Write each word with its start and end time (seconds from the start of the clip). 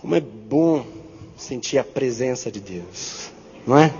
Como 0.00 0.14
é 0.14 0.20
bom 0.20 0.82
sentir 1.36 1.76
a 1.76 1.84
presença 1.84 2.50
de 2.50 2.58
Deus, 2.58 3.30
não 3.66 3.78
é? 3.78 3.92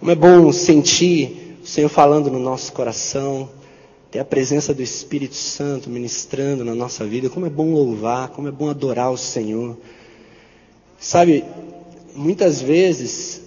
Como 0.00 0.10
é 0.10 0.14
bom 0.14 0.50
sentir 0.50 1.58
o 1.62 1.66
Senhor 1.66 1.90
falando 1.90 2.30
no 2.30 2.38
nosso 2.38 2.72
coração, 2.72 3.50
ter 4.10 4.20
a 4.20 4.24
presença 4.24 4.72
do 4.72 4.82
Espírito 4.82 5.34
Santo 5.34 5.90
ministrando 5.90 6.64
na 6.64 6.74
nossa 6.74 7.04
vida. 7.04 7.28
Como 7.28 7.44
é 7.44 7.50
bom 7.50 7.74
louvar, 7.74 8.28
como 8.28 8.48
é 8.48 8.50
bom 8.50 8.70
adorar 8.70 9.12
o 9.12 9.18
Senhor. 9.18 9.76
Sabe, 10.98 11.44
muitas 12.14 12.62
vezes, 12.62 13.42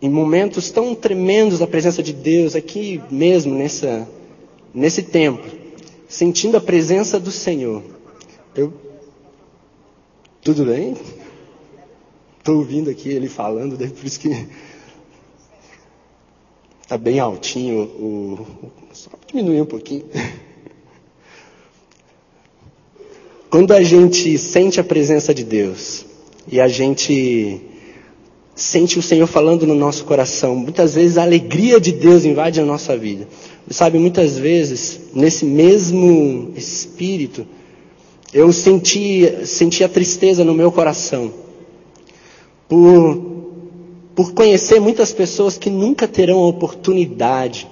em 0.00 0.08
momentos 0.08 0.70
tão 0.70 0.94
tremendos 0.94 1.58
da 1.58 1.66
presença 1.66 2.02
de 2.02 2.14
Deus, 2.14 2.56
aqui 2.56 3.02
mesmo 3.10 3.54
nessa, 3.54 4.08
nesse 4.72 5.02
templo, 5.02 5.50
sentindo 6.08 6.56
a 6.56 6.60
presença 6.60 7.20
do 7.20 7.30
Senhor, 7.30 7.82
eu 8.54 8.72
tudo 10.42 10.64
bem? 10.64 10.96
Estou 12.38 12.56
ouvindo 12.56 12.90
aqui 12.90 13.08
ele 13.10 13.28
falando, 13.28 13.76
daí 13.76 13.88
por 13.88 14.04
isso 14.04 14.18
que 14.18 14.48
está 16.82 16.98
bem 16.98 17.20
altinho 17.20 17.82
o. 17.82 18.46
Só 18.92 19.10
diminuir 19.28 19.60
um 19.60 19.66
pouquinho. 19.66 20.04
Quando 23.48 23.72
a 23.72 23.82
gente 23.84 24.36
sente 24.36 24.80
a 24.80 24.84
presença 24.84 25.32
de 25.32 25.44
Deus 25.44 26.04
e 26.50 26.60
a 26.60 26.66
gente 26.66 27.60
sente 28.54 28.98
o 28.98 29.02
Senhor 29.02 29.28
falando 29.28 29.64
no 29.64 29.74
nosso 29.76 30.04
coração, 30.04 30.56
muitas 30.56 30.94
vezes 30.94 31.16
a 31.18 31.22
alegria 31.22 31.80
de 31.80 31.92
Deus 31.92 32.24
invade 32.24 32.60
a 32.60 32.64
nossa 32.64 32.96
vida. 32.96 33.28
Sabe, 33.70 33.96
muitas 33.98 34.36
vezes, 34.36 35.00
nesse 35.14 35.44
mesmo 35.44 36.52
espírito, 36.56 37.46
eu 38.32 38.50
senti, 38.52 39.46
senti 39.46 39.84
a 39.84 39.88
tristeza 39.88 40.42
no 40.42 40.54
meu 40.54 40.72
coração 40.72 41.32
por, 42.66 43.20
por 44.14 44.32
conhecer 44.32 44.80
muitas 44.80 45.12
pessoas 45.12 45.58
que 45.58 45.68
nunca 45.68 46.08
terão 46.08 46.38
a 46.38 46.46
oportunidade, 46.46 47.68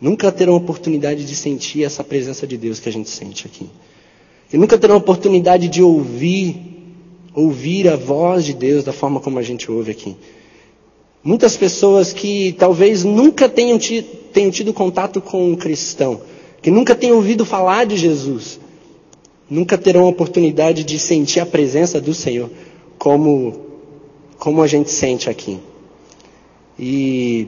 nunca 0.00 0.30
terão 0.30 0.54
a 0.54 0.58
oportunidade 0.58 1.24
de 1.24 1.34
sentir 1.34 1.82
essa 1.82 2.04
presença 2.04 2.46
de 2.46 2.56
Deus 2.56 2.78
que 2.78 2.88
a 2.88 2.92
gente 2.92 3.10
sente 3.10 3.46
aqui. 3.46 3.68
E 4.52 4.56
nunca 4.56 4.78
terão 4.78 4.94
a 4.94 4.98
oportunidade 4.98 5.66
de 5.66 5.82
ouvir, 5.82 6.56
ouvir 7.34 7.88
a 7.88 7.96
voz 7.96 8.44
de 8.44 8.54
Deus 8.54 8.84
da 8.84 8.92
forma 8.92 9.18
como 9.18 9.40
a 9.40 9.42
gente 9.42 9.68
ouve 9.68 9.90
aqui. 9.90 10.14
Muitas 11.24 11.56
pessoas 11.56 12.12
que 12.12 12.54
talvez 12.56 13.02
nunca 13.02 13.48
tenham 13.48 13.78
tido, 13.78 14.06
tenham 14.32 14.52
tido 14.52 14.72
contato 14.72 15.20
com 15.20 15.50
um 15.50 15.56
cristão, 15.56 16.20
que 16.62 16.70
nunca 16.70 16.94
tenham 16.94 17.16
ouvido 17.16 17.44
falar 17.44 17.84
de 17.84 17.96
Jesus, 17.96 18.60
nunca 19.54 19.78
terão 19.78 20.06
a 20.06 20.08
oportunidade 20.08 20.82
de 20.82 20.98
sentir 20.98 21.38
a 21.38 21.46
presença 21.46 22.00
do 22.00 22.12
Senhor 22.12 22.50
como, 22.98 23.54
como 24.36 24.60
a 24.60 24.66
gente 24.66 24.90
sente 24.90 25.30
aqui. 25.30 25.60
E 26.76 27.46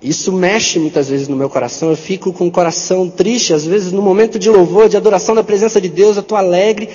isso 0.00 0.32
mexe 0.32 0.78
muitas 0.78 1.08
vezes 1.08 1.26
no 1.26 1.36
meu 1.36 1.50
coração. 1.50 1.90
Eu 1.90 1.96
fico 1.96 2.32
com 2.32 2.46
o 2.46 2.50
coração 2.50 3.10
triste, 3.10 3.52
às 3.52 3.66
vezes 3.66 3.90
no 3.90 4.00
momento 4.00 4.38
de 4.38 4.48
louvor, 4.48 4.88
de 4.88 4.96
adoração 4.96 5.34
da 5.34 5.42
presença 5.42 5.80
de 5.80 5.88
Deus, 5.88 6.16
eu 6.16 6.20
estou 6.20 6.38
alegre. 6.38 6.88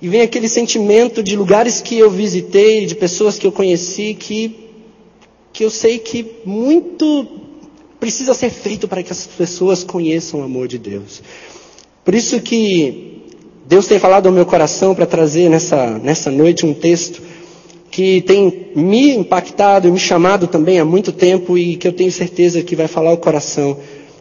E 0.00 0.08
vem 0.08 0.22
aquele 0.22 0.48
sentimento 0.48 1.20
de 1.20 1.34
lugares 1.34 1.80
que 1.80 1.98
eu 1.98 2.08
visitei, 2.10 2.86
de 2.86 2.94
pessoas 2.94 3.38
que 3.38 3.46
eu 3.46 3.52
conheci, 3.52 4.14
que, 4.14 4.68
que 5.52 5.64
eu 5.64 5.70
sei 5.70 5.98
que 5.98 6.24
muito 6.44 7.26
precisa 7.98 8.32
ser 8.32 8.50
feito 8.50 8.88
para 8.88 9.02
que 9.02 9.12
as 9.12 9.26
pessoas 9.26 9.82
conheçam 9.84 10.40
o 10.40 10.42
amor 10.44 10.68
de 10.68 10.78
Deus. 10.78 11.20
Por 12.04 12.14
isso 12.14 12.40
que 12.40 13.24
Deus 13.66 13.86
tem 13.86 13.98
falado 13.98 14.26
ao 14.26 14.32
meu 14.32 14.46
coração 14.46 14.94
para 14.94 15.06
trazer 15.06 15.48
nessa, 15.48 15.98
nessa 15.98 16.30
noite 16.30 16.66
um 16.66 16.74
texto 16.74 17.22
que 17.90 18.22
tem 18.22 18.70
me 18.74 19.16
impactado 19.16 19.88
e 19.88 19.90
me 19.90 19.98
chamado 19.98 20.46
também 20.46 20.78
há 20.78 20.84
muito 20.84 21.12
tempo 21.12 21.58
e 21.58 21.76
que 21.76 21.86
eu 21.86 21.92
tenho 21.92 22.10
certeza 22.10 22.62
que 22.62 22.76
vai 22.76 22.86
falar 22.88 23.12
o 23.12 23.18
coração 23.18 23.76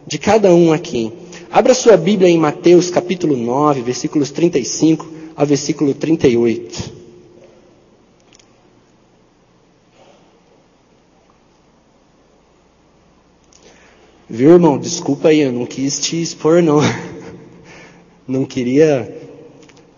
de 0.05 0.17
cada 0.17 0.53
um 0.53 0.73
aqui. 0.73 1.11
Abra 1.51 1.73
sua 1.73 1.95
Bíblia 1.95 2.29
em 2.29 2.37
Mateus 2.37 2.89
capítulo 2.89 3.35
9, 3.37 3.81
versículos 3.81 4.31
35 4.31 5.07
ao 5.35 5.45
versículo 5.45 5.93
38. 5.93 6.99
Viu, 14.29 14.51
irmão? 14.51 14.77
Desculpa 14.77 15.29
aí, 15.29 15.39
eu 15.39 15.51
não 15.51 15.65
quis 15.65 15.99
te 15.99 16.21
expor, 16.21 16.61
não. 16.61 16.79
não 18.29 18.45
queria. 18.45 19.27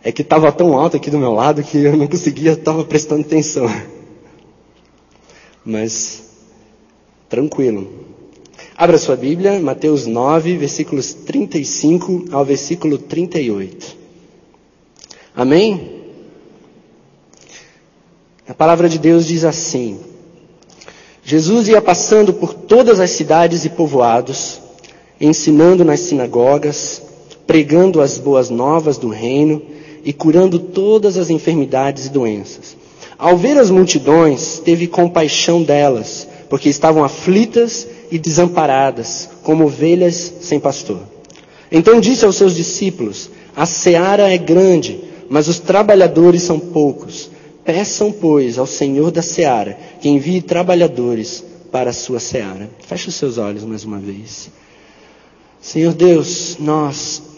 É 0.03 0.11
que 0.11 0.23
estava 0.23 0.51
tão 0.51 0.75
alto 0.79 0.97
aqui 0.97 1.11
do 1.11 1.19
meu 1.19 1.33
lado 1.33 1.61
que 1.61 1.77
eu 1.77 1.95
não 1.95 2.07
conseguia, 2.07 2.53
estava 2.53 2.83
prestando 2.83 3.21
atenção. 3.21 3.67
Mas, 5.63 6.23
tranquilo. 7.29 7.87
Abra 8.75 8.97
sua 8.97 9.15
Bíblia, 9.15 9.59
Mateus 9.59 10.07
9, 10.07 10.57
versículos 10.57 11.13
35 11.13 12.25
ao 12.31 12.43
versículo 12.43 12.97
38. 12.97 13.95
Amém? 15.35 16.01
A 18.47 18.55
palavra 18.55 18.89
de 18.89 18.97
Deus 18.97 19.27
diz 19.27 19.43
assim: 19.43 19.99
Jesus 21.23 21.67
ia 21.67 21.81
passando 21.81 22.33
por 22.33 22.55
todas 22.55 22.99
as 22.99 23.11
cidades 23.11 23.65
e 23.65 23.69
povoados, 23.69 24.59
ensinando 25.19 25.85
nas 25.85 25.99
sinagogas, 25.99 27.03
pregando 27.51 27.99
as 27.99 28.17
boas 28.17 28.49
novas 28.49 28.97
do 28.97 29.09
reino 29.09 29.61
e 30.05 30.13
curando 30.13 30.57
todas 30.57 31.17
as 31.17 31.29
enfermidades 31.29 32.05
e 32.05 32.09
doenças. 32.09 32.77
Ao 33.17 33.35
ver 33.35 33.57
as 33.57 33.69
multidões, 33.69 34.59
teve 34.63 34.87
compaixão 34.87 35.61
delas, 35.61 36.25
porque 36.49 36.69
estavam 36.69 37.03
aflitas 37.03 37.85
e 38.09 38.17
desamparadas, 38.17 39.27
como 39.43 39.65
ovelhas 39.65 40.31
sem 40.39 40.61
pastor. 40.61 41.01
Então 41.69 41.99
disse 41.99 42.23
aos 42.23 42.37
seus 42.37 42.55
discípulos: 42.55 43.29
A 43.53 43.65
seara 43.65 44.31
é 44.31 44.37
grande, 44.37 45.01
mas 45.29 45.49
os 45.49 45.59
trabalhadores 45.59 46.43
são 46.43 46.57
poucos. 46.57 47.29
Peçam, 47.65 48.13
pois, 48.13 48.57
ao 48.57 48.65
Senhor 48.65 49.11
da 49.11 49.21
seara 49.21 49.77
que 49.99 50.07
envie 50.07 50.41
trabalhadores 50.41 51.43
para 51.69 51.89
a 51.89 51.93
sua 51.93 52.21
seara. 52.21 52.69
Feche 52.87 53.09
os 53.09 53.15
seus 53.15 53.37
olhos 53.37 53.65
mais 53.65 53.83
uma 53.83 53.99
vez. 53.99 54.49
Senhor 55.61 55.93
Deus, 55.93 56.55
nós 56.57 57.30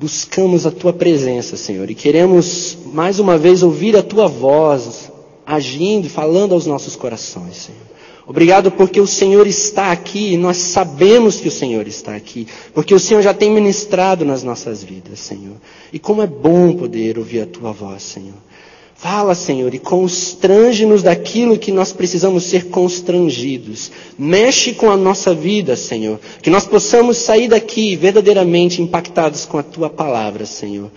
buscamos 0.00 0.64
a 0.64 0.70
tua 0.70 0.94
presença, 0.94 1.58
Senhor, 1.58 1.90
e 1.90 1.94
queremos 1.94 2.78
mais 2.86 3.18
uma 3.18 3.36
vez 3.36 3.62
ouvir 3.62 3.94
a 3.98 4.02
tua 4.02 4.26
voz 4.26 5.12
agindo 5.44 6.06
e 6.06 6.08
falando 6.08 6.54
aos 6.54 6.64
nossos 6.64 6.96
corações, 6.96 7.56
Senhor. 7.56 7.90
Obrigado 8.26 8.70
porque 8.70 8.98
o 8.98 9.06
Senhor 9.06 9.46
está 9.46 9.92
aqui 9.92 10.32
e 10.32 10.36
nós 10.38 10.56
sabemos 10.56 11.38
que 11.38 11.48
o 11.48 11.50
Senhor 11.50 11.86
está 11.86 12.16
aqui, 12.16 12.46
porque 12.72 12.94
o 12.94 12.98
Senhor 12.98 13.20
já 13.20 13.34
tem 13.34 13.50
ministrado 13.50 14.24
nas 14.24 14.42
nossas 14.42 14.82
vidas, 14.82 15.18
Senhor. 15.18 15.56
E 15.92 15.98
como 15.98 16.22
é 16.22 16.26
bom 16.26 16.72
poder 16.72 17.18
ouvir 17.18 17.42
a 17.42 17.46
tua 17.46 17.70
voz, 17.70 18.02
Senhor. 18.02 18.38
Fala, 19.00 19.34
Senhor, 19.34 19.72
e 19.74 19.78
constrange-nos 19.78 21.02
daquilo 21.02 21.58
que 21.58 21.72
nós 21.72 21.90
precisamos 21.90 22.44
ser 22.44 22.66
constrangidos. 22.66 23.90
Mexe 24.18 24.74
com 24.74 24.90
a 24.90 24.96
nossa 24.96 25.34
vida, 25.34 25.74
Senhor. 25.74 26.20
Que 26.42 26.50
nós 26.50 26.66
possamos 26.66 27.16
sair 27.16 27.48
daqui 27.48 27.96
verdadeiramente 27.96 28.82
impactados 28.82 29.46
com 29.46 29.56
a 29.56 29.62
tua 29.62 29.88
palavra, 29.88 30.44
Senhor. 30.44 30.90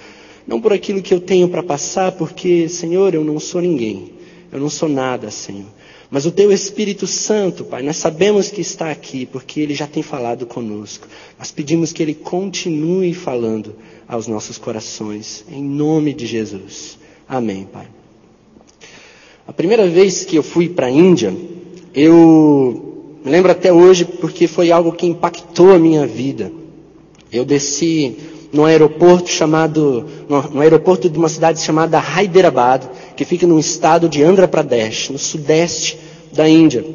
Não 0.45 0.59
por 0.59 0.73
aquilo 0.73 1.01
que 1.01 1.13
eu 1.13 1.21
tenho 1.21 1.47
para 1.47 1.63
passar, 1.63 2.11
porque, 2.11 2.67
Senhor, 2.67 3.13
eu 3.13 3.23
não 3.23 3.39
sou 3.39 3.61
ninguém. 3.61 4.11
Eu 4.51 4.59
não 4.59 4.69
sou 4.69 4.89
nada, 4.89 5.31
Senhor. 5.31 5.71
Mas 6.11 6.25
o 6.25 6.31
teu 6.31 6.51
Espírito 6.51 7.07
Santo, 7.07 7.63
Pai, 7.63 7.81
nós 7.83 7.95
sabemos 7.95 8.49
que 8.49 8.59
está 8.59 8.91
aqui, 8.91 9.25
porque 9.25 9.61
ele 9.61 9.73
já 9.73 9.87
tem 9.87 10.03
falado 10.03 10.45
conosco. 10.45 11.07
Nós 11.39 11.51
pedimos 11.51 11.93
que 11.93 12.03
ele 12.03 12.13
continue 12.13 13.13
falando 13.13 13.73
aos 14.05 14.27
nossos 14.27 14.57
corações, 14.57 15.45
em 15.49 15.63
nome 15.63 16.13
de 16.13 16.25
Jesus. 16.25 17.01
Amém, 17.33 17.67
Pai. 17.73 17.87
A 19.47 19.51
primeira 19.51 19.87
vez 19.87 20.23
que 20.23 20.35
eu 20.35 20.43
fui 20.43 20.69
para 20.69 20.85
a 20.85 20.91
Índia, 20.91 21.35
eu 21.91 23.17
me 23.25 23.31
lembro 23.31 23.51
até 23.51 23.73
hoje 23.73 24.05
porque 24.05 24.45
foi 24.45 24.71
algo 24.71 24.91
que 24.91 25.07
impactou 25.07 25.73
a 25.73 25.79
minha 25.79 26.05
vida. 26.05 26.51
Eu 27.31 27.43
desci 27.43 28.15
num 28.53 28.65
aeroporto 28.65 29.31
chamado, 29.31 30.05
no 30.29 30.61
aeroporto 30.61 31.09
de 31.09 31.17
uma 31.17 31.27
cidade 31.27 31.59
chamada 31.59 31.97
Hyderabad, 31.97 32.83
que 33.15 33.25
fica 33.25 33.47
no 33.47 33.59
estado 33.59 34.07
de 34.07 34.23
Andhra 34.23 34.47
Pradesh, 34.47 35.09
no 35.09 35.17
sudeste 35.17 35.97
da 36.31 36.47
Índia. 36.47 36.85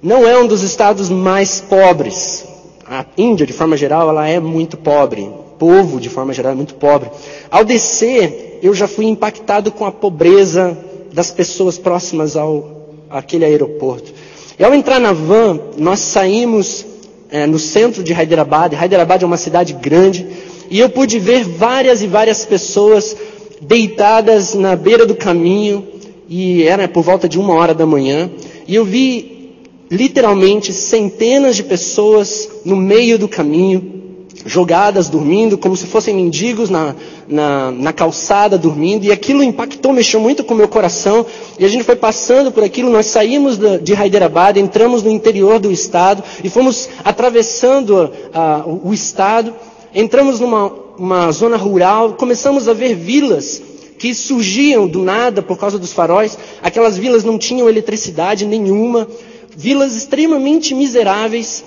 Não 0.00 0.24
é 0.24 0.38
um 0.38 0.46
dos 0.46 0.62
estados 0.62 1.10
mais 1.10 1.60
pobres. 1.60 2.44
A 2.86 3.04
Índia, 3.18 3.44
de 3.44 3.52
forma 3.52 3.76
geral, 3.76 4.08
ela 4.08 4.28
é 4.28 4.38
muito 4.38 4.76
pobre. 4.76 5.22
O 5.22 5.56
povo, 5.58 5.98
de 5.98 6.08
forma 6.08 6.32
geral, 6.32 6.52
é 6.52 6.54
muito 6.54 6.74
pobre. 6.74 7.10
Ao 7.50 7.64
descer, 7.64 8.53
eu 8.62 8.74
já 8.74 8.86
fui 8.86 9.06
impactado 9.06 9.70
com 9.70 9.84
a 9.84 9.92
pobreza 9.92 10.76
das 11.12 11.30
pessoas 11.30 11.78
próximas 11.78 12.36
ao 12.36 12.74
aquele 13.10 13.44
aeroporto. 13.44 14.12
E 14.58 14.64
ao 14.64 14.74
entrar 14.74 14.98
na 14.98 15.12
van, 15.12 15.60
nós 15.76 16.00
saímos 16.00 16.84
é, 17.30 17.46
no 17.46 17.58
centro 17.58 18.02
de 18.02 18.12
Hyderabad. 18.12 18.72
Hyderabad 18.74 19.22
é 19.22 19.26
uma 19.26 19.36
cidade 19.36 19.72
grande 19.72 20.26
e 20.70 20.78
eu 20.78 20.88
pude 20.88 21.18
ver 21.18 21.44
várias 21.44 22.02
e 22.02 22.06
várias 22.06 22.44
pessoas 22.44 23.16
deitadas 23.60 24.54
na 24.54 24.76
beira 24.76 25.06
do 25.06 25.14
caminho, 25.14 25.86
e 26.28 26.62
era 26.64 26.88
por 26.88 27.02
volta 27.02 27.28
de 27.28 27.38
uma 27.38 27.54
hora 27.54 27.74
da 27.74 27.86
manhã, 27.86 28.30
e 28.66 28.74
eu 28.74 28.84
vi 28.84 29.52
literalmente 29.90 30.72
centenas 30.72 31.56
de 31.56 31.62
pessoas 31.62 32.48
no 32.64 32.76
meio 32.76 33.18
do 33.18 33.28
caminho, 33.28 34.02
jogadas, 34.44 35.08
dormindo, 35.08 35.56
como 35.56 35.76
se 35.76 35.86
fossem 35.86 36.14
mendigos 36.14 36.68
na, 36.70 36.94
na, 37.26 37.70
na, 37.70 37.92
calçada, 37.92 38.58
dormindo, 38.58 39.04
e 39.04 39.12
aquilo 39.12 39.42
impactou, 39.42 39.92
mexeu 39.92 40.20
muito 40.20 40.44
com 40.44 40.54
o 40.54 40.56
meu 40.56 40.68
coração, 40.68 41.24
e 41.58 41.64
a 41.64 41.68
gente 41.68 41.84
foi 41.84 41.96
passando 41.96 42.52
por 42.52 42.62
aquilo, 42.62 42.90
nós 42.90 43.06
saímos 43.06 43.58
de 43.82 43.94
Hyderabad, 43.94 44.56
entramos 44.56 45.02
no 45.02 45.10
interior 45.10 45.58
do 45.58 45.72
estado, 45.72 46.22
e 46.42 46.50
fomos 46.50 46.88
atravessando 47.04 48.10
uh, 48.34 48.80
o 48.84 48.92
estado, 48.92 49.54
entramos 49.94 50.40
numa 50.40 50.84
uma 50.98 51.30
zona 51.32 51.56
rural, 51.56 52.14
começamos 52.14 52.68
a 52.68 52.72
ver 52.72 52.94
vilas 52.94 53.60
que 53.98 54.14
surgiam 54.14 54.86
do 54.86 55.00
nada 55.02 55.42
por 55.42 55.58
causa 55.58 55.78
dos 55.78 55.92
faróis, 55.92 56.38
aquelas 56.62 56.96
vilas 56.96 57.24
não 57.24 57.38
tinham 57.38 57.68
eletricidade 57.68 58.46
nenhuma, 58.46 59.08
vilas 59.56 59.96
extremamente 59.96 60.74
miseráveis, 60.74 61.64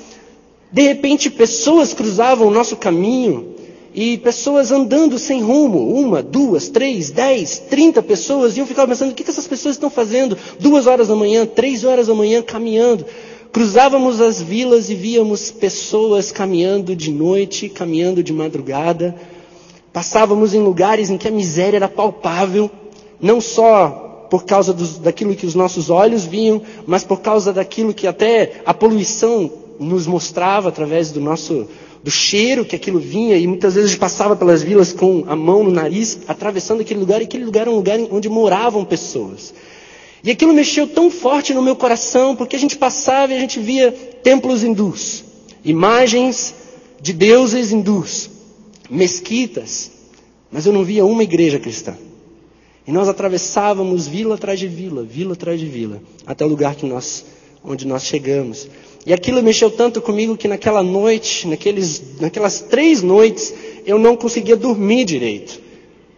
de 0.71 0.81
repente, 0.81 1.29
pessoas 1.29 1.93
cruzavam 1.93 2.47
o 2.47 2.51
nosso 2.51 2.75
caminho 2.75 3.55
e 3.93 4.17
pessoas 4.17 4.71
andando 4.71 5.17
sem 5.17 5.41
rumo, 5.41 5.91
uma, 5.95 6.21
duas, 6.21 6.69
três, 6.69 7.09
dez, 7.09 7.57
trinta 7.57 8.03
pessoas, 8.03 8.55
e 8.55 8.59
eu 8.59 8.65
ficava 8.67 8.89
pensando, 8.89 9.11
o 9.11 9.13
que, 9.15 9.23
que 9.23 9.29
essas 9.29 9.47
pessoas 9.47 9.75
estão 9.75 9.89
fazendo? 9.89 10.37
Duas 10.59 10.85
horas 10.85 11.07
da 11.07 11.15
manhã, 11.15 11.45
três 11.45 11.83
horas 11.83 12.07
da 12.07 12.13
manhã, 12.13 12.41
caminhando. 12.43 13.05
Cruzávamos 13.51 14.21
as 14.21 14.41
vilas 14.41 14.89
e 14.89 14.95
víamos 14.95 15.49
pessoas 15.49 16.31
caminhando 16.31 16.95
de 16.95 17.11
noite, 17.11 17.69
caminhando 17.69 18.21
de 18.21 18.33
madrugada. 18.33 19.15
Passávamos 19.91 20.53
em 20.53 20.59
lugares 20.59 21.09
em 21.09 21.17
que 21.17 21.27
a 21.27 21.31
miséria 21.31 21.77
era 21.77 21.87
palpável, 21.87 22.69
não 23.19 23.41
só 23.41 24.27
por 24.29 24.43
causa 24.45 24.73
dos, 24.73 24.99
daquilo 24.99 25.33
que 25.33 25.45
os 25.45 25.55
nossos 25.55 25.89
olhos 25.89 26.25
viam, 26.25 26.61
mas 26.85 27.03
por 27.03 27.21
causa 27.21 27.51
daquilo 27.51 27.93
que 27.93 28.05
até 28.05 28.61
a 28.65 28.73
poluição 28.73 29.49
nos 29.79 30.07
mostrava 30.07 30.69
através 30.69 31.11
do 31.11 31.19
nosso 31.19 31.67
do 32.03 32.11
cheiro 32.11 32.63
que 32.63 32.75
aquilo 32.75 32.99
vinha 32.99 33.37
e 33.37 33.45
muitas 33.47 33.75
vezes 33.75 33.95
passava 33.95 34.35
pelas 34.35 34.63
vilas 34.63 34.93
com 34.93 35.25
a 35.27 35.35
mão 35.35 35.63
no 35.63 35.71
nariz, 35.71 36.19
atravessando 36.27 36.81
aquele 36.81 36.99
lugar 36.99 37.21
e 37.21 37.25
aquele 37.25 37.43
lugar 37.43 37.61
era 37.61 37.71
um 37.71 37.75
lugar 37.75 37.99
onde 38.11 38.29
moravam 38.29 38.85
pessoas. 38.85 39.53
E 40.23 40.31
aquilo 40.31 40.53
mexeu 40.53 40.87
tão 40.87 41.11
forte 41.11 41.53
no 41.53 41.61
meu 41.61 41.75
coração 41.75 42.35
porque 42.35 42.55
a 42.55 42.59
gente 42.59 42.77
passava 42.77 43.33
e 43.33 43.37
a 43.37 43.39
gente 43.39 43.59
via 43.59 43.91
templos 43.91 44.63
hindus, 44.63 45.23
imagens 45.63 46.53
de 47.01 47.13
deuses 47.13 47.71
hindus, 47.71 48.29
mesquitas, 48.89 49.91
mas 50.51 50.65
eu 50.65 50.73
não 50.73 50.83
via 50.83 51.05
uma 51.05 51.23
igreja 51.23 51.59
cristã. 51.59 51.95
E 52.87 52.91
nós 52.91 53.09
atravessávamos 53.09 54.07
vila 54.07 54.35
atrás 54.35 54.59
de 54.59 54.67
vila, 54.67 55.03
vila 55.03 55.33
atrás 55.33 55.59
de 55.59 55.65
vila, 55.65 56.01
até 56.25 56.45
o 56.45 56.47
lugar 56.47 56.73
que 56.75 56.85
nós, 56.85 57.25
onde 57.63 57.85
nós 57.85 58.03
chegamos. 58.03 58.67
E 59.07 59.13
aquilo 59.13 59.41
mexeu 59.41 59.71
tanto 59.71 60.01
comigo 60.01 60.35
que 60.35 60.49
naquela 60.49 60.83
noite, 60.83 61.47
naqueles, 61.47 62.19
naquelas 62.19 62.59
três 62.59 63.01
noites, 63.01 63.53
eu 63.85 63.97
não 63.97 64.17
conseguia 64.17 64.57
dormir 64.57 65.05
direito. 65.05 65.61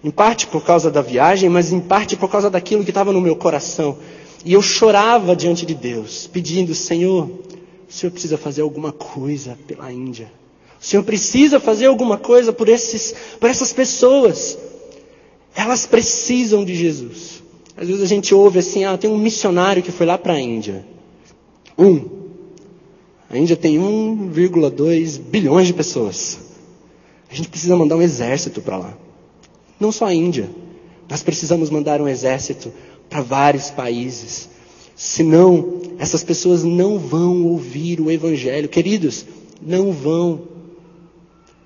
Em 0.04 0.10
parte 0.10 0.48
por 0.48 0.66
causa 0.66 0.90
da 0.90 1.00
viagem, 1.00 1.50
mas 1.50 1.72
em 1.72 1.80
parte 1.80 2.16
por 2.16 2.28
causa 2.28 2.50
daquilo 2.50 2.84
que 2.84 2.90
estava 2.90 3.14
no 3.14 3.22
meu 3.22 3.36
coração. 3.36 3.96
E 4.44 4.54
eu 4.54 4.62
chorava 4.64 5.36
diante 5.36 5.68
de 5.68 5.76
Deus, 5.76 6.26
pedindo: 6.34 6.74
Senhor, 6.74 7.30
o 7.88 7.94
Senhor 7.94 8.12
precisa 8.12 8.40
fazer 8.40 8.64
alguma 8.64 8.92
coisa 8.92 9.56
pela 9.68 9.92
Índia. 9.92 10.32
O 10.82 10.84
Senhor 10.84 11.04
precisa 11.04 11.60
fazer 11.60 11.86
alguma 11.86 12.18
coisa 12.18 12.52
por, 12.52 12.68
esses, 12.68 13.14
por 13.40 13.52
essas 13.52 13.72
pessoas. 13.72 14.58
Elas 15.56 15.86
precisam 15.86 16.66
de 16.66 16.74
Jesus. 16.74 17.44
Às 17.78 17.88
vezes 17.88 18.02
a 18.02 18.08
gente 18.08 18.34
ouve 18.34 18.58
assim: 18.58 18.84
ah, 18.84 18.98
tem 18.98 19.12
um 19.12 19.18
missionário 19.18 19.84
que 19.84 19.92
foi 19.92 20.08
lá 20.08 20.18
para 20.18 20.34
a 20.34 20.42
Índia. 20.42 20.84
Um. 21.78 22.18
A 23.30 23.38
Índia 23.38 23.56
tem 23.56 23.78
1,2 23.78 25.20
bilhões 25.20 25.68
de 25.68 25.74
pessoas. 25.74 26.40
A 27.30 27.36
gente 27.36 27.50
precisa 27.50 27.76
mandar 27.76 27.96
um 27.96 28.02
exército 28.02 28.60
para 28.60 28.78
lá. 28.78 28.98
Não 29.80 29.92
só 29.92 30.06
a 30.06 30.14
Índia. 30.14 30.50
Nós 31.08 31.22
precisamos 31.22 31.70
mandar 31.70 32.02
um 32.02 32.08
exército 32.08 32.74
para 33.08 33.22
vários 33.22 33.70
países. 33.70 34.50
Senão, 34.96 35.80
essas 36.00 36.24
pessoas 36.24 36.64
não 36.64 36.98
vão 36.98 37.46
ouvir 37.46 38.02
o 38.02 38.10
Evangelho. 38.10 38.68
Queridos, 38.68 39.26
não 39.62 39.92
vão. 39.92 40.42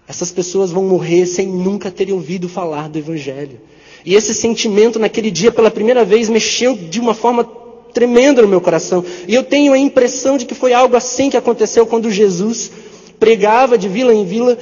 Essas 0.05 0.31
pessoas 0.31 0.69
vão 0.69 0.83
morrer 0.83 1.25
sem 1.25 1.47
nunca 1.47 1.89
terem 1.89 2.13
ouvido 2.13 2.49
falar 2.49 2.89
do 2.89 2.99
Evangelho. 2.99 3.59
E 4.05 4.15
esse 4.15 4.33
sentimento 4.33 4.99
naquele 4.99 5.31
dia, 5.31 5.49
pela 5.49 5.71
primeira 5.71 6.03
vez, 6.03 6.27
mexeu 6.27 6.75
de 6.75 6.99
uma 6.99 7.13
forma 7.13 7.62
tremenda 7.93 8.41
no 8.41 8.47
meu 8.47 8.59
coração. 8.59 9.03
E 9.27 9.33
eu 9.33 9.43
tenho 9.43 9.73
a 9.73 9.77
impressão 9.77 10.37
de 10.37 10.45
que 10.45 10.55
foi 10.55 10.73
algo 10.73 10.95
assim 10.95 11.29
que 11.29 11.37
aconteceu 11.37 11.85
quando 11.85 12.09
Jesus 12.11 12.71
pregava 13.19 13.77
de 13.77 13.87
vila 13.87 14.13
em 14.13 14.25
vila, 14.25 14.57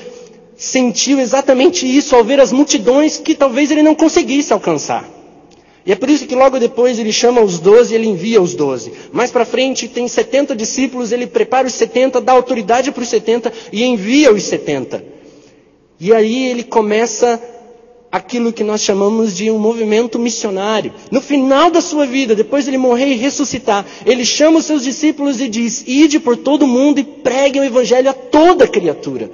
sentiu 0.55 1.19
exatamente 1.19 1.85
isso 1.85 2.15
ao 2.15 2.23
ver 2.23 2.39
as 2.39 2.51
multidões 2.51 3.17
que 3.17 3.33
talvez 3.33 3.71
ele 3.71 3.81
não 3.81 3.95
conseguisse 3.95 4.53
alcançar. 4.53 5.09
E 5.83 5.91
é 5.91 5.95
por 5.95 6.09
isso 6.09 6.27
que 6.27 6.35
logo 6.35 6.59
depois 6.59 6.99
ele 6.99 7.11
chama 7.11 7.41
os 7.41 7.57
doze 7.59 7.95
ele 7.95 8.07
envia 8.07 8.39
os 8.39 8.53
doze. 8.53 8.93
Mais 9.11 9.31
para 9.31 9.45
frente 9.45 9.87
tem 9.87 10.07
70 10.07 10.55
discípulos, 10.55 11.11
ele 11.11 11.25
prepara 11.25 11.67
os 11.67 11.73
70, 11.73 12.21
dá 12.21 12.33
autoridade 12.33 12.91
para 12.91 13.01
os 13.01 13.09
70 13.09 13.51
e 13.71 13.83
envia 13.83 14.31
os 14.31 14.43
70. 14.43 15.03
E 15.99 16.13
aí 16.13 16.49
ele 16.49 16.63
começa 16.63 17.41
aquilo 18.11 18.51
que 18.51 18.63
nós 18.63 18.81
chamamos 18.81 19.35
de 19.35 19.49
um 19.49 19.57
movimento 19.57 20.19
missionário. 20.19 20.93
No 21.09 21.21
final 21.21 21.71
da 21.71 21.79
sua 21.79 22.05
vida, 22.05 22.35
depois 22.35 22.65
de 22.65 22.71
ele 22.71 22.77
morrer 22.77 23.13
e 23.13 23.15
ressuscitar, 23.15 23.85
ele 24.05 24.25
chama 24.25 24.59
os 24.59 24.65
seus 24.65 24.83
discípulos 24.83 25.39
e 25.39 25.47
diz: 25.47 25.83
Ide 25.87 26.19
por 26.19 26.35
todo 26.35 26.67
mundo 26.67 26.99
e 26.99 27.03
preguem 27.03 27.61
o 27.61 27.65
evangelho 27.65 28.09
a 28.09 28.13
toda 28.13 28.67
criatura. 28.67 29.31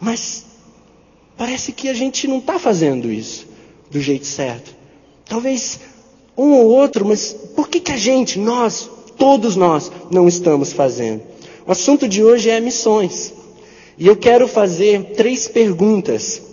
Mas 0.00 0.46
parece 1.36 1.72
que 1.72 1.88
a 1.88 1.94
gente 1.94 2.26
não 2.26 2.38
está 2.38 2.58
fazendo 2.58 3.12
isso 3.12 3.46
do 3.90 4.00
jeito 4.00 4.26
certo. 4.26 4.74
Talvez 5.26 5.80
um 6.36 6.52
ou 6.52 6.68
outro, 6.68 7.04
mas 7.04 7.32
por 7.54 7.68
que, 7.68 7.80
que 7.80 7.92
a 7.92 7.96
gente, 7.96 8.38
nós, 8.38 8.88
todos 9.18 9.56
nós, 9.56 9.90
não 10.10 10.26
estamos 10.26 10.72
fazendo? 10.72 11.22
O 11.66 11.72
assunto 11.72 12.08
de 12.08 12.24
hoje 12.24 12.48
é 12.48 12.60
missões. 12.60 13.34
E 13.98 14.06
eu 14.06 14.16
quero 14.16 14.46
fazer 14.46 15.14
três 15.16 15.48
perguntas 15.48 16.47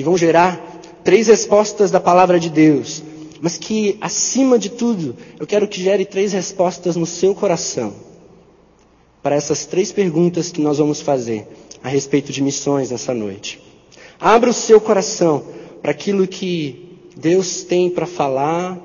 que 0.00 0.04
vão 0.04 0.16
gerar 0.16 0.58
três 1.04 1.26
respostas 1.26 1.90
da 1.90 2.00
palavra 2.00 2.40
de 2.40 2.48
Deus, 2.48 3.02
mas 3.38 3.58
que, 3.58 3.98
acima 4.00 4.58
de 4.58 4.70
tudo, 4.70 5.14
eu 5.38 5.46
quero 5.46 5.68
que 5.68 5.82
gere 5.82 6.06
três 6.06 6.32
respostas 6.32 6.96
no 6.96 7.04
seu 7.04 7.34
coração 7.34 7.92
para 9.22 9.36
essas 9.36 9.66
três 9.66 9.92
perguntas 9.92 10.50
que 10.50 10.62
nós 10.62 10.78
vamos 10.78 11.02
fazer 11.02 11.46
a 11.84 11.88
respeito 11.90 12.32
de 12.32 12.42
missões 12.42 12.90
nessa 12.90 13.12
noite. 13.12 13.60
Abra 14.18 14.48
o 14.48 14.54
seu 14.54 14.80
coração 14.80 15.44
para 15.82 15.90
aquilo 15.90 16.26
que 16.26 16.96
Deus 17.14 17.62
tem 17.62 17.90
para 17.90 18.06
falar 18.06 18.78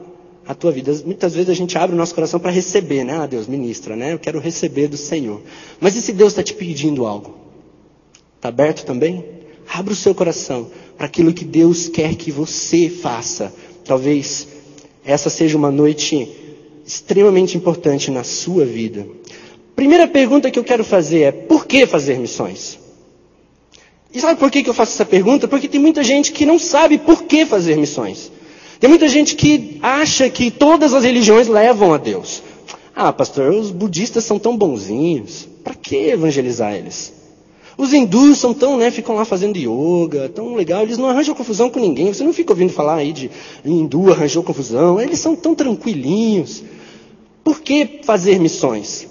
a 0.46 0.54
tua 0.54 0.74
vida. 0.74 0.92
Muitas 1.06 1.34
vezes 1.34 1.50
a 1.50 1.54
gente 1.54 1.78
abre 1.78 1.96
o 1.96 1.98
nosso 1.98 2.14
coração 2.14 2.42
para 2.42 2.52
receber, 2.52 3.06
né? 3.06 3.20
Ah, 3.20 3.26
Deus, 3.26 3.48
ministra, 3.48 3.96
né? 3.96 4.12
Eu 4.12 4.20
quero 4.20 4.38
receber 4.38 4.90
do 4.90 4.98
Senhor. 4.98 5.42
Mas 5.80 5.96
e 5.96 6.02
se 6.02 6.12
Deus 6.12 6.34
está 6.34 6.44
te 6.44 6.54
pedindo 6.54 7.06
algo? 7.06 7.36
Está 8.36 8.50
aberto 8.50 8.86
também? 8.86 9.35
Abra 9.68 9.94
o 9.94 9.96
seu 9.96 10.16
coração 10.16 10.70
para 10.98 11.06
aquilo 11.08 11.34
que 11.34 11.46
Deus 11.46 11.88
quer 11.88 12.16
que 12.16 12.32
você 12.32 12.90
faça. 12.90 13.54
Talvez 13.84 14.48
essa 15.04 15.30
seja 15.30 15.58
uma 15.58 15.72
noite 15.72 16.30
extremamente 16.86 17.58
importante 17.58 18.12
na 18.12 18.24
sua 18.24 18.66
vida. 18.66 19.08
Primeira 19.76 20.08
pergunta 20.08 20.50
que 20.50 20.58
eu 20.58 20.64
quero 20.64 20.84
fazer 20.84 21.22
é: 21.22 21.32
por 21.32 21.66
que 21.66 21.86
fazer 21.86 22.18
missões? 22.18 22.80
E 24.14 24.22
sabe 24.22 24.40
por 24.40 24.50
que 24.50 24.68
eu 24.68 24.74
faço 24.74 24.94
essa 24.94 25.06
pergunta? 25.06 25.48
Porque 25.48 25.68
tem 25.68 25.82
muita 25.82 26.02
gente 26.02 26.32
que 26.32 26.46
não 26.46 26.58
sabe 26.58 26.98
por 26.98 27.24
que 27.24 27.46
fazer 27.46 27.76
missões. 27.76 28.32
Tem 28.80 28.90
muita 28.90 29.10
gente 29.10 29.36
que 29.36 29.78
acha 29.82 30.30
que 30.30 30.50
todas 30.50 30.94
as 30.94 31.04
religiões 31.04 31.48
levam 31.48 31.94
a 31.94 31.98
Deus. 31.98 32.42
Ah, 32.96 33.12
pastor, 33.12 33.52
os 33.52 33.72
budistas 33.72 34.24
são 34.24 34.40
tão 34.40 34.56
bonzinhos. 34.56 35.48
Para 35.62 35.76
que 35.76 35.96
evangelizar 35.96 36.74
eles? 36.74 37.12
Os 37.78 37.94
hindus 37.94 38.38
são 38.38 38.54
tão, 38.54 38.78
né, 38.78 38.90
ficam 38.90 39.16
lá 39.16 39.26
fazendo 39.26 39.58
yoga, 39.58 40.30
tão 40.30 40.56
legal, 40.56 40.84
eles 40.84 40.98
não 40.98 41.10
arranjam 41.10 41.36
confusão 41.36 41.70
com 41.70 41.80
ninguém. 41.80 42.14
Você 42.14 42.24
não 42.24 42.32
fica 42.32 42.54
ouvindo 42.54 42.72
falar 42.72 42.96
aí 42.96 43.12
de 43.12 43.30
hindu 43.66 44.12
arranjou 44.12 44.44
confusão, 44.44 45.00
eles 45.00 45.20
são 45.20 45.36
tão 45.36 45.54
tranquilinhos. 45.54 46.64
Por 47.44 47.60
que 47.60 48.00
fazer 48.04 48.40
missões? 48.40 49.08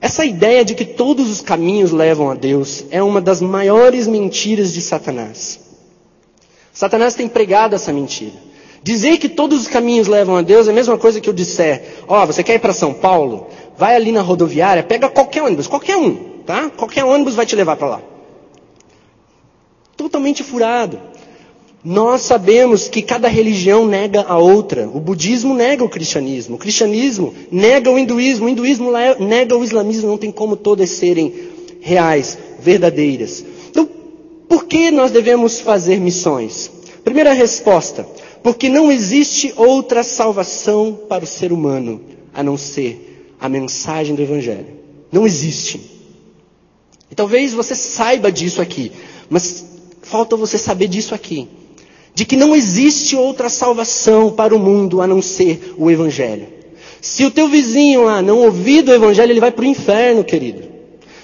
Essa 0.00 0.24
ideia 0.24 0.64
de 0.64 0.74
que 0.74 0.84
todos 0.84 1.30
os 1.30 1.40
caminhos 1.40 1.92
levam 1.92 2.30
a 2.30 2.34
Deus 2.34 2.84
é 2.90 3.02
uma 3.02 3.20
das 3.20 3.40
maiores 3.40 4.06
mentiras 4.06 4.72
de 4.72 4.80
Satanás. 4.80 5.60
Satanás 6.72 7.14
tem 7.14 7.28
pregado 7.28 7.74
essa 7.74 7.92
mentira. 7.92 8.48
Dizer 8.82 9.18
que 9.18 9.28
todos 9.28 9.60
os 9.62 9.68
caminhos 9.68 10.06
levam 10.06 10.36
a 10.36 10.42
Deus 10.42 10.68
é 10.68 10.70
a 10.70 10.74
mesma 10.74 10.96
coisa 10.96 11.20
que 11.20 11.28
eu 11.28 11.32
disser: 11.32 12.04
Ó, 12.06 12.22
oh, 12.22 12.26
você 12.26 12.44
quer 12.44 12.54
ir 12.54 12.60
para 12.60 12.72
São 12.72 12.94
Paulo? 12.94 13.48
Vai 13.76 13.96
ali 13.96 14.12
na 14.12 14.22
rodoviária, 14.22 14.82
pega 14.82 15.08
qualquer 15.08 15.42
ônibus, 15.42 15.66
qualquer 15.66 15.96
um 15.96 16.27
tá? 16.48 16.70
Qualquer 16.70 17.04
ônibus 17.04 17.34
vai 17.34 17.44
te 17.44 17.54
levar 17.54 17.76
para 17.76 17.88
lá. 17.88 18.02
Totalmente 19.94 20.42
furado. 20.42 20.98
Nós 21.84 22.22
sabemos 22.22 22.88
que 22.88 23.02
cada 23.02 23.28
religião 23.28 23.86
nega 23.86 24.24
a 24.26 24.38
outra. 24.38 24.88
O 24.88 24.98
budismo 24.98 25.52
nega 25.52 25.84
o 25.84 25.90
cristianismo, 25.90 26.56
o 26.56 26.58
cristianismo 26.58 27.34
nega 27.52 27.90
o 27.90 27.98
hinduísmo, 27.98 28.46
o 28.46 28.48
hinduísmo 28.48 28.90
nega 29.20 29.58
o 29.58 29.62
islamismo. 29.62 30.08
Não 30.08 30.16
tem 30.16 30.32
como 30.32 30.56
todas 30.56 30.88
serem 30.88 31.34
reais, 31.82 32.38
verdadeiras. 32.60 33.44
Então, 33.68 33.86
por 34.48 34.64
que 34.64 34.90
nós 34.90 35.10
devemos 35.10 35.60
fazer 35.60 36.00
missões? 36.00 36.70
Primeira 37.04 37.34
resposta: 37.34 38.08
porque 38.42 38.70
não 38.70 38.90
existe 38.90 39.52
outra 39.54 40.02
salvação 40.02 40.98
para 41.06 41.24
o 41.24 41.26
ser 41.26 41.52
humano 41.52 42.00
a 42.32 42.42
não 42.42 42.56
ser 42.56 43.34
a 43.38 43.50
mensagem 43.50 44.14
do 44.14 44.22
Evangelho. 44.22 44.78
Não 45.12 45.26
existe. 45.26 45.97
E 47.10 47.14
talvez 47.14 47.54
você 47.54 47.74
saiba 47.74 48.30
disso 48.30 48.60
aqui, 48.60 48.92
mas 49.30 49.64
falta 50.02 50.36
você 50.36 50.58
saber 50.58 50.88
disso 50.88 51.14
aqui 51.14 51.48
de 52.18 52.24
que 52.24 52.34
não 52.34 52.52
existe 52.56 53.14
outra 53.14 53.48
salvação 53.48 54.32
para 54.32 54.52
o 54.52 54.58
mundo 54.58 55.00
a 55.00 55.06
não 55.06 55.22
ser 55.22 55.72
o 55.78 55.88
Evangelho. 55.88 56.48
Se 57.00 57.24
o 57.24 57.30
teu 57.30 57.46
vizinho 57.46 58.02
lá 58.02 58.20
não 58.20 58.38
ouvir 58.38 58.82
do 58.82 58.92
Evangelho, 58.92 59.30
ele 59.30 59.38
vai 59.38 59.52
para 59.52 59.62
o 59.62 59.68
inferno, 59.68 60.24
querido. 60.24 60.64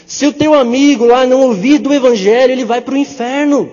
Se 0.07 0.25
o 0.25 0.33
teu 0.33 0.55
amigo 0.55 1.05
lá 1.05 1.27
não 1.27 1.41
ouvir 1.41 1.79
do 1.79 1.93
Evangelho, 1.93 2.53
ele 2.53 2.65
vai 2.65 2.81
para 2.81 2.95
o 2.95 2.97
inferno. 2.97 3.69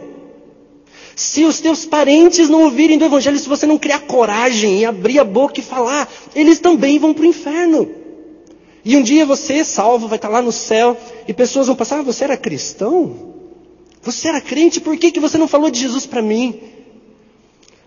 Se 1.16 1.46
os 1.46 1.60
teus 1.60 1.86
parentes 1.86 2.50
não 2.50 2.64
ouvirem 2.64 2.98
do 2.98 3.06
Evangelho, 3.06 3.38
se 3.38 3.48
você 3.48 3.68
não 3.68 3.78
criar 3.78 4.00
coragem 4.00 4.80
e 4.80 4.86
abrir 4.86 5.20
a 5.20 5.24
boca 5.24 5.60
e 5.60 5.64
falar, 5.64 6.12
eles 6.34 6.58
também 6.58 6.98
vão 6.98 7.14
para 7.14 7.22
o 7.22 7.28
inferno. 7.28 7.88
E 8.84 8.98
um 8.98 9.04
dia 9.04 9.26
você, 9.26 9.64
salvo, 9.64 10.08
vai 10.08 10.18
estar 10.18 10.30
lá 10.30 10.42
no 10.42 10.52
céu 10.52 10.98
e 11.28 11.34
pessoas 11.34 11.68
vão 11.68 11.76
passar: 11.76 12.00
ah, 12.00 12.04
você 12.04 12.24
era 12.24 12.38
cristão? 12.38 13.32
Você 14.02 14.28
era 14.28 14.42
crente? 14.42 14.82
Por 14.82 14.98
que, 14.98 15.12
que 15.12 15.20
você 15.20 15.38
não 15.38 15.48
falou 15.48 15.70
de 15.70 15.80
Jesus 15.80 16.06
para 16.06 16.22
mim? 16.22 16.60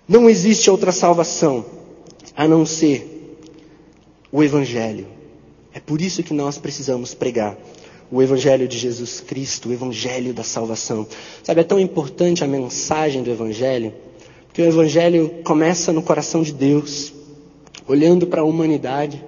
Não 0.08 0.30
existe 0.30 0.70
outra 0.70 0.92
salvação 0.92 1.64
a 2.36 2.46
não 2.46 2.64
ser 2.64 3.38
o 4.30 4.42
Evangelho. 4.42 5.06
É 5.72 5.80
por 5.80 6.00
isso 6.00 6.22
que 6.22 6.32
nós 6.32 6.58
precisamos 6.58 7.14
pregar 7.14 7.56
o 8.10 8.22
Evangelho 8.22 8.68
de 8.68 8.78
Jesus 8.78 9.20
Cristo, 9.20 9.68
o 9.68 9.72
Evangelho 9.72 10.32
da 10.32 10.44
salvação. 10.44 11.06
Sabe, 11.42 11.62
é 11.62 11.64
tão 11.64 11.80
importante 11.80 12.44
a 12.44 12.46
mensagem 12.46 13.22
do 13.22 13.30
Evangelho, 13.30 13.92
porque 14.46 14.62
o 14.62 14.66
Evangelho 14.66 15.40
começa 15.42 15.92
no 15.92 16.02
coração 16.02 16.42
de 16.42 16.52
Deus, 16.52 17.12
olhando 17.88 18.26
para 18.26 18.42
a 18.42 18.44
humanidade, 18.44 19.24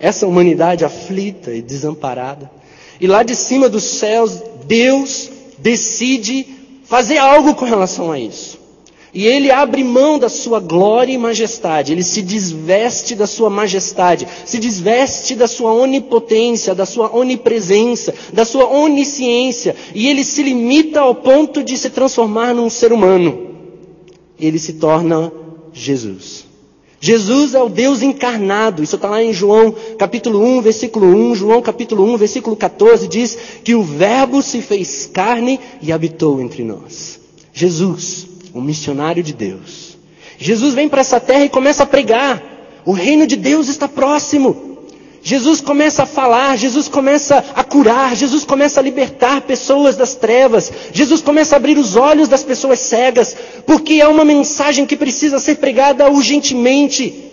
essa 0.00 0.26
humanidade 0.26 0.84
aflita 0.84 1.52
e 1.54 1.60
desamparada. 1.60 2.50
E 2.98 3.06
lá 3.06 3.22
de 3.22 3.36
cima 3.36 3.68
dos 3.68 3.84
céus, 3.84 4.42
Deus 4.66 5.30
decide 5.58 6.46
fazer 6.84 7.18
algo 7.18 7.54
com 7.54 7.66
relação 7.66 8.10
a 8.10 8.18
isso. 8.18 8.58
E 9.12 9.26
ele 9.26 9.50
abre 9.50 9.82
mão 9.82 10.18
da 10.18 10.28
sua 10.28 10.60
glória 10.60 11.12
e 11.12 11.18
majestade, 11.18 11.92
ele 11.92 12.02
se 12.02 12.22
desveste 12.22 13.16
da 13.16 13.26
sua 13.26 13.50
majestade, 13.50 14.26
se 14.44 14.58
desveste 14.58 15.34
da 15.34 15.48
sua 15.48 15.72
onipotência, 15.72 16.76
da 16.76 16.86
sua 16.86 17.14
onipresença, 17.14 18.14
da 18.32 18.44
sua 18.44 18.68
onisciência, 18.68 19.74
e 19.94 20.08
ele 20.08 20.22
se 20.22 20.42
limita 20.44 21.00
ao 21.00 21.14
ponto 21.14 21.62
de 21.62 21.76
se 21.76 21.90
transformar 21.90 22.54
num 22.54 22.70
ser 22.70 22.92
humano. 22.92 23.48
Ele 24.38 24.60
se 24.60 24.74
torna 24.74 25.32
Jesus. 25.72 26.49
Jesus 27.00 27.54
é 27.54 27.62
o 27.62 27.68
Deus 27.70 28.02
encarnado. 28.02 28.82
Isso 28.82 28.96
está 28.96 29.08
lá 29.08 29.22
em 29.22 29.32
João 29.32 29.74
capítulo 29.98 30.44
1, 30.44 30.60
versículo 30.60 31.06
1. 31.06 31.34
João 31.34 31.62
capítulo 31.62 32.04
1, 32.04 32.16
versículo 32.18 32.54
14 32.54 33.08
diz 33.08 33.36
que 33.64 33.74
o 33.74 33.82
Verbo 33.82 34.42
se 34.42 34.60
fez 34.60 35.06
carne 35.06 35.58
e 35.80 35.90
habitou 35.90 36.40
entre 36.40 36.62
nós. 36.62 37.18
Jesus 37.54 38.28
um 38.54 38.60
missionário 38.60 39.22
de 39.22 39.32
Deus. 39.32 39.96
Jesus 40.38 40.74
vem 40.74 40.88
para 40.88 41.00
essa 41.00 41.20
terra 41.20 41.44
e 41.44 41.48
começa 41.48 41.84
a 41.84 41.86
pregar. 41.86 42.42
O 42.84 42.92
reino 42.92 43.26
de 43.26 43.36
Deus 43.36 43.68
está 43.68 43.88
próximo. 43.88 44.69
Jesus 45.30 45.60
começa 45.60 46.02
a 46.02 46.06
falar, 46.06 46.56
Jesus 46.56 46.88
começa 46.88 47.44
a 47.54 47.62
curar, 47.62 48.16
Jesus 48.16 48.42
começa 48.44 48.80
a 48.80 48.82
libertar 48.82 49.42
pessoas 49.42 49.94
das 49.96 50.16
trevas, 50.16 50.72
Jesus 50.92 51.22
começa 51.22 51.54
a 51.54 51.58
abrir 51.58 51.78
os 51.78 51.94
olhos 51.94 52.28
das 52.28 52.42
pessoas 52.42 52.80
cegas, 52.80 53.36
porque 53.64 54.00
é 54.00 54.08
uma 54.08 54.24
mensagem 54.24 54.84
que 54.84 54.96
precisa 54.96 55.38
ser 55.38 55.58
pregada 55.58 56.10
urgentemente. 56.10 57.30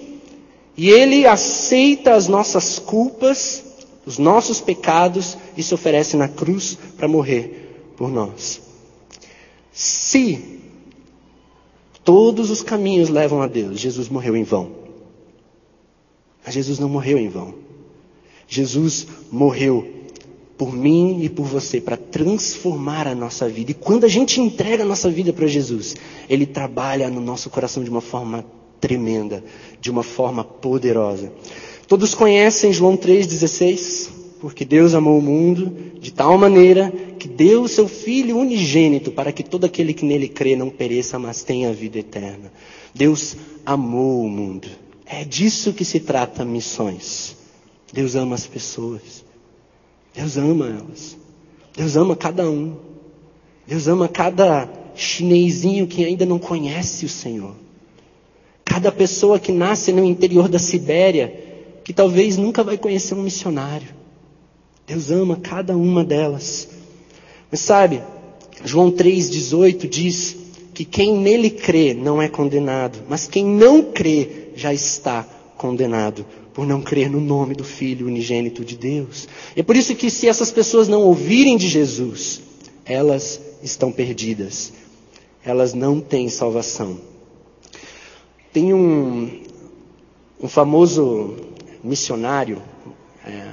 E 0.77 0.91
Ele 0.91 1.25
aceita 1.25 2.13
as 2.13 2.27
nossas 2.27 2.77
culpas, 2.77 3.63
os 4.05 4.19
nossos 4.19 4.61
pecados 4.61 5.35
e 5.57 5.63
se 5.63 5.73
oferece 5.73 6.15
na 6.15 6.27
cruz 6.27 6.77
para 6.95 7.07
morrer 7.07 7.93
por 7.97 8.11
nós. 8.11 8.61
Se 9.71 10.57
Todos 12.03 12.51
os 12.51 12.61
caminhos 12.61 13.09
levam 13.09 13.41
a 13.41 13.47
Deus. 13.47 13.81
Jesus 13.81 14.07
morreu 14.07 14.37
em 14.37 14.43
vão. 14.43 14.71
Mas 16.45 16.53
Jesus 16.53 16.79
não 16.79 16.87
morreu 16.87 17.17
em 17.17 17.27
vão. 17.27 17.66
Jesus 18.47 19.07
morreu 19.31 19.97
por 20.57 20.73
mim 20.73 21.19
e 21.21 21.29
por 21.29 21.45
você 21.45 21.79
para 21.79 21.95
transformar 21.95 23.07
a 23.07 23.13
nossa 23.13 23.47
vida. 23.47 23.71
E 23.71 23.75
quando 23.75 24.05
a 24.05 24.09
gente 24.09 24.41
entrega 24.41 24.83
a 24.83 24.85
nossa 24.85 25.09
vida 25.09 25.31
para 25.31 25.45
Jesus, 25.45 25.95
Ele 26.29 26.45
trabalha 26.45 27.09
no 27.09 27.21
nosso 27.21 27.49
coração 27.49 27.83
de 27.83 27.89
uma 27.89 28.01
forma 28.01 28.43
tremenda, 28.81 29.43
de 29.79 29.91
uma 29.91 30.03
forma 30.03 30.43
poderosa. 30.43 31.31
Todos 31.87 32.15
conhecem 32.15 32.73
João 32.73 32.97
3,16? 32.97 34.09
Porque 34.39 34.63
Deus 34.65 34.93
amou 34.93 35.17
o 35.17 35.21
mundo 35.21 35.75
de 35.99 36.11
tal 36.11 36.37
maneira 36.37 36.91
que 37.17 37.27
deu 37.27 37.63
o 37.63 37.67
seu 37.67 37.87
Filho 37.87 38.37
unigênito 38.37 39.11
para 39.11 39.31
que 39.31 39.43
todo 39.43 39.65
aquele 39.65 39.93
que 39.93 40.05
nele 40.05 40.27
crê 40.27 40.55
não 40.55 40.69
pereça, 40.69 41.17
mas 41.17 41.43
tenha 41.43 41.73
vida 41.73 41.97
eterna. 41.97 42.51
Deus 42.93 43.35
amou 43.65 44.23
o 44.23 44.29
mundo. 44.29 44.67
É 45.05 45.23
disso 45.23 45.73
que 45.73 45.85
se 45.85 45.99
trata 45.99 46.45
missões. 46.45 47.36
Deus 47.97 48.15
ama 48.15 48.35
as 48.35 48.45
pessoas. 48.45 49.25
Deus 50.13 50.37
ama 50.37 50.67
elas. 50.67 51.17
Deus 51.75 51.97
ama 51.97 52.15
cada 52.15 52.47
um. 52.47 52.75
Deus 53.65 53.87
ama 53.87 54.07
cada 54.07 54.69
chinesinho 54.93 55.87
que 55.87 56.05
ainda 56.05 56.23
não 56.23 56.37
conhece 56.37 57.05
o 57.07 57.09
Senhor. 57.09 57.55
Cada 58.63 58.91
pessoa 58.91 59.39
que 59.39 59.51
nasce 59.51 59.91
no 59.91 60.05
interior 60.05 60.47
da 60.47 60.59
Sibéria, 60.59 61.33
que 61.83 61.91
talvez 61.91 62.37
nunca 62.37 62.63
vai 62.63 62.77
conhecer 62.77 63.15
um 63.15 63.23
missionário. 63.23 63.87
Deus 64.85 65.09
ama 65.09 65.35
cada 65.35 65.75
uma 65.75 66.03
delas. 66.03 66.69
Mas 67.49 67.61
sabe, 67.61 68.03
João 68.63 68.91
3,18 68.91 69.89
diz 69.89 70.37
que 70.71 70.85
quem 70.85 71.17
nele 71.17 71.49
crê 71.49 71.95
não 71.95 72.21
é 72.21 72.29
condenado, 72.29 72.99
mas 73.09 73.25
quem 73.25 73.43
não 73.43 73.81
crê 73.91 74.49
já 74.55 74.71
está 74.71 75.27
condenado 75.57 76.23
por 76.57 76.65
não 76.65 76.81
crer 76.81 77.07
no 77.07 77.21
nome 77.21 77.53
do 77.53 77.63
Filho 77.63 78.07
unigênito 78.07 78.65
de 78.65 78.75
Deus. 78.75 79.27
E 79.55 79.59
é 79.59 79.63
por 79.63 79.75
isso 79.75 79.93
que 79.93 80.09
se 80.09 80.27
essas 80.27 80.49
pessoas 80.49 80.87
não 80.87 81.03
ouvirem 81.03 81.55
de 81.55 81.67
Jesus, 81.67 82.41
elas 82.83 83.39
estão 83.61 83.91
perdidas. 83.91 84.73
Elas 85.45 85.75
não 85.75 86.01
têm 86.01 86.27
salvação. 86.29 86.97
Tem 88.51 88.73
um, 88.73 89.39
um 90.41 90.47
famoso 90.47 91.35
missionário, 91.83 92.59
é, 93.23 93.51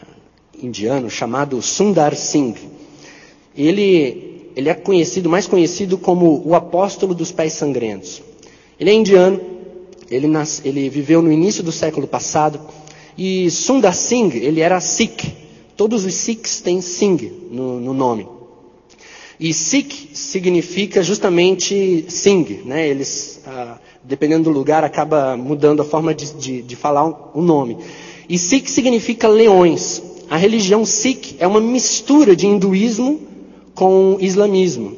indiano 0.62 1.10
chamado 1.10 1.60
Sundar 1.60 2.16
Singh. 2.16 2.56
Ele, 3.54 4.48
ele 4.56 4.70
é 4.70 4.74
conhecido, 4.74 5.28
mais 5.28 5.46
conhecido 5.46 5.98
como 5.98 6.42
o 6.42 6.54
apóstolo 6.54 7.14
dos 7.14 7.30
pés 7.30 7.52
sangrentos. 7.52 8.22
Ele 8.80 8.88
é 8.88 8.94
indiano, 8.94 9.42
ele, 10.10 10.26
nas, 10.26 10.62
ele 10.64 10.88
viveu 10.88 11.20
no 11.20 11.30
início 11.30 11.62
do 11.62 11.70
século 11.70 12.06
passado, 12.06 12.58
e 13.16 13.50
Sundar 13.50 13.94
Singh, 13.94 14.34
ele 14.34 14.60
era 14.60 14.80
Sikh. 14.80 15.24
Todos 15.76 16.04
os 16.04 16.14
Sikhs 16.14 16.60
têm 16.60 16.80
Singh 16.80 17.32
no, 17.50 17.80
no 17.80 17.92
nome. 17.92 18.26
E 19.38 19.52
Sikh 19.52 20.10
significa 20.14 21.02
justamente 21.02 22.04
Singh, 22.08 22.62
né? 22.64 22.88
Eles, 22.88 23.40
ah, 23.46 23.78
dependendo 24.02 24.44
do 24.44 24.50
lugar, 24.50 24.84
acaba 24.84 25.36
mudando 25.36 25.82
a 25.82 25.84
forma 25.84 26.14
de, 26.14 26.32
de, 26.34 26.62
de 26.62 26.76
falar 26.76 27.32
o 27.34 27.42
nome. 27.42 27.78
E 28.28 28.38
Sikh 28.38 28.68
significa 28.68 29.26
leões 29.28 30.14
a 30.28 30.36
religião 30.36 30.84
Sikh 30.84 31.36
é 31.38 31.46
uma 31.46 31.60
mistura 31.60 32.34
de 32.34 32.46
hinduísmo 32.46 33.20
com 33.74 34.16
islamismo. 34.20 34.96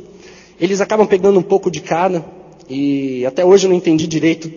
Eles 0.61 0.81
acabam 0.81 1.07
pegando 1.07 1.39
um 1.39 1.43
pouco 1.43 1.71
de 1.71 1.81
cada, 1.81 2.25
e 2.69 3.25
até 3.27 3.45
hoje 3.45 3.67
eu 3.67 3.71
não 3.71 3.77
entendi 3.77 4.07
direito 4.07 4.51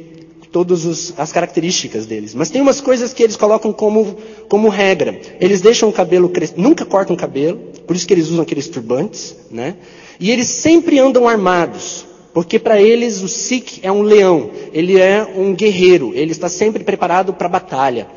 todas 0.51 1.13
as 1.17 1.31
características 1.31 2.05
deles. 2.05 2.33
Mas 2.33 2.49
tem 2.49 2.61
umas 2.61 2.81
coisas 2.81 3.13
que 3.13 3.23
eles 3.23 3.35
colocam 3.35 3.71
como, 3.71 4.17
como 4.47 4.69
regra. 4.69 5.19
Eles 5.39 5.61
deixam 5.61 5.89
o 5.89 5.93
cabelo 5.93 6.29
crescer, 6.29 6.55
nunca 6.57 6.85
cortam 6.85 7.15
o 7.15 7.19
cabelo, 7.19 7.57
por 7.85 7.95
isso 7.95 8.07
que 8.07 8.13
eles 8.13 8.29
usam 8.29 8.41
aqueles 8.41 8.67
turbantes, 8.67 9.35
né? 9.51 9.75
E 10.19 10.31
eles 10.31 10.47
sempre 10.47 10.99
andam 10.99 11.27
armados, 11.27 12.05
porque 12.33 12.59
para 12.59 12.81
eles 12.81 13.21
o 13.21 13.27
Sikh 13.27 13.79
é 13.83 13.91
um 13.91 14.01
leão, 14.01 14.49
ele 14.73 14.99
é 14.99 15.25
um 15.35 15.53
guerreiro, 15.53 16.11
ele 16.13 16.31
está 16.31 16.49
sempre 16.49 16.83
preparado 16.83 17.33
para 17.33 17.47
a 17.47 17.51
batalha. 17.51 18.07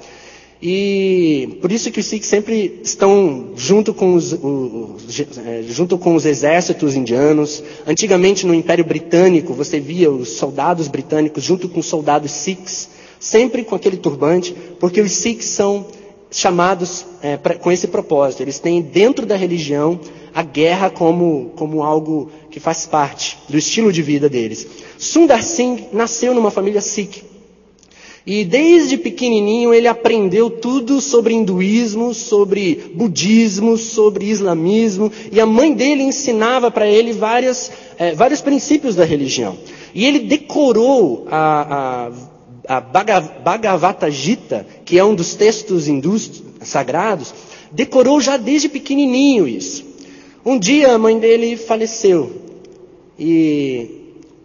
E 0.64 1.58
por 1.60 1.72
isso 1.72 1.90
que 1.90 1.98
os 1.98 2.06
Sikhs 2.06 2.28
sempre 2.28 2.80
estão 2.84 3.50
junto 3.56 3.92
com 3.92 4.14
os, 4.14 4.32
é, 4.32 5.62
junto 5.68 5.98
com 5.98 6.14
os 6.14 6.24
exércitos 6.24 6.94
indianos. 6.94 7.64
Antigamente 7.84 8.46
no 8.46 8.54
Império 8.54 8.84
Britânico 8.84 9.52
você 9.54 9.80
via 9.80 10.08
os 10.08 10.28
soldados 10.28 10.86
britânicos 10.86 11.42
junto 11.42 11.68
com 11.68 11.80
os 11.80 11.86
soldados 11.86 12.30
Sikhs, 12.30 12.90
sempre 13.18 13.64
com 13.64 13.74
aquele 13.74 13.96
turbante, 13.96 14.54
porque 14.78 15.00
os 15.00 15.10
Sikhs 15.10 15.46
são 15.46 15.84
chamados 16.30 17.06
é, 17.20 17.36
pra, 17.36 17.56
com 17.56 17.72
esse 17.72 17.88
propósito. 17.88 18.42
Eles 18.42 18.60
têm 18.60 18.80
dentro 18.80 19.26
da 19.26 19.34
religião 19.34 19.98
a 20.32 20.44
guerra 20.44 20.88
como, 20.90 21.50
como 21.56 21.82
algo 21.82 22.30
que 22.52 22.60
faz 22.60 22.86
parte 22.86 23.36
do 23.48 23.58
estilo 23.58 23.92
de 23.92 24.00
vida 24.00 24.28
deles. 24.28 24.64
Sundar 24.96 25.42
Singh 25.42 25.88
nasceu 25.92 26.32
numa 26.32 26.52
família 26.52 26.80
Sikh. 26.80 27.31
E 28.24 28.44
desde 28.44 28.96
pequenininho 28.96 29.74
ele 29.74 29.88
aprendeu 29.88 30.48
tudo 30.48 31.00
sobre 31.00 31.34
hinduísmo, 31.34 32.14
sobre 32.14 32.92
budismo, 32.94 33.76
sobre 33.76 34.26
islamismo, 34.26 35.10
e 35.32 35.40
a 35.40 35.46
mãe 35.46 35.72
dele 35.72 36.04
ensinava 36.04 36.70
para 36.70 36.86
ele 36.86 37.12
várias, 37.12 37.72
é, 37.98 38.14
vários 38.14 38.40
princípios 38.40 38.94
da 38.94 39.04
religião. 39.04 39.56
E 39.92 40.06
ele 40.06 40.20
decorou 40.20 41.26
a, 41.30 42.10
a, 42.68 42.76
a 42.76 42.80
Bhagavata 42.80 44.08
Gita, 44.08 44.64
que 44.84 44.98
é 44.98 45.04
um 45.04 45.14
dos 45.14 45.34
textos 45.34 45.88
hindus 45.88 46.42
sagrados, 46.60 47.34
decorou 47.72 48.20
já 48.20 48.36
desde 48.36 48.68
pequenininho 48.68 49.48
isso. 49.48 49.84
Um 50.44 50.58
dia 50.58 50.94
a 50.94 50.98
mãe 50.98 51.18
dele 51.18 51.56
faleceu 51.56 52.30
e 53.18 54.01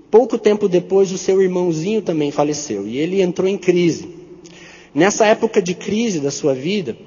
Pouco 0.10 0.38
tempo 0.38 0.70
depois, 0.70 1.12
o 1.12 1.18
seu 1.18 1.42
irmãozinho 1.42 2.02
também 2.02 2.32
faleceu 2.32 2.88
e 2.88 2.98
ele 2.98 3.22
entrou 3.22 3.48
em 3.48 3.58
crise. 3.58 4.10
Nessa 4.94 5.26
época 5.26 5.62
de 5.62 5.74
crise 5.74 6.20
da 6.20 6.32
sua 6.32 6.54
vida, 6.54 6.98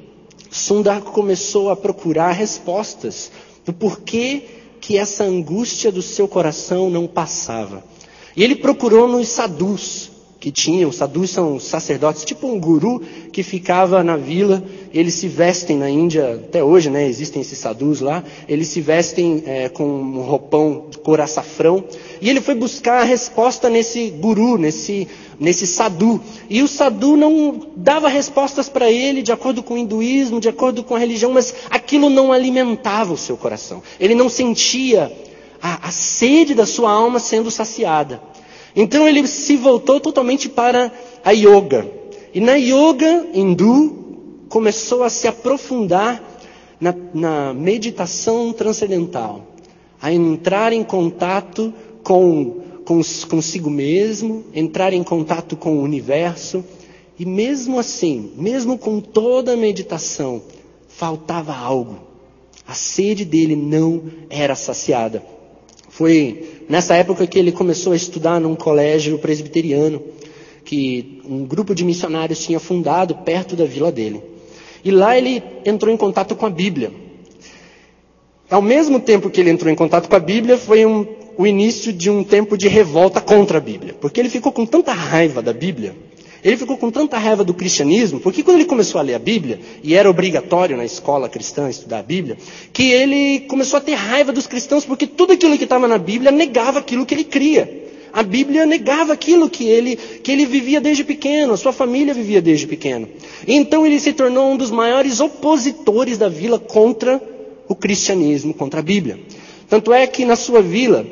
Sundar 0.51 1.01
começou 1.01 1.71
a 1.71 1.77
procurar 1.77 2.33
respostas 2.33 3.31
do 3.65 3.73
porquê 3.73 4.43
que 4.81 4.97
essa 4.97 5.25
angústia 5.25 5.93
do 5.93 6.03
seu 6.03 6.27
coração 6.27 6.91
não 6.91 7.07
passava. 7.07 7.85
E 8.37 8.43
ele 8.43 8.57
procurou 8.57 9.09
nos 9.09 9.29
sadhus 9.29 10.10
que 10.41 10.51
tinham, 10.51 10.89
os 10.89 10.97
sadhus 10.97 11.29
são 11.31 11.61
sacerdotes, 11.61 12.25
tipo 12.25 12.47
um 12.47 12.59
guru 12.59 13.03
que 13.31 13.43
ficava 13.43 14.03
na 14.03 14.17
vila, 14.17 14.65
eles 14.93 15.13
se 15.15 15.29
vestem 15.29 15.77
na 15.77 15.91
Índia, 15.91 16.41
até 16.47 16.65
hoje, 16.65 16.89
né, 16.89 17.07
existem 17.07 17.43
esses 17.43 17.59
sadhus 17.59 18.01
lá, 18.01 18.25
eles 18.49 18.69
se 18.69 18.81
vestem 18.81 19.43
é, 19.45 19.69
com 19.69 19.85
um 19.85 20.23
roupão 20.23 20.87
de 20.91 20.97
cor 20.97 21.21
açafrão, 21.21 21.85
e 22.23 22.31
ele 22.31 22.41
foi 22.41 22.55
buscar 22.55 23.03
a 23.03 23.05
resposta 23.05 23.69
nesse 23.69 24.09
guru, 24.09 24.57
nesse, 24.57 25.07
nesse 25.39 25.67
sadhu. 25.67 26.21
E 26.49 26.63
o 26.63 26.69
sadhu 26.69 27.17
não 27.17 27.69
dava 27.77 28.09
respostas 28.09 28.69
para 28.69 28.91
ele 28.91 29.23
de 29.23 29.33
acordo 29.33 29.63
com 29.63 29.75
o 29.75 29.79
hinduísmo, 29.79 30.41
de 30.41 30.49
acordo 30.49 30.83
com 30.83 30.95
a 30.95 30.99
religião, 30.99 31.33
mas 31.33 31.55
aquilo 31.71 32.09
não 32.09 32.33
alimentava 32.33 33.13
o 33.13 33.17
seu 33.17 33.37
coração. 33.37 33.83
Ele 33.99 34.15
não 34.15 34.29
sentia 34.29 35.13
a, 35.63 35.89
a 35.89 35.91
sede 35.91 36.55
da 36.55 36.67
sua 36.67 36.91
alma 36.91 37.19
sendo 37.19 37.51
saciada. 37.51 38.30
Então 38.75 39.09
ele 39.09 39.27
se 39.27 39.57
voltou 39.57 40.01
totalmente 40.01 40.49
para 40.49 40.93
a 41.25 41.33
yoga. 41.33 41.87
E 42.33 42.41
na 42.41 42.55
yoga 42.55 43.27
hindu 43.35 44.45
começou 44.49 45.03
a 45.03 45.11
se 45.11 45.27
aprofundar 45.27 46.23
na, 46.81 46.95
na 47.13 47.55
meditação 47.55 48.53
transcendental, 48.53 49.47
a 50.01 50.13
entrar 50.13 50.73
em 50.73 50.83
contato 50.83 51.73
com, 52.03 52.61
com, 52.85 53.01
consigo 53.29 53.69
mesmo, 53.69 54.45
entrar 54.55 54.93
em 54.93 55.03
contato 55.03 55.57
com 55.57 55.79
o 55.79 55.83
universo. 55.83 56.65
E 57.19 57.27
mesmo 57.27 57.79
assim, 57.79 58.33
mesmo 58.37 58.79
com 58.79 58.99
toda 58.99 59.53
a 59.53 59.57
meditação, 59.57 60.41
faltava 60.89 61.55
algo. 61.55 61.99
A 62.67 62.73
sede 62.73 63.25
dele 63.25 63.57
não 63.57 64.05
era 64.31 64.55
saciada. 64.55 65.23
Foi 65.89 66.60
nessa 66.71 66.95
época 66.95 67.27
que 67.27 67.37
ele 67.37 67.51
começou 67.51 67.93
a 67.93 67.97
estudar 67.97 68.41
num 68.41 68.55
colégio 68.55 69.19
presbiteriano, 69.19 70.01
que 70.65 71.21
um 71.25 71.45
grupo 71.45 71.75
de 71.75 71.85
missionários 71.85 72.39
tinha 72.45 72.61
fundado 72.61 73.17
perto 73.17 73.57
da 73.57 73.65
vila 73.65 73.91
dele. 73.91 74.23
E 74.85 74.93
lá 74.93 75.19
ele 75.19 75.43
entrou 75.65 75.93
em 75.93 75.97
contato 75.97 76.37
com 76.37 76.47
a 76.47 76.51
Bíblia. 76.51 76.93
Ao 78.49 78.63
mesmo 78.63 79.01
tempo 79.01 79.29
que 79.29 79.41
ele 79.41 79.51
entrou 79.51 79.71
em 79.71 79.75
contato 79.75 80.09
com 80.09 80.15
a 80.15 80.21
Bíblia, 80.21 80.57
foi 80.57 80.87
um, 80.87 81.05
o 81.37 81.45
início 81.45 81.93
de 81.93 82.09
um 82.09 82.23
tempo 82.23 82.57
de 82.57 82.69
revolta 82.69 83.21
contra 83.21 83.59
a 83.59 83.61
Bíblia. 83.61 83.97
Porque 84.01 84.21
ele 84.21 84.31
ficou 84.31 84.53
com 84.53 84.65
tanta 84.65 84.93
raiva 84.93 85.43
da 85.43 85.53
Bíblia, 85.53 85.97
ele 86.43 86.57
ficou 86.57 86.77
com 86.77 86.91
tanta 86.91 87.19
raiva 87.19 87.45
do 87.45 87.53
cristianismo, 87.53 88.21
porque 88.21 88.43
quando 88.43 88.57
ele 88.57 88.67
começou 88.67 88.99
a 88.99 89.03
ler 89.03 89.15
a 89.15 89.19
Bíblia, 89.19 89.61
e 89.83 89.95
era 89.95 90.09
obrigatório 90.09 90.77
na 90.77 90.85
escola 90.85 91.29
cristã 91.29 91.69
estudar 91.69 91.99
a 91.99 92.03
Bíblia, 92.03 92.37
que 92.73 92.91
ele 92.91 93.41
começou 93.41 93.77
a 93.77 93.81
ter 93.81 93.95
raiva 93.95 94.33
dos 94.33 94.47
cristãos, 94.47 94.85
porque 94.85 95.07
tudo 95.07 95.33
aquilo 95.33 95.57
que 95.59 95.65
estava 95.65 95.87
na 95.87 95.99
Bíblia 95.99 96.31
negava 96.31 96.79
aquilo 96.79 97.05
que 97.05 97.15
ele 97.15 97.25
cria. 97.25 97.81
A 98.13 98.23
Bíblia 98.23 98.67
negava 98.67 99.13
aquilo 99.13 99.49
que 99.49 99.65
ele, 99.65 99.97
que 99.97 100.33
ele 100.33 100.45
vivia 100.45 100.81
desde 100.81 101.05
pequeno, 101.05 101.53
a 101.53 101.57
sua 101.57 101.73
família 101.73 102.13
vivia 102.13 102.43
desde 102.43 102.67
pequeno. 102.67 103.09
Então 103.47 103.87
ele 103.87 104.01
se 104.01 104.13
tornou 104.13 104.51
um 104.51 104.57
dos 104.57 104.71
maiores 104.71 105.21
opositores 105.21 106.19
da 106.19 106.29
vila 106.29 106.59
contra 106.59 107.23
o 107.69 107.75
cristianismo, 107.75 108.53
contra 108.53 108.81
a 108.81 108.83
Bíblia. 108.83 109.21
Tanto 109.69 109.93
é 109.93 110.05
que 110.09 110.25
na 110.25 110.35
sua 110.35 110.61
vila, 110.61 111.07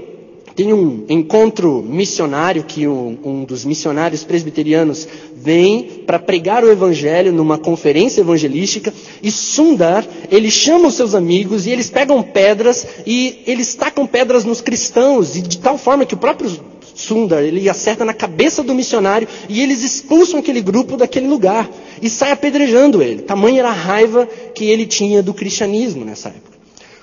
tem 0.58 0.72
um 0.72 1.04
encontro 1.08 1.84
missionário 1.84 2.64
que 2.64 2.88
um, 2.88 3.16
um 3.24 3.44
dos 3.44 3.64
missionários 3.64 4.24
presbiterianos 4.24 5.06
vem 5.36 6.02
para 6.04 6.18
pregar 6.18 6.64
o 6.64 6.68
evangelho 6.68 7.32
numa 7.32 7.56
conferência 7.56 8.22
evangelística 8.22 8.92
e 9.22 9.30
Sundar, 9.30 10.04
ele 10.28 10.50
chama 10.50 10.88
os 10.88 10.94
seus 10.94 11.14
amigos 11.14 11.64
e 11.64 11.70
eles 11.70 11.88
pegam 11.88 12.20
pedras 12.24 12.84
e 13.06 13.38
eles 13.46 13.72
tacam 13.76 14.04
pedras 14.04 14.44
nos 14.44 14.60
cristãos 14.60 15.36
e 15.36 15.42
de 15.42 15.58
tal 15.58 15.78
forma 15.78 16.04
que 16.04 16.14
o 16.14 16.18
próprio 16.18 16.50
Sundar, 16.92 17.44
ele 17.44 17.68
acerta 17.68 18.04
na 18.04 18.12
cabeça 18.12 18.60
do 18.60 18.74
missionário 18.74 19.28
e 19.48 19.62
eles 19.62 19.84
expulsam 19.84 20.40
aquele 20.40 20.60
grupo 20.60 20.96
daquele 20.96 21.28
lugar 21.28 21.70
e 22.02 22.10
sai 22.10 22.32
apedrejando 22.32 23.00
ele. 23.00 23.22
Tamanha 23.22 23.60
era 23.60 23.68
a 23.68 23.72
raiva 23.72 24.26
que 24.26 24.64
ele 24.64 24.86
tinha 24.86 25.22
do 25.22 25.32
cristianismo 25.32 26.04
nessa 26.04 26.30
época. 26.30 26.58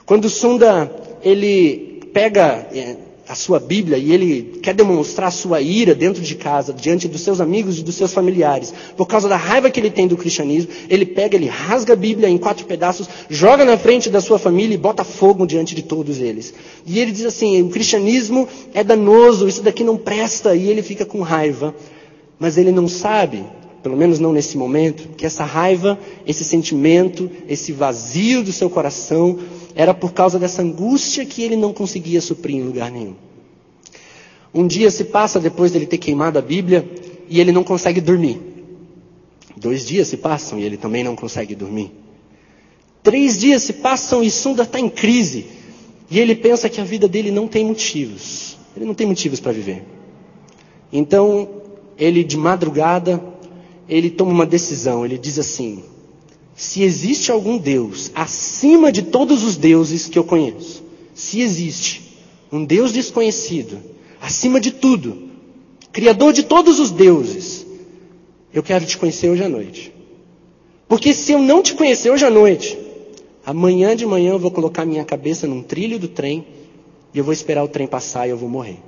Quando 0.06 0.30
Sundar, 0.30 0.92
ele 1.24 2.02
pega 2.12 2.68
é, 2.74 2.98
a 3.28 3.34
sua 3.34 3.60
Bíblia 3.60 3.98
e 3.98 4.12
ele 4.12 4.60
quer 4.62 4.74
demonstrar 4.74 5.32
sua 5.32 5.60
ira 5.62 5.96
dentro 5.96 6.22
de 6.22 6.36
casa, 6.36 6.72
diante 6.72 7.08
dos 7.08 7.22
seus 7.22 7.42
amigos 7.42 7.80
e 7.80 7.84
dos 7.84 7.96
seus 7.96 8.14
familiares, 8.14 8.74
por 8.96 9.08
causa 9.08 9.28
da 9.28 9.36
raiva 9.36 9.70
que 9.70 9.80
ele 9.80 9.90
tem 9.90 10.08
do 10.08 10.16
cristianismo, 10.16 10.72
ele 10.90 11.06
pega, 11.06 11.36
ele 11.36 11.48
rasga 11.48 11.94
a 11.94 11.96
Bíblia 11.96 12.30
em 12.30 12.38
quatro 12.38 12.66
pedaços, 12.66 13.08
joga 13.30 13.66
na 13.66 13.78
frente 13.78 14.10
da 14.10 14.22
sua 14.22 14.38
família 14.38 14.76
e 14.76 14.78
bota 14.78 15.04
fogo 15.04 15.46
diante 15.46 15.74
de 15.74 15.82
todos 15.82 16.20
eles. 16.20 16.54
E 16.86 17.00
ele 17.00 17.12
diz 17.12 17.26
assim: 17.26 17.62
o 17.64 17.70
cristianismo 17.70 18.48
é 18.74 18.84
danoso, 18.84 19.48
isso 19.48 19.64
daqui 19.64 19.84
não 19.84 19.98
presta, 19.98 20.56
e 20.56 20.70
ele 20.70 20.84
fica 20.84 21.06
com 21.06 21.22
raiva, 21.22 21.74
mas 22.40 22.58
ele 22.58 22.72
não 22.72 22.88
sabe 22.88 23.44
pelo 23.86 23.96
menos 23.96 24.18
não 24.18 24.34
nesse 24.34 24.58
momento, 24.58 25.10
que 25.16 25.28
essa 25.28 25.44
raiva, 25.44 25.96
esse 26.26 26.44
sentimento, 26.44 27.30
esse 27.48 27.72
vazio 27.72 28.42
do 28.42 28.52
seu 28.52 28.68
coração 28.68 29.38
era 29.76 29.94
por 29.94 30.14
causa 30.14 30.40
dessa 30.40 30.62
angústia 30.62 31.26
que 31.26 31.44
ele 31.44 31.56
não 31.56 31.74
conseguia 31.74 32.22
suprir 32.22 32.56
em 32.56 32.64
lugar 32.64 32.90
nenhum. 32.90 33.16
Um 34.54 34.66
dia 34.66 34.90
se 34.90 35.04
passa 35.06 35.40
depois 35.40 35.72
dele 35.72 35.86
ter 35.86 35.98
queimado 35.98 36.40
a 36.40 36.42
Bíblia 36.42 36.90
e 37.30 37.40
ele 37.40 37.52
não 37.52 37.64
consegue 37.64 38.00
dormir. 38.00 38.40
Dois 39.58 39.86
dias 39.86 40.08
se 40.08 40.18
passam 40.18 40.58
e 40.58 40.64
ele 40.64 40.78
também 40.78 41.04
não 41.04 41.16
consegue 41.16 41.54
dormir. 41.54 41.92
Três 43.04 43.38
dias 43.38 43.64
se 43.64 43.74
passam 43.74 44.24
e 44.24 44.32
Sunda 44.32 44.64
está 44.64 44.80
em 44.80 44.90
crise. 44.90 45.46
E 46.10 46.20
ele 46.20 46.36
pensa 46.36 46.70
que 46.70 46.80
a 46.80 46.84
vida 46.84 47.08
dele 47.08 47.30
não 47.30 47.48
tem 47.48 47.66
motivos. 47.66 48.58
Ele 48.76 48.86
não 48.86 48.94
tem 48.94 49.06
motivos 49.06 49.40
para 49.40 49.52
viver. 49.52 49.84
Então, 50.92 51.50
ele 51.98 52.24
de 52.24 52.38
madrugada 52.38 53.22
ele 53.88 54.10
toma 54.10 54.32
uma 54.32 54.46
decisão, 54.46 55.06
ele 55.06 55.18
diz 55.18 55.38
assim: 55.40 55.84
se 56.56 56.82
existe 56.84 57.32
algum 57.32 57.58
Deus 57.58 58.12
acima 58.16 58.92
de 58.92 59.04
todos 59.04 59.44
os 59.44 59.58
deuses 59.58 60.08
que 60.08 60.18
eu 60.18 60.24
conheço, 60.24 60.84
se 61.14 61.42
existe 61.42 62.02
um 62.52 62.64
Deus 62.64 62.92
desconhecido, 62.92 63.78
acima 64.22 64.60
de 64.60 64.72
tudo, 64.72 65.26
Criador 65.96 66.34
de 66.34 66.44
todos 66.44 66.78
os 66.78 66.92
deuses, 66.92 67.66
eu 68.54 68.62
quero 68.62 68.86
te 68.86 68.98
conhecer 68.98 69.30
hoje 69.30 69.42
à 69.42 69.48
noite. 69.48 69.94
Porque 70.90 71.14
se 71.14 71.32
eu 71.32 71.40
não 71.40 71.64
te 71.64 71.74
conhecer 71.74 72.12
hoje 72.12 72.26
à 72.26 72.30
noite, 72.30 72.78
amanhã 73.46 73.96
de 73.96 74.06
manhã 74.06 74.32
eu 74.32 74.40
vou 74.40 74.52
colocar 74.52 74.84
minha 74.84 75.06
cabeça 75.06 75.48
num 75.48 75.64
trilho 75.64 75.98
do 75.98 76.10
trem 76.10 76.46
e 77.14 77.18
eu 77.18 77.24
vou 77.24 77.32
esperar 77.32 77.64
o 77.64 77.70
trem 77.70 77.88
passar 77.88 78.28
e 78.28 78.32
eu 78.32 78.36
vou 78.36 78.50
morrer. 78.50 78.80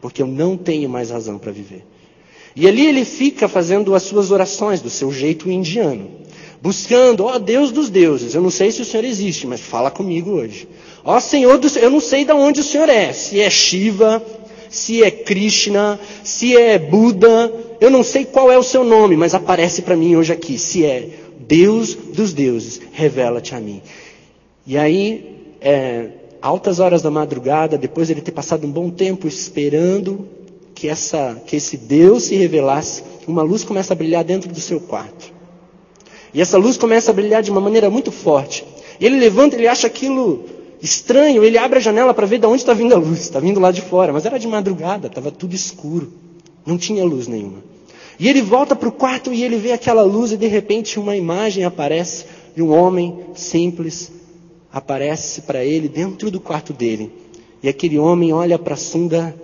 Porque 0.00 0.22
eu 0.22 0.26
não 0.26 0.56
tenho 0.56 0.88
mais 0.88 1.10
razão 1.10 1.38
para 1.38 1.52
viver. 1.52 1.84
E 2.56 2.66
ali 2.66 2.86
ele 2.86 3.04
fica 3.04 3.48
fazendo 3.48 3.94
as 3.94 4.04
suas 4.04 4.30
orações 4.30 4.80
do 4.80 4.88
seu 4.88 5.12
jeito 5.12 5.50
indiano. 5.50 6.08
Buscando, 6.60 7.24
ó 7.24 7.38
Deus 7.38 7.70
dos 7.70 7.90
deuses, 7.90 8.34
eu 8.34 8.40
não 8.40 8.50
sei 8.50 8.70
se 8.70 8.82
o 8.82 8.84
Senhor 8.84 9.04
existe, 9.04 9.46
mas 9.46 9.60
fala 9.60 9.90
comigo 9.90 10.30
hoje. 10.30 10.68
Ó 11.04 11.20
Senhor, 11.20 11.58
do, 11.58 11.68
eu 11.78 11.90
não 11.90 12.00
sei 12.00 12.24
de 12.24 12.32
onde 12.32 12.60
o 12.60 12.64
Senhor 12.64 12.88
é, 12.88 13.12
se 13.12 13.40
é 13.40 13.48
Shiva, 13.50 14.22
se 14.68 15.02
é 15.02 15.10
Krishna, 15.10 15.98
se 16.24 16.56
é 16.56 16.78
Buda, 16.78 17.52
eu 17.80 17.90
não 17.90 18.02
sei 18.02 18.24
qual 18.24 18.50
é 18.50 18.58
o 18.58 18.62
seu 18.62 18.84
nome, 18.84 19.16
mas 19.16 19.34
aparece 19.34 19.82
para 19.82 19.96
mim 19.96 20.16
hoje 20.16 20.32
aqui, 20.32 20.58
se 20.58 20.84
é 20.84 21.08
Deus 21.38 21.94
dos 21.94 22.32
deuses, 22.32 22.80
revela-te 22.92 23.54
a 23.54 23.60
mim. 23.60 23.80
E 24.66 24.76
aí, 24.76 25.54
é, 25.60 26.08
altas 26.42 26.80
horas 26.80 27.02
da 27.02 27.10
madrugada, 27.10 27.78
depois 27.78 28.08
de 28.08 28.14
ele 28.14 28.20
ter 28.20 28.32
passado 28.32 28.66
um 28.66 28.70
bom 28.70 28.90
tempo 28.90 29.28
esperando 29.28 30.26
que, 30.74 30.88
essa, 30.88 31.40
que 31.46 31.56
esse 31.56 31.76
Deus 31.76 32.24
se 32.24 32.34
revelasse, 32.34 33.02
uma 33.26 33.42
luz 33.42 33.64
começa 33.64 33.92
a 33.92 33.96
brilhar 33.96 34.24
dentro 34.24 34.52
do 34.52 34.60
seu 34.60 34.80
quarto. 34.80 35.35
E 36.36 36.40
essa 36.42 36.58
luz 36.58 36.76
começa 36.76 37.10
a 37.10 37.14
brilhar 37.14 37.42
de 37.42 37.50
uma 37.50 37.62
maneira 37.62 37.88
muito 37.88 38.12
forte. 38.12 38.62
E 39.00 39.06
ele 39.06 39.18
levanta, 39.18 39.56
ele 39.56 39.66
acha 39.66 39.86
aquilo 39.86 40.44
estranho, 40.82 41.42
ele 41.42 41.56
abre 41.56 41.78
a 41.78 41.80
janela 41.80 42.12
para 42.12 42.26
ver 42.26 42.38
de 42.38 42.44
onde 42.44 42.58
está 42.58 42.74
vindo 42.74 42.94
a 42.94 42.98
luz. 42.98 43.20
Está 43.20 43.40
vindo 43.40 43.58
lá 43.58 43.72
de 43.72 43.80
fora, 43.80 44.12
mas 44.12 44.26
era 44.26 44.38
de 44.38 44.46
madrugada, 44.46 45.06
estava 45.06 45.30
tudo 45.30 45.54
escuro. 45.54 46.12
Não 46.66 46.76
tinha 46.76 47.02
luz 47.06 47.26
nenhuma. 47.26 47.64
E 48.20 48.28
ele 48.28 48.42
volta 48.42 48.76
para 48.76 48.86
o 48.86 48.92
quarto 48.92 49.32
e 49.32 49.42
ele 49.42 49.56
vê 49.56 49.72
aquela 49.72 50.02
luz 50.02 50.30
e 50.30 50.36
de 50.36 50.46
repente 50.46 51.00
uma 51.00 51.16
imagem 51.16 51.64
aparece 51.64 52.26
de 52.54 52.60
um 52.60 52.70
homem 52.70 53.18
simples, 53.34 54.12
aparece 54.70 55.40
para 55.40 55.64
ele 55.64 55.88
dentro 55.88 56.30
do 56.30 56.38
quarto 56.38 56.74
dele. 56.74 57.10
E 57.62 57.68
aquele 57.68 57.98
homem 57.98 58.34
olha 58.34 58.58
para 58.58 58.76
Sundar 58.76 59.34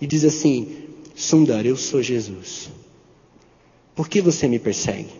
e 0.00 0.06
diz 0.06 0.24
assim: 0.24 0.68
Sundar, 1.14 1.66
eu 1.66 1.76
sou 1.76 2.02
Jesus. 2.02 2.70
Por 3.94 4.08
que 4.08 4.22
você 4.22 4.48
me 4.48 4.58
persegue? 4.58 5.19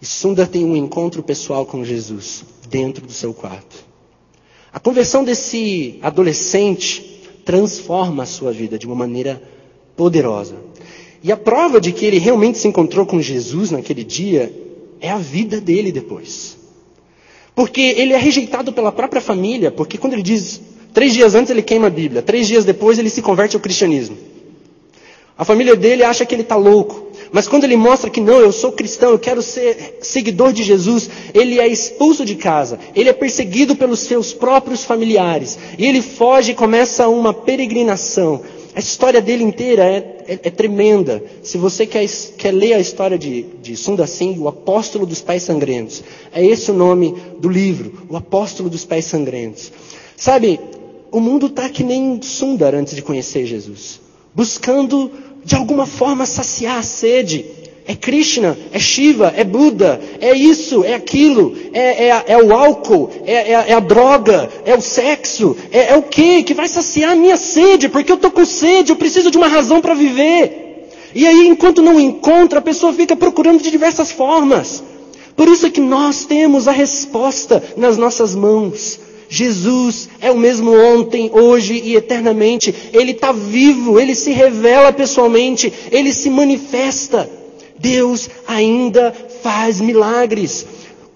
E 0.00 0.06
Sundar 0.06 0.48
tem 0.48 0.64
um 0.64 0.76
encontro 0.76 1.22
pessoal 1.22 1.66
com 1.66 1.84
Jesus 1.84 2.44
dentro 2.68 3.06
do 3.06 3.12
seu 3.12 3.34
quarto. 3.34 3.84
A 4.72 4.78
conversão 4.80 5.24
desse 5.24 5.98
adolescente 6.00 7.20
transforma 7.44 8.22
a 8.22 8.26
sua 8.26 8.52
vida 8.52 8.78
de 8.78 8.86
uma 8.86 8.94
maneira 8.94 9.42
poderosa. 9.96 10.56
E 11.22 11.30
a 11.30 11.36
prova 11.36 11.80
de 11.80 11.92
que 11.92 12.06
ele 12.06 12.18
realmente 12.18 12.58
se 12.58 12.68
encontrou 12.68 13.04
com 13.04 13.20
Jesus 13.20 13.70
naquele 13.70 14.04
dia 14.04 14.52
é 15.00 15.10
a 15.10 15.18
vida 15.18 15.60
dele 15.60 15.92
depois. 15.92 16.56
Porque 17.54 17.80
ele 17.80 18.12
é 18.12 18.16
rejeitado 18.16 18.72
pela 18.72 18.92
própria 18.92 19.20
família, 19.20 19.70
porque 19.70 19.98
quando 19.98 20.14
ele 20.14 20.22
diz, 20.22 20.60
três 20.94 21.12
dias 21.12 21.34
antes 21.34 21.50
ele 21.50 21.62
queima 21.62 21.88
a 21.88 21.90
Bíblia, 21.90 22.22
três 22.22 22.46
dias 22.46 22.64
depois 22.64 22.98
ele 22.98 23.10
se 23.10 23.20
converte 23.20 23.56
ao 23.56 23.60
cristianismo. 23.60 24.16
A 25.36 25.44
família 25.44 25.74
dele 25.74 26.04
acha 26.04 26.24
que 26.24 26.34
ele 26.34 26.42
está 26.42 26.56
louco. 26.56 27.09
Mas 27.32 27.46
quando 27.46 27.64
ele 27.64 27.76
mostra 27.76 28.10
que 28.10 28.20
não, 28.20 28.40
eu 28.40 28.50
sou 28.50 28.72
cristão, 28.72 29.10
eu 29.10 29.18
quero 29.18 29.40
ser 29.40 29.98
seguidor 30.02 30.52
de 30.52 30.62
Jesus, 30.62 31.08
ele 31.32 31.60
é 31.60 31.68
expulso 31.68 32.24
de 32.24 32.34
casa, 32.34 32.78
ele 32.94 33.08
é 33.08 33.12
perseguido 33.12 33.76
pelos 33.76 34.00
seus 34.00 34.32
próprios 34.32 34.84
familiares, 34.84 35.58
e 35.78 35.86
ele 35.86 36.02
foge 36.02 36.52
e 36.52 36.54
começa 36.54 37.08
uma 37.08 37.32
peregrinação. 37.32 38.42
A 38.74 38.78
história 38.78 39.20
dele 39.20 39.42
inteira 39.42 39.84
é, 39.84 40.24
é, 40.28 40.32
é 40.44 40.50
tremenda. 40.50 41.22
Se 41.42 41.58
você 41.58 41.84
quer, 41.86 42.06
quer, 42.36 42.52
ler 42.52 42.74
a 42.74 42.80
história 42.80 43.18
de, 43.18 43.42
de 43.60 43.76
Sundar 43.76 44.06
Singh, 44.06 44.38
o 44.38 44.48
apóstolo 44.48 45.04
dos 45.04 45.20
pés 45.20 45.42
sangrentos, 45.42 46.04
é 46.32 46.44
esse 46.44 46.70
o 46.70 46.74
nome 46.74 47.14
do 47.38 47.48
livro, 47.48 48.06
o 48.08 48.16
apóstolo 48.16 48.70
dos 48.70 48.84
pés 48.84 49.06
sangrentos. 49.06 49.72
Sabe, 50.16 50.60
o 51.10 51.20
mundo 51.20 51.46
está 51.46 51.68
que 51.68 51.82
nem 51.82 52.22
Sundar 52.22 52.74
antes 52.74 52.94
de 52.94 53.02
conhecer 53.02 53.44
Jesus, 53.44 54.00
buscando 54.32 55.10
de 55.44 55.56
alguma 55.56 55.86
forma 55.86 56.26
saciar 56.26 56.78
a 56.78 56.82
sede. 56.82 57.44
É 57.86 57.94
Krishna, 57.96 58.56
é 58.72 58.78
Shiva, 58.78 59.32
é 59.36 59.42
Buda, 59.42 60.00
é 60.20 60.32
isso, 60.32 60.84
é 60.84 60.94
aquilo, 60.94 61.56
é, 61.72 62.06
é, 62.06 62.24
é 62.28 62.38
o 62.40 62.54
álcool, 62.54 63.10
é, 63.26 63.32
é, 63.32 63.52
é, 63.68 63.72
a 63.72 63.80
droga, 63.80 64.48
é 64.64 64.76
o 64.76 64.80
sexo, 64.80 65.56
é, 65.72 65.92
é 65.92 65.96
o 65.96 66.02
que 66.02 66.44
que 66.44 66.54
vai 66.54 66.68
saciar 66.68 67.12
a 67.12 67.16
minha 67.16 67.36
sede, 67.36 67.88
porque 67.88 68.12
eu 68.12 68.16
estou 68.16 68.30
com 68.30 68.44
sede, 68.44 68.92
eu 68.92 68.96
preciso 68.96 69.28
de 69.30 69.36
uma 69.36 69.48
razão 69.48 69.80
para 69.80 69.94
viver. 69.94 70.88
E 71.14 71.26
aí, 71.26 71.48
enquanto 71.48 71.82
não 71.82 71.98
encontra, 71.98 72.60
a 72.60 72.62
pessoa 72.62 72.92
fica 72.92 73.16
procurando 73.16 73.60
de 73.60 73.70
diversas 73.70 74.12
formas. 74.12 74.84
Por 75.34 75.48
isso 75.48 75.66
é 75.66 75.70
que 75.70 75.80
nós 75.80 76.24
temos 76.24 76.68
a 76.68 76.72
resposta 76.72 77.62
nas 77.76 77.96
nossas 77.96 78.34
mãs. 78.34 79.00
Jesus 79.32 80.08
é 80.20 80.28
o 80.28 80.36
mesmo 80.36 80.74
ontem, 80.76 81.30
hoje 81.32 81.80
e 81.84 81.94
eternamente. 81.94 82.74
Ele 82.92 83.12
está 83.12 83.30
vivo, 83.30 84.00
ele 84.00 84.16
se 84.16 84.32
revela 84.32 84.92
pessoalmente, 84.92 85.72
ele 85.92 86.12
se 86.12 86.28
manifesta. 86.28 87.30
Deus 87.78 88.28
ainda 88.46 89.14
faz 89.40 89.80
milagres. 89.80 90.66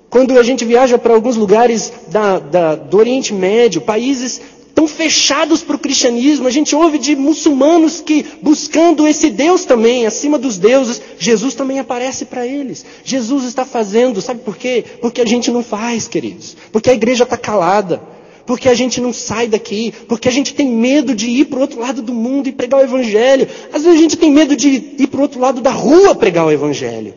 Quando 0.09 0.39
a 0.39 0.45
gente 0.45 0.65
viaja 0.65 0.97
para 0.97 1.13
alguns 1.13 1.37
lugares 1.37 1.93
da, 2.07 2.39
da, 2.39 2.77
do 2.77 2.99
Oriente 2.99 3.35
Médio, 3.35 3.81
países 3.81 4.41
tão 4.85 4.89
fechados 4.89 5.63
para 5.63 5.77
o 5.77 5.79
cristianismo, 5.79 6.47
a 6.47 6.51
gente 6.51 6.77
ouve 6.77 6.99
de 6.99 7.17
muçulmanos 7.17 8.01
que, 8.01 8.25
buscando 8.43 9.09
esse 9.09 9.31
Deus 9.31 9.65
também, 9.65 10.07
acima 10.07 10.39
dos 10.39 10.59
deuses, 10.59 11.01
Jesus 11.19 11.55
também 11.55 11.79
aparece 11.79 12.27
para 12.27 12.47
eles. 12.47 12.85
Jesus 13.03 13.45
está 13.45 13.65
fazendo, 13.65 14.21
sabe 14.21 14.41
por 14.41 14.57
quê? 14.57 14.85
Porque 15.01 15.23
a 15.23 15.27
gente 15.27 15.51
não 15.51 15.63
faz, 15.63 16.07
queridos. 16.07 16.57
Porque 16.71 16.91
a 16.91 16.95
igreja 16.95 17.25
está 17.25 17.37
calada. 17.37 18.01
Porque 18.47 18.69
a 18.69 18.75
gente 18.75 19.01
não 19.01 19.11
sai 19.11 19.49
daqui. 19.49 19.93
Porque 20.07 20.29
a 20.29 20.33
gente 20.33 20.55
tem 20.55 20.69
medo 20.69 21.15
de 21.15 21.31
ir 21.31 21.47
para 21.47 21.59
o 21.59 21.63
outro 21.63 21.81
lado 21.81 22.03
do 22.03 22.13
mundo 22.13 22.47
e 22.47 22.53
pregar 22.53 22.81
o 22.81 22.85
Evangelho. 22.85 23.49
Às 23.73 23.85
vezes 23.85 23.99
a 23.99 24.03
gente 24.03 24.19
tem 24.19 24.31
medo 24.31 24.55
de 24.55 24.69
ir 24.99 25.07
para 25.07 25.19
o 25.19 25.23
outro 25.23 25.41
lado 25.41 25.63
da 25.63 25.71
rua 25.71 26.15
pregar 26.15 26.47
o 26.47 26.51
Evangelho. 26.51 27.15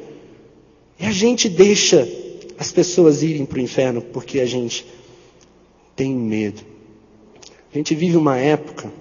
E 0.97 1.06
a 1.06 1.12
gente 1.12 1.49
deixa 1.49 2.08
as 2.58 2.71
pessoas 2.71 3.23
irem 3.23 3.45
para 3.45 3.58
o 3.58 3.62
inferno 3.62 4.01
porque 4.01 4.39
a 4.39 4.45
gente 4.45 4.86
tem 5.97 6.13
medo. 6.15 6.66
A 7.73 7.77
gente 7.77 7.93
vive 7.95 8.17
uma 8.17 8.38
época 8.38 8.91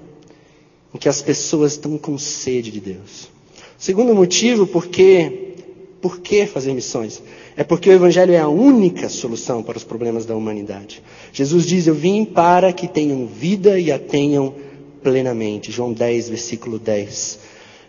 em 0.94 0.98
que 0.98 1.09
as 1.09 1.22
pessoas 1.22 1.72
estão 1.72 1.96
com 1.98 2.18
sede 2.18 2.70
de 2.70 2.81
Deus. 2.81 3.29
Segundo 3.79 4.14
motivo, 4.14 4.66
porque 4.66 5.55
por 6.00 6.20
que 6.20 6.46
fazer 6.46 6.72
missões? 6.72 7.22
É 7.57 7.64
porque 7.64 7.90
o 7.90 7.92
Evangelho 7.92 8.33
é 8.33 8.38
a 8.38 8.48
única 8.48 9.09
solução 9.09 9.62
para 9.62 9.76
os 9.76 9.85
problemas 9.85 10.26
da 10.26 10.37
humanidade. 10.37 11.02
Jesus 11.33 11.66
diz: 11.66 11.87
Eu 11.87 11.94
vim 11.94 12.24
para 12.24 12.72
que 12.72 12.87
tenham 12.88 13.26
vida 13.26 13.79
e 13.79 13.90
a 13.90 13.98
tenham 13.98 14.55
plenamente. 15.02 15.70
João 15.72 15.92
10, 15.92 16.29
versículo 16.29 16.79
10. 16.79 17.38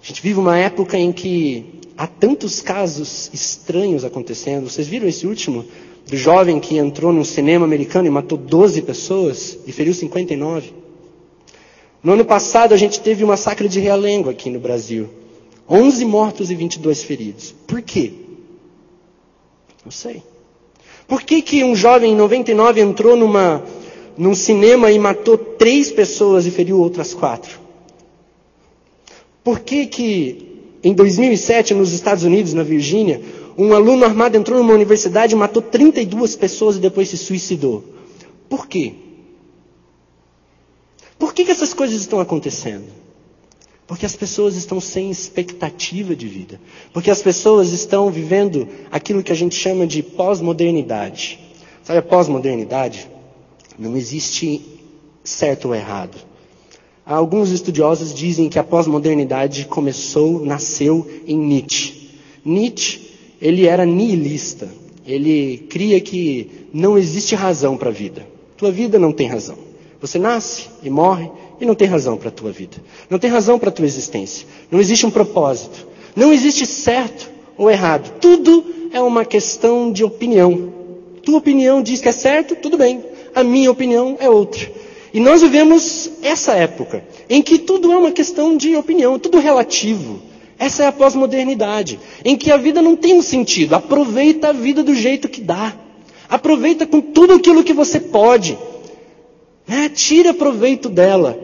A 0.01 0.05
gente 0.05 0.21
vive 0.21 0.39
uma 0.39 0.57
época 0.57 0.97
em 0.97 1.11
que 1.11 1.76
há 1.97 2.05
tantos 2.05 2.62
casos 2.62 3.29
estranhos 3.33 4.05
acontecendo. 4.05 4.69
Vocês 4.69 4.88
viram 4.88 5.07
esse 5.07 5.25
último? 5.25 5.65
Do 6.05 6.15
jovem 6.15 6.60
que 6.60 6.77
entrou 6.77 7.12
num 7.12 7.23
cinema 7.23 7.65
americano 7.65 8.07
e 8.07 8.12
matou 8.12 8.38
12 8.38 8.81
pessoas 8.83 9.57
e 9.65 9.71
feriu 9.71 9.93
59. 9.93 10.71
No 12.03 12.13
ano 12.13 12.23
passado 12.23 12.73
a 12.73 12.77
gente 12.77 13.01
teve 13.01 13.23
um 13.23 13.27
massacre 13.27 13.67
de 13.67 13.79
Realengo 13.79 14.29
aqui 14.29 14.49
no 14.49 14.60
Brasil. 14.60 15.10
11 15.67 16.05
mortos 16.05 16.49
e 16.49 16.55
22 16.55 17.03
feridos. 17.03 17.53
Por 17.65 17.81
quê? 17.81 18.13
Não 19.83 19.91
sei. 19.91 20.23
Por 21.07 21.21
que, 21.23 21.41
que 21.41 21.63
um 21.63 21.75
jovem 21.75 22.13
em 22.13 22.15
99 22.15 22.79
entrou 22.79 23.15
numa, 23.15 23.63
num 24.17 24.36
cinema 24.36 24.91
e 24.91 24.99
matou 24.99 25.38
três 25.38 25.91
pessoas 25.91 26.45
e 26.45 26.51
feriu 26.51 26.79
outras 26.79 27.13
quatro? 27.13 27.60
Por 29.43 29.60
que, 29.60 29.88
que 29.88 30.46
em 30.88 30.93
2007, 30.93 31.73
nos 31.73 31.91
Estados 31.91 32.23
Unidos, 32.23 32.54
na 32.54 32.63
Virgínia, 32.63 33.21
um 33.58 33.73
aluno 33.73 34.06
armado 34.06 34.38
entrou 34.38 34.58
numa 34.60 34.73
universidade 34.73 35.36
matou 35.36 35.62
32 35.62 36.38
pessoas 36.38 36.78
e 36.78 36.80
depois 36.80 37.10
se 37.10 37.17
suicidou? 37.17 37.84
Por 38.47 38.67
quê? 38.67 38.93
Por 41.19 41.34
que, 41.34 41.43
que 41.43 41.52
essas 41.52 41.73
coisas 41.73 42.00
estão 42.00 42.21
acontecendo? 42.21 42.86
Porque 43.86 44.06
as 44.06 44.15
pessoas 44.15 44.56
estão 44.56 44.80
sem 44.80 45.12
expectativa 45.12 46.15
de 46.15 46.26
vida. 46.26 46.58
Porque 46.93 47.12
as 47.12 47.21
pessoas 47.21 47.73
estão 47.73 48.10
vivendo 48.10 48.65
aquilo 48.89 49.21
que 49.21 49.32
a 49.34 49.36
gente 49.36 49.56
chama 49.56 49.86
de 49.86 50.02
pós-modernidade. 50.02 51.38
Sabe 51.84 52.00
a 52.00 52.02
pós-modernidade? 52.02 53.10
Não 53.78 53.97
existe 53.97 54.62
certo 55.21 55.65
ou 55.67 55.76
errado. 55.76 56.17
Alguns 57.07 57.51
estudiosos 57.51 58.13
dizem 58.13 58.49
que 58.49 58.59
a 58.59 58.63
pós-modernidade 58.63 59.65
começou, 59.65 60.43
nasceu 60.43 61.07
em 61.25 61.37
Nietzsche. 61.37 62.09
Nietzsche, 62.43 62.99
ele 63.41 63.65
era 63.65 63.85
nihilista. 63.85 64.67
Ele 65.05 65.65
cria 65.69 66.01
que 66.01 66.67
não 66.73 66.97
existe 66.97 67.33
razão 67.33 67.77
para 67.77 67.87
a 67.87 67.93
vida. 67.93 68.27
Tua 68.57 68.71
vida 68.71 68.99
não 68.99 69.13
tem 69.13 69.25
razão. 69.25 69.57
Você 70.01 70.19
nasce 70.19 70.67
e 70.83 70.89
morre 70.89 71.31
e 71.61 71.65
não 71.65 71.75
tem 71.75 71.87
razão 71.87 72.17
para 72.17 72.27
a 72.27 72.31
tua 72.31 72.51
vida. 72.51 72.75
Não 73.09 73.17
tem 73.17 73.29
razão 73.29 73.57
para 73.57 73.69
a 73.69 73.71
tua 73.71 73.85
existência. 73.85 74.45
Não 74.69 74.81
existe 74.81 75.05
um 75.05 75.11
propósito. 75.11 75.87
Não 76.13 76.33
existe 76.33 76.65
certo 76.65 77.31
ou 77.57 77.71
errado. 77.71 78.19
Tudo 78.19 78.65
é 78.91 79.01
uma 79.01 79.23
questão 79.23 79.93
de 79.93 80.03
opinião. 80.03 80.73
Tua 81.23 81.37
opinião 81.37 81.81
diz 81.81 82.01
que 82.01 82.09
é 82.09 82.11
certo, 82.11 82.53
tudo 82.57 82.77
bem. 82.77 83.01
A 83.33 83.45
minha 83.45 83.71
opinião 83.71 84.17
é 84.19 84.29
outra. 84.29 84.69
E 85.17 85.19
nós 85.19 85.41
vivemos 85.41 86.12
essa 86.21 86.53
época 86.53 87.03
em 87.27 87.41
que 87.41 87.58
tudo 87.58 87.91
é 87.91 87.97
uma 87.97 88.12
questão 88.12 88.56
de 88.56 88.75
opinião, 88.75 89.17
tudo 89.17 89.39
relativo. 89.39 90.21
Essa 90.60 90.84
é 90.84 90.86
a 90.86 90.91
pós-modernidade, 90.91 91.99
em 92.23 92.38
que 92.38 92.51
a 92.51 92.58
vida 92.58 92.84
não 92.84 92.95
tem 92.95 93.15
um 93.15 93.21
sentido. 93.23 93.73
Aproveita 93.73 94.49
a 94.49 94.51
vida 94.51 94.84
do 94.84 94.93
jeito 94.93 95.27
que 95.27 95.41
dá. 95.41 95.75
Aproveita 96.30 96.86
com 96.86 97.01
tudo 97.01 97.34
aquilo 97.34 97.63
que 97.63 97.73
você 97.73 97.99
pode. 97.99 98.60
Né? 99.67 99.89
Tira 99.89 100.36
proveito 100.36 100.88
dela. 100.88 101.36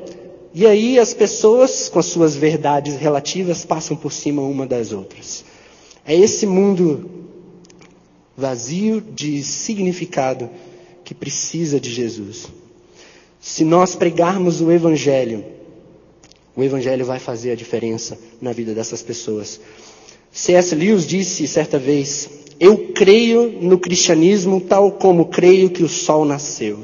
E 0.54 0.68
aí 0.68 1.00
as 1.00 1.16
pessoas, 1.16 1.90
com 1.90 1.98
as 1.98 2.06
suas 2.06 2.36
verdades 2.36 2.98
relativas, 2.98 3.66
passam 3.66 3.98
por 3.98 4.14
cima 4.14 4.44
uma 4.44 4.68
das 4.68 4.92
outras. 4.92 5.44
É 6.06 6.16
esse 6.16 6.46
mundo 6.46 7.10
vazio 8.38 9.02
de 9.02 9.42
significado, 9.42 10.48
que 11.04 11.16
precisa 11.16 11.80
de 11.80 11.90
Jesus. 11.90 12.62
Se 13.46 13.66
nós 13.66 13.94
pregarmos 13.94 14.62
o 14.62 14.72
Evangelho, 14.72 15.44
o 16.56 16.64
Evangelho 16.64 17.04
vai 17.04 17.20
fazer 17.20 17.52
a 17.52 17.56
diferença 17.56 18.18
na 18.42 18.54
vida 18.54 18.74
dessas 18.74 19.02
pessoas. 19.02 19.60
C.S. 20.32 20.74
Lewis 20.74 21.06
disse 21.06 21.46
certa 21.46 21.78
vez: 21.78 22.30
Eu 22.58 22.94
creio 22.94 23.52
no 23.62 23.78
cristianismo 23.78 24.62
tal 24.62 24.94
como 24.94 25.26
creio 25.26 25.70
que 25.70 25.84
o 25.84 25.90
sol 25.90 26.24
nasceu, 26.24 26.80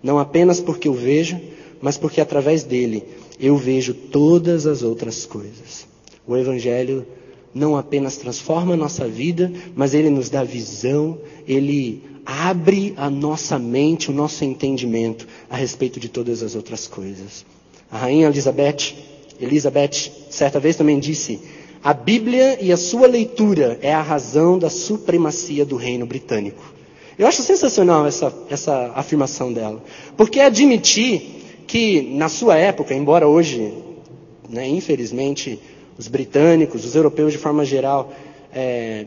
não 0.00 0.20
apenas 0.20 0.60
porque 0.60 0.88
o 0.88 0.94
vejo, 0.94 1.36
mas 1.82 1.98
porque 1.98 2.20
através 2.20 2.62
dele 2.62 3.02
eu 3.40 3.56
vejo 3.56 3.92
todas 3.92 4.68
as 4.68 4.84
outras 4.84 5.26
coisas. 5.26 5.84
O 6.24 6.36
Evangelho 6.36 7.04
não 7.52 7.76
apenas 7.76 8.16
transforma 8.16 8.74
a 8.74 8.76
nossa 8.76 9.08
vida, 9.08 9.50
mas 9.74 9.94
ele 9.94 10.10
nos 10.10 10.30
dá 10.30 10.44
visão, 10.44 11.18
ele 11.46 12.04
abre 12.28 12.92
a 12.98 13.08
nossa 13.08 13.58
mente, 13.58 14.10
o 14.10 14.14
nosso 14.14 14.44
entendimento 14.44 15.26
a 15.48 15.56
respeito 15.56 15.98
de 15.98 16.10
todas 16.10 16.42
as 16.42 16.54
outras 16.54 16.86
coisas. 16.86 17.46
A 17.90 17.96
rainha 17.96 18.28
Elizabeth, 18.28 18.94
Elizabeth, 19.40 20.12
certa 20.28 20.60
vez 20.60 20.76
também 20.76 20.98
disse: 20.98 21.40
a 21.82 21.94
Bíblia 21.94 22.58
e 22.60 22.70
a 22.70 22.76
sua 22.76 23.06
leitura 23.06 23.78
é 23.80 23.94
a 23.94 24.02
razão 24.02 24.58
da 24.58 24.68
supremacia 24.68 25.64
do 25.64 25.76
reino 25.76 26.04
britânico. 26.04 26.62
Eu 27.18 27.26
acho 27.26 27.42
sensacional 27.42 28.06
essa, 28.06 28.32
essa 28.50 28.92
afirmação 28.94 29.50
dela, 29.50 29.82
porque 30.14 30.38
admitir 30.38 31.64
que 31.66 32.02
na 32.14 32.28
sua 32.28 32.56
época, 32.56 32.94
embora 32.94 33.26
hoje, 33.26 33.72
né, 34.48 34.68
infelizmente, 34.68 35.58
os 35.96 36.08
britânicos, 36.08 36.84
os 36.84 36.94
europeus 36.94 37.32
de 37.32 37.38
forma 37.38 37.64
geral, 37.64 38.12
é, 38.52 39.06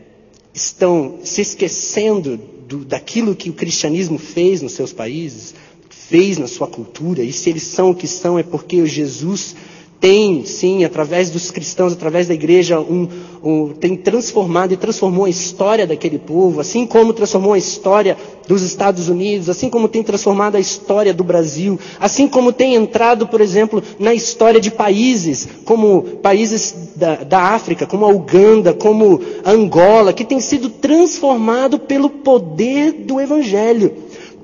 estão 0.54 1.18
se 1.24 1.40
esquecendo 1.40 2.38
do, 2.68 2.84
daquilo 2.84 3.34
que 3.34 3.50
o 3.50 3.54
cristianismo 3.54 4.18
fez 4.18 4.62
nos 4.62 4.72
seus 4.72 4.92
países, 4.92 5.54
fez 5.90 6.38
na 6.38 6.46
sua 6.46 6.66
cultura, 6.66 7.22
e 7.22 7.32
se 7.32 7.50
eles 7.50 7.62
são 7.62 7.90
o 7.90 7.94
que 7.94 8.06
são 8.06 8.38
é 8.38 8.42
porque 8.42 8.84
Jesus 8.86 9.54
tem, 10.02 10.44
sim, 10.44 10.84
através 10.84 11.30
dos 11.30 11.52
cristãos, 11.52 11.92
através 11.92 12.26
da 12.26 12.34
igreja, 12.34 12.80
um, 12.80 13.08
um, 13.40 13.68
tem 13.68 13.96
transformado 13.96 14.74
e 14.74 14.76
transformou 14.76 15.26
a 15.26 15.30
história 15.30 15.86
daquele 15.86 16.18
povo, 16.18 16.60
assim 16.60 16.84
como 16.84 17.12
transformou 17.12 17.52
a 17.52 17.58
história 17.58 18.16
dos 18.46 18.62
Estados 18.62 19.08
Unidos, 19.08 19.48
assim 19.48 19.70
como 19.70 19.88
tem 19.88 20.02
transformado 20.02 20.56
a 20.56 20.60
história 20.60 21.12
do 21.14 21.24
Brasil, 21.24 21.78
assim 22.00 22.28
como 22.28 22.52
tem 22.52 22.74
entrado, 22.74 23.26
por 23.26 23.40
exemplo, 23.40 23.82
na 23.98 24.14
história 24.14 24.60
de 24.60 24.70
países, 24.70 25.48
como 25.64 26.02
países 26.22 26.74
da, 26.96 27.16
da 27.16 27.40
África, 27.40 27.86
como 27.86 28.04
a 28.04 28.08
Uganda, 28.08 28.72
como 28.72 29.20
Angola, 29.44 30.12
que 30.12 30.24
tem 30.24 30.40
sido 30.40 30.68
transformado 30.70 31.78
pelo 31.78 32.08
poder 32.08 32.92
do 32.92 33.20
Evangelho. 33.20 33.94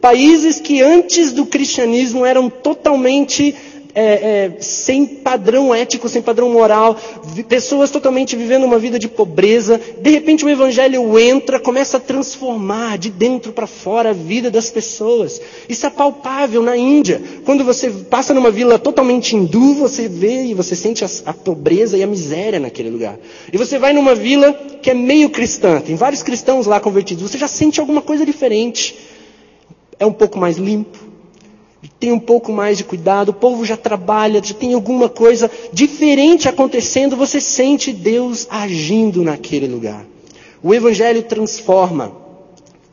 Países 0.01 0.61
que 0.61 0.81
antes 0.81 1.33
do 1.33 1.47
cristianismo 1.47 2.25
eram 2.25 2.49
totalmente 2.49 3.55
é, 3.95 4.03
é, 4.05 4.61
sem 4.61 5.07
padrão 5.07 5.75
ético, 5.75 6.09
sem 6.09 6.23
padrão 6.23 6.51
moral, 6.51 6.97
pessoas 7.49 7.91
totalmente 7.91 8.37
vivendo 8.37 8.65
uma 8.65 8.79
vida 8.79 8.99
de 8.99 9.09
pobreza. 9.09 9.81
De 10.01 10.11
repente 10.11 10.45
o 10.45 10.49
Evangelho 10.49 11.19
entra, 11.19 11.59
começa 11.59 11.97
a 11.97 12.01
transformar 12.01 12.99
de 12.99 13.11
dentro 13.11 13.53
para 13.53 13.67
fora 13.67 14.11
a 14.11 14.13
vida 14.13 14.51
das 14.51 14.71
pessoas. 14.71 15.41
Isso 15.69 15.87
é 15.87 15.91
palpável 15.91 16.63
na 16.63 16.77
Índia. 16.77 17.21
Quando 17.45 17.65
você 17.65 17.91
passa 17.91 18.35
numa 18.35 18.51
vila 18.51 18.79
totalmente 18.79 19.35
hindu, 19.35 19.75
você 19.75 20.09
vê 20.09 20.45
e 20.45 20.55
você 20.55 20.77
sente 20.77 21.05
a, 21.05 21.09
a 21.27 21.33
pobreza 21.33 21.97
e 21.97 22.03
a 22.03 22.07
miséria 22.07 22.61
naquele 22.61 22.91
lugar. 22.91 23.19
E 23.53 23.57
você 23.57 23.79
vai 23.79 23.93
numa 23.93 24.15
vila 24.15 24.53
que 24.83 24.91
é 24.91 24.95
meio 24.95 25.31
cristã, 25.31 25.81
tem 25.81 25.97
vários 25.97 26.23
cristãos 26.23 26.67
lá 26.67 26.79
convertidos, 26.79 27.29
você 27.29 27.39
já 27.39 27.49
sente 27.49 27.81
alguma 27.81 28.01
coisa 28.01 28.25
diferente. 28.25 28.97
É 29.99 30.07
um 30.07 30.13
pouco 30.13 30.39
mais 30.39 30.57
limpo 30.57 31.08
tem 32.01 32.13
um 32.13 32.19
pouco 32.19 32.53
mais 32.53 32.79
de 32.79 32.85
cuidado, 32.85 33.31
o 33.31 33.35
povo 33.35 33.65
já 33.65 33.77
trabalha, 33.77 34.43
já 34.43 34.55
tem 34.55 34.75
alguma 34.75 35.09
coisa 35.09 35.51
diferente 35.73 36.49
acontecendo, 36.49 37.17
você 37.17 37.41
sente 37.41 37.93
Deus 37.93 38.47
agindo 38.51 39.23
naquele 39.23 39.69
lugar. 39.69 40.05
O 40.63 40.75
Evangelho 40.75 41.23
transforma, 41.23 42.13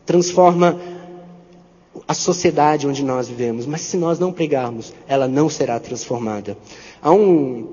transforma 0.05 0.79
a 2.07 2.13
sociedade 2.13 2.87
onde 2.87 3.03
nós 3.03 3.27
vivemos, 3.27 3.65
mas 3.65 3.81
se 3.81 3.97
nós 3.97 4.19
não 4.19 4.31
pregarmos, 4.31 4.93
ela 5.07 5.27
não 5.27 5.49
será 5.49 5.79
transformada. 5.79 6.55
Há 7.01 7.11
um 7.11 7.67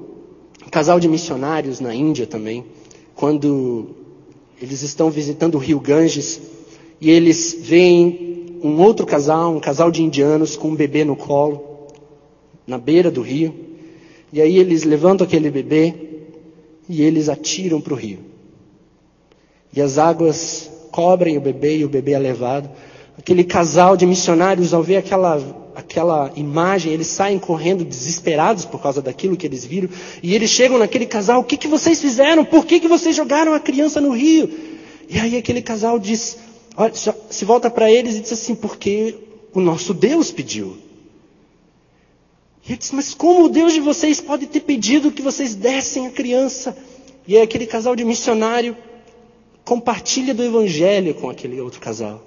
casal 0.70 0.98
de 0.98 1.08
missionários 1.08 1.80
na 1.80 1.94
Índia 1.94 2.26
também, 2.26 2.64
quando 3.14 3.90
eles 4.60 4.80
estão 4.80 5.10
visitando 5.10 5.56
o 5.56 5.58
rio 5.58 5.78
Ganges, 5.78 6.40
e 6.98 7.10
eles 7.10 7.58
veem 7.60 8.31
um 8.62 8.80
outro 8.80 9.04
casal, 9.04 9.54
um 9.54 9.60
casal 9.60 9.90
de 9.90 10.02
indianos 10.02 10.56
com 10.56 10.68
um 10.68 10.74
bebê 10.74 11.04
no 11.04 11.16
colo, 11.16 11.88
na 12.66 12.78
beira 12.78 13.10
do 13.10 13.20
rio. 13.20 13.54
E 14.32 14.40
aí 14.40 14.56
eles 14.56 14.84
levantam 14.84 15.26
aquele 15.26 15.50
bebê 15.50 15.94
e 16.88 17.02
eles 17.02 17.28
atiram 17.28 17.80
para 17.80 17.92
o 17.92 17.96
rio. 17.96 18.20
E 19.74 19.80
as 19.80 19.98
águas 19.98 20.70
cobrem 20.90 21.36
o 21.36 21.40
bebê 21.40 21.78
e 21.78 21.84
o 21.84 21.88
bebê 21.88 22.12
é 22.12 22.18
levado. 22.18 22.70
Aquele 23.18 23.44
casal 23.44 23.96
de 23.96 24.06
missionários, 24.06 24.72
ao 24.72 24.82
ver 24.82 24.96
aquela, 24.96 25.40
aquela 25.74 26.30
imagem, 26.36 26.92
eles 26.92 27.08
saem 27.08 27.38
correndo 27.38 27.84
desesperados 27.84 28.64
por 28.64 28.80
causa 28.80 29.02
daquilo 29.02 29.36
que 29.36 29.46
eles 29.46 29.64
viram. 29.64 29.88
E 30.22 30.34
eles 30.34 30.50
chegam 30.50 30.78
naquele 30.78 31.06
casal: 31.06 31.40
O 31.40 31.44
que, 31.44 31.56
que 31.56 31.68
vocês 31.68 32.00
fizeram? 32.00 32.44
Por 32.44 32.64
que, 32.64 32.80
que 32.80 32.88
vocês 32.88 33.14
jogaram 33.16 33.54
a 33.54 33.60
criança 33.60 34.00
no 34.00 34.10
rio? 34.10 34.48
E 35.08 35.18
aí 35.18 35.36
aquele 35.36 35.60
casal 35.62 35.98
diz: 35.98 36.38
Se 37.30 37.44
volta 37.44 37.70
para 37.70 37.90
eles 37.90 38.16
e 38.16 38.20
diz 38.20 38.32
assim, 38.32 38.54
porque 38.54 39.16
o 39.52 39.60
nosso 39.60 39.92
Deus 39.92 40.30
pediu. 40.30 40.76
E 42.64 42.70
ele 42.72 42.78
diz, 42.78 42.92
mas 42.92 43.12
como 43.12 43.46
o 43.46 43.48
Deus 43.48 43.72
de 43.72 43.80
vocês 43.80 44.20
pode 44.20 44.46
ter 44.46 44.60
pedido 44.60 45.10
que 45.10 45.20
vocês 45.20 45.54
dessem 45.54 46.06
a 46.06 46.10
criança? 46.10 46.76
E 47.26 47.36
aí 47.36 47.42
aquele 47.42 47.66
casal 47.66 47.94
de 47.94 48.04
missionário 48.04 48.76
compartilha 49.64 50.32
do 50.32 50.42
evangelho 50.42 51.14
com 51.14 51.28
aquele 51.28 51.60
outro 51.60 51.80
casal. 51.80 52.22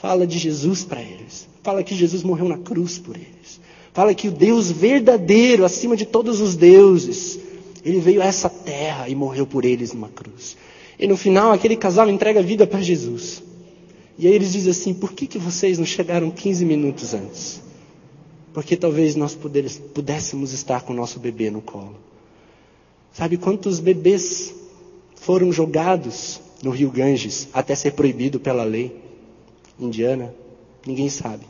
Fala 0.00 0.26
de 0.26 0.38
Jesus 0.38 0.84
para 0.84 1.02
eles. 1.02 1.48
Fala 1.62 1.82
que 1.82 1.94
Jesus 1.94 2.22
morreu 2.22 2.48
na 2.48 2.58
cruz 2.58 2.98
por 2.98 3.16
eles. 3.16 3.60
Fala 3.92 4.14
que 4.14 4.28
o 4.28 4.30
Deus 4.30 4.70
verdadeiro, 4.70 5.64
acima 5.64 5.96
de 5.96 6.06
todos 6.06 6.40
os 6.40 6.54
deuses, 6.54 7.38
ele 7.84 7.98
veio 7.98 8.22
a 8.22 8.26
essa 8.26 8.48
terra 8.48 9.08
e 9.08 9.14
morreu 9.14 9.46
por 9.46 9.64
eles 9.64 9.92
numa 9.92 10.08
cruz. 10.08 10.56
E 10.98 11.06
no 11.06 11.16
final, 11.16 11.52
aquele 11.52 11.76
casal 11.76 12.08
entrega 12.08 12.40
a 12.40 12.42
vida 12.42 12.66
para 12.66 12.80
Jesus. 12.80 13.42
E 14.18 14.26
aí 14.26 14.34
eles 14.34 14.52
dizem 14.52 14.70
assim: 14.72 14.92
por 14.92 15.12
que, 15.12 15.26
que 15.26 15.38
vocês 15.38 15.78
não 15.78 15.86
chegaram 15.86 16.30
15 16.30 16.64
minutos 16.64 17.14
antes? 17.14 17.62
Porque 18.52 18.76
talvez 18.76 19.14
nós 19.14 19.38
pudéssemos 19.94 20.52
estar 20.52 20.82
com 20.82 20.92
o 20.92 20.96
nosso 20.96 21.20
bebê 21.20 21.50
no 21.50 21.62
colo. 21.62 21.94
Sabe 23.12 23.36
quantos 23.36 23.78
bebês 23.78 24.52
foram 25.14 25.52
jogados 25.52 26.40
no 26.62 26.70
rio 26.70 26.90
Ganges 26.90 27.48
até 27.52 27.74
ser 27.74 27.92
proibido 27.92 28.40
pela 28.40 28.64
lei 28.64 28.96
indiana? 29.78 30.34
Ninguém 30.84 31.08
sabe. 31.08 31.46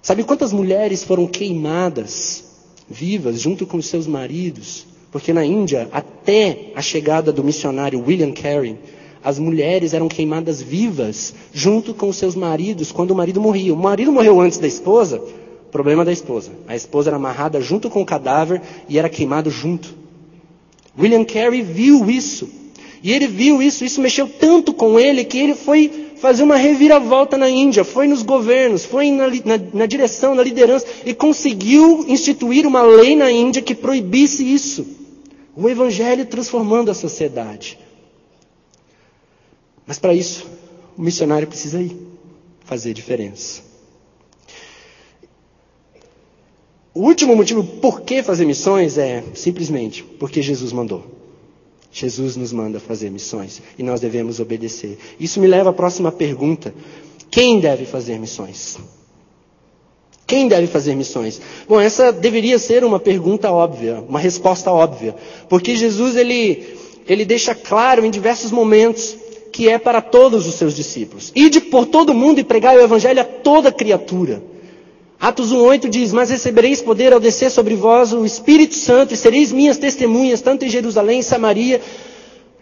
Sabe 0.00 0.24
quantas 0.24 0.52
mulheres 0.52 1.04
foram 1.04 1.26
queimadas 1.26 2.44
vivas 2.88 3.40
junto 3.40 3.66
com 3.66 3.82
seus 3.82 4.06
maridos? 4.06 4.86
Porque 5.12 5.32
na 5.32 5.44
Índia, 5.44 5.88
até 5.92 6.72
a 6.74 6.80
chegada 6.80 7.32
do 7.32 7.44
missionário 7.44 8.02
William 8.02 8.32
Carey, 8.32 8.78
as 9.22 9.38
mulheres 9.38 9.92
eram 9.92 10.08
queimadas 10.08 10.62
vivas 10.62 11.34
junto 11.52 11.92
com 11.92 12.12
seus 12.12 12.34
maridos 12.34 12.90
quando 12.90 13.10
o 13.10 13.14
marido 13.14 13.40
morria. 13.40 13.74
O 13.74 13.76
marido 13.76 14.10
morreu 14.12 14.40
antes 14.40 14.58
da 14.58 14.66
esposa, 14.66 15.22
problema 15.70 16.04
da 16.04 16.12
esposa. 16.12 16.50
A 16.66 16.74
esposa 16.74 17.10
era 17.10 17.16
amarrada 17.16 17.60
junto 17.60 17.90
com 17.90 18.00
o 18.00 18.06
cadáver 18.06 18.62
e 18.88 18.98
era 18.98 19.08
queimado 19.08 19.50
junto. 19.50 19.94
William 20.98 21.24
Carey 21.24 21.62
viu 21.62 22.10
isso. 22.10 22.48
E 23.02 23.12
ele 23.12 23.26
viu 23.26 23.62
isso, 23.62 23.84
isso 23.84 24.00
mexeu 24.00 24.28
tanto 24.28 24.74
com 24.74 25.00
ele 25.00 25.24
que 25.24 25.38
ele 25.38 25.54
foi 25.54 26.10
fazer 26.16 26.42
uma 26.42 26.56
reviravolta 26.56 27.38
na 27.38 27.48
Índia, 27.48 27.82
foi 27.82 28.06
nos 28.06 28.22
governos, 28.22 28.84
foi 28.84 29.10
na, 29.10 29.26
na, 29.28 29.60
na 29.72 29.86
direção, 29.86 30.34
na 30.34 30.42
liderança 30.42 30.86
e 31.06 31.14
conseguiu 31.14 32.04
instituir 32.06 32.66
uma 32.66 32.82
lei 32.82 33.16
na 33.16 33.30
Índia 33.30 33.62
que 33.62 33.74
proibisse 33.74 34.44
isso. 34.44 34.86
O 35.56 35.68
Evangelho 35.68 36.26
transformando 36.26 36.90
a 36.90 36.94
sociedade. 36.94 37.78
Mas 39.86 39.98
para 39.98 40.14
isso, 40.14 40.46
o 40.96 41.02
missionário 41.02 41.48
precisa 41.48 41.80
ir 41.80 41.96
fazer 42.64 42.92
diferença. 42.92 43.62
O 46.92 47.00
último 47.02 47.36
motivo 47.36 47.62
por 47.64 48.02
que 48.02 48.22
fazer 48.22 48.44
missões 48.44 48.98
é 48.98 49.22
simplesmente 49.34 50.02
porque 50.02 50.42
Jesus 50.42 50.72
mandou. 50.72 51.04
Jesus 51.92 52.36
nos 52.36 52.52
manda 52.52 52.78
fazer 52.78 53.10
missões 53.10 53.62
e 53.78 53.82
nós 53.82 54.00
devemos 54.00 54.38
obedecer. 54.38 54.98
Isso 55.18 55.40
me 55.40 55.46
leva 55.46 55.70
à 55.70 55.72
próxima 55.72 56.12
pergunta: 56.12 56.74
quem 57.30 57.58
deve 57.60 57.84
fazer 57.84 58.18
missões? 58.18 58.78
Quem 60.26 60.46
deve 60.46 60.68
fazer 60.68 60.94
missões? 60.94 61.40
Bom, 61.68 61.80
essa 61.80 62.12
deveria 62.12 62.58
ser 62.58 62.84
uma 62.84 63.00
pergunta 63.00 63.50
óbvia, 63.50 64.00
uma 64.08 64.20
resposta 64.20 64.70
óbvia, 64.70 65.16
porque 65.48 65.74
Jesus 65.74 66.14
ele 66.14 66.76
ele 67.08 67.24
deixa 67.24 67.54
claro 67.54 68.04
em 68.04 68.10
diversos 68.10 68.52
momentos 68.52 69.16
que 69.52 69.68
é 69.68 69.78
para 69.78 70.00
todos 70.00 70.46
os 70.46 70.54
seus 70.54 70.74
discípulos. 70.74 71.32
Ide 71.34 71.60
por 71.60 71.86
todo 71.86 72.14
mundo 72.14 72.40
e 72.40 72.44
pregai 72.44 72.76
o 72.76 72.82
evangelho 72.82 73.20
a 73.20 73.24
toda 73.24 73.72
criatura. 73.72 74.42
Atos 75.20 75.52
1,8 75.52 75.88
diz: 75.88 76.12
Mas 76.12 76.30
recebereis 76.30 76.80
poder 76.80 77.12
ao 77.12 77.20
descer 77.20 77.50
sobre 77.50 77.74
vós 77.74 78.12
o 78.12 78.24
Espírito 78.24 78.74
Santo, 78.74 79.12
e 79.12 79.16
sereis 79.16 79.52
minhas 79.52 79.76
testemunhas, 79.76 80.40
tanto 80.40 80.64
em 80.64 80.70
Jerusalém, 80.70 81.20
Samaria, 81.20 81.80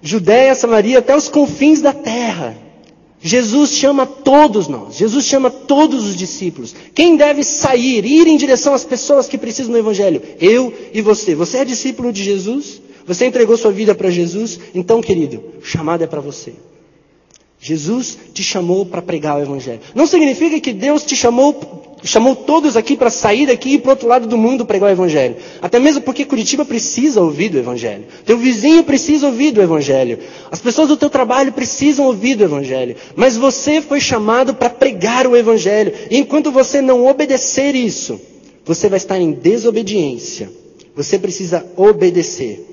Judéia, 0.02 0.54
Samaria, 0.54 0.98
até 0.98 1.16
os 1.16 1.28
confins 1.28 1.80
da 1.80 1.92
terra. 1.92 2.56
Jesus 3.20 3.72
chama 3.72 4.06
todos 4.06 4.68
nós, 4.68 4.96
Jesus 4.96 5.24
chama 5.24 5.50
todos 5.50 6.04
os 6.04 6.16
discípulos. 6.16 6.74
Quem 6.94 7.16
deve 7.16 7.42
sair, 7.42 8.04
ir 8.04 8.26
em 8.28 8.36
direção 8.36 8.74
às 8.74 8.84
pessoas 8.84 9.26
que 9.26 9.36
precisam 9.36 9.72
do 9.72 9.78
Evangelho? 9.78 10.22
Eu 10.40 10.72
e 10.92 11.02
você. 11.02 11.34
Você 11.34 11.58
é 11.58 11.64
discípulo 11.64 12.12
de 12.12 12.22
Jesus? 12.22 12.80
Você 13.06 13.26
entregou 13.26 13.56
sua 13.56 13.72
vida 13.72 13.94
para 13.94 14.10
Jesus? 14.10 14.60
Então, 14.74 15.00
querido, 15.00 15.42
o 15.60 15.64
chamado 15.64 16.04
é 16.04 16.06
para 16.06 16.20
você. 16.20 16.52
Jesus 17.60 18.16
te 18.32 18.42
chamou 18.42 18.86
para 18.86 19.02
pregar 19.02 19.36
o 19.36 19.42
Evangelho. 19.42 19.80
Não 19.94 20.06
significa 20.06 20.60
que 20.60 20.72
Deus 20.72 21.02
te 21.02 21.16
chamou, 21.16 21.96
chamou 22.04 22.36
todos 22.36 22.76
aqui 22.76 22.96
para 22.96 23.10
sair 23.10 23.46
daqui 23.46 23.74
e 23.74 23.78
para 23.78 23.88
o 23.88 23.90
outro 23.90 24.08
lado 24.08 24.28
do 24.28 24.38
mundo 24.38 24.64
pregar 24.64 24.88
o 24.88 24.92
Evangelho. 24.92 25.36
Até 25.60 25.80
mesmo 25.80 26.02
porque 26.02 26.24
Curitiba 26.24 26.64
precisa 26.64 27.20
ouvir 27.20 27.48
do 27.48 27.58
Evangelho. 27.58 28.04
Teu 28.24 28.38
vizinho 28.38 28.84
precisa 28.84 29.26
ouvir 29.26 29.50
do 29.50 29.60
Evangelho. 29.60 30.20
As 30.52 30.60
pessoas 30.60 30.86
do 30.86 30.96
teu 30.96 31.10
trabalho 31.10 31.52
precisam 31.52 32.06
ouvir 32.06 32.36
do 32.36 32.44
Evangelho. 32.44 32.94
Mas 33.16 33.36
você 33.36 33.82
foi 33.82 34.00
chamado 34.00 34.54
para 34.54 34.70
pregar 34.70 35.26
o 35.26 35.36
Evangelho. 35.36 35.92
E 36.08 36.16
enquanto 36.16 36.52
você 36.52 36.80
não 36.80 37.06
obedecer 37.06 37.74
isso, 37.74 38.20
você 38.64 38.88
vai 38.88 38.98
estar 38.98 39.18
em 39.18 39.32
desobediência. 39.32 40.48
Você 40.94 41.18
precisa 41.18 41.66
obedecer. 41.76 42.64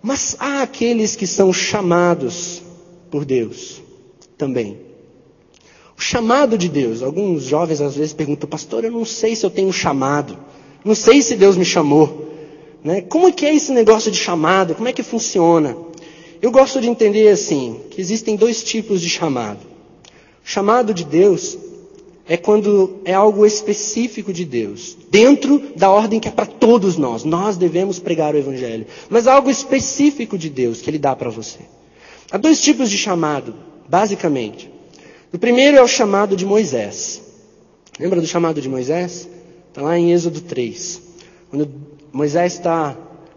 Mas 0.00 0.36
há 0.38 0.62
aqueles 0.62 1.16
que 1.16 1.26
são 1.26 1.52
chamados 1.52 2.67
por 3.10 3.24
Deus 3.24 3.82
também. 4.36 4.78
O 5.96 6.00
chamado 6.00 6.56
de 6.56 6.68
Deus. 6.68 7.02
Alguns 7.02 7.42
jovens 7.42 7.80
às 7.80 7.96
vezes 7.96 8.12
perguntam, 8.12 8.48
pastor, 8.48 8.84
eu 8.84 8.92
não 8.92 9.04
sei 9.04 9.34
se 9.34 9.44
eu 9.44 9.50
tenho 9.50 9.68
um 9.68 9.72
chamado. 9.72 10.38
Não 10.84 10.94
sei 10.94 11.20
se 11.20 11.36
Deus 11.36 11.56
me 11.56 11.64
chamou. 11.64 12.28
Né? 12.84 13.00
Como 13.00 13.26
é 13.26 13.32
que 13.32 13.44
é 13.44 13.54
esse 13.54 13.72
negócio 13.72 14.10
de 14.10 14.16
chamado? 14.16 14.76
Como 14.76 14.88
é 14.88 14.92
que 14.92 15.02
funciona? 15.02 15.76
Eu 16.40 16.52
gosto 16.52 16.80
de 16.80 16.88
entender 16.88 17.28
assim, 17.28 17.80
que 17.90 18.00
existem 18.00 18.36
dois 18.36 18.62
tipos 18.62 19.00
de 19.00 19.10
chamado. 19.10 19.58
O 20.44 20.48
chamado 20.48 20.94
de 20.94 21.04
Deus 21.04 21.58
é 22.28 22.36
quando 22.36 23.00
é 23.04 23.12
algo 23.12 23.44
específico 23.44 24.32
de 24.32 24.44
Deus, 24.44 24.96
dentro 25.10 25.60
da 25.74 25.90
ordem 25.90 26.20
que 26.20 26.28
é 26.28 26.30
para 26.30 26.46
todos 26.46 26.96
nós. 26.96 27.24
Nós 27.24 27.56
devemos 27.56 27.98
pregar 27.98 28.34
o 28.34 28.38
Evangelho. 28.38 28.86
Mas 29.10 29.26
algo 29.26 29.50
específico 29.50 30.38
de 30.38 30.48
Deus 30.48 30.80
que 30.80 30.88
Ele 30.88 30.98
dá 30.98 31.16
para 31.16 31.30
você. 31.30 31.58
Há 32.30 32.36
dois 32.36 32.60
tipos 32.60 32.90
de 32.90 32.98
chamado, 32.98 33.54
basicamente. 33.88 34.70
O 35.32 35.38
primeiro 35.38 35.78
é 35.78 35.82
o 35.82 35.88
chamado 35.88 36.36
de 36.36 36.44
Moisés. 36.44 37.22
Lembra 37.98 38.20
do 38.20 38.26
chamado 38.26 38.60
de 38.60 38.68
Moisés? 38.68 39.26
Está 39.68 39.80
lá 39.80 39.98
em 39.98 40.12
Êxodo 40.12 40.42
3. 40.42 41.02
Quando 41.50 41.70
Moisés 42.12 42.54
está 42.54 42.96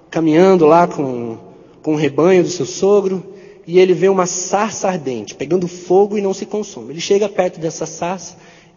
caminhando 0.10 0.65
lá 0.65 0.88
com, 0.88 1.38
com 1.82 1.93
o 1.93 1.97
rebanho 1.97 2.43
do 2.43 2.49
seu 2.49 2.65
sogro, 2.65 3.23
e 3.65 3.80
ele 3.80 3.93
vê 3.93 4.10
uma 4.10 4.25
sarça 4.25 4.89
ardente, 4.89 5.36
pegando 5.36 5.67
fogo 5.67 6.17
e 6.17 6.21
não 6.21 6.34
se 6.34 6.45
consome. 6.45 6.91
Ele 6.91 6.99
chega 6.99 7.30
perto 7.30 7.60
dessa 7.60 7.86
sarça, 7.86 8.36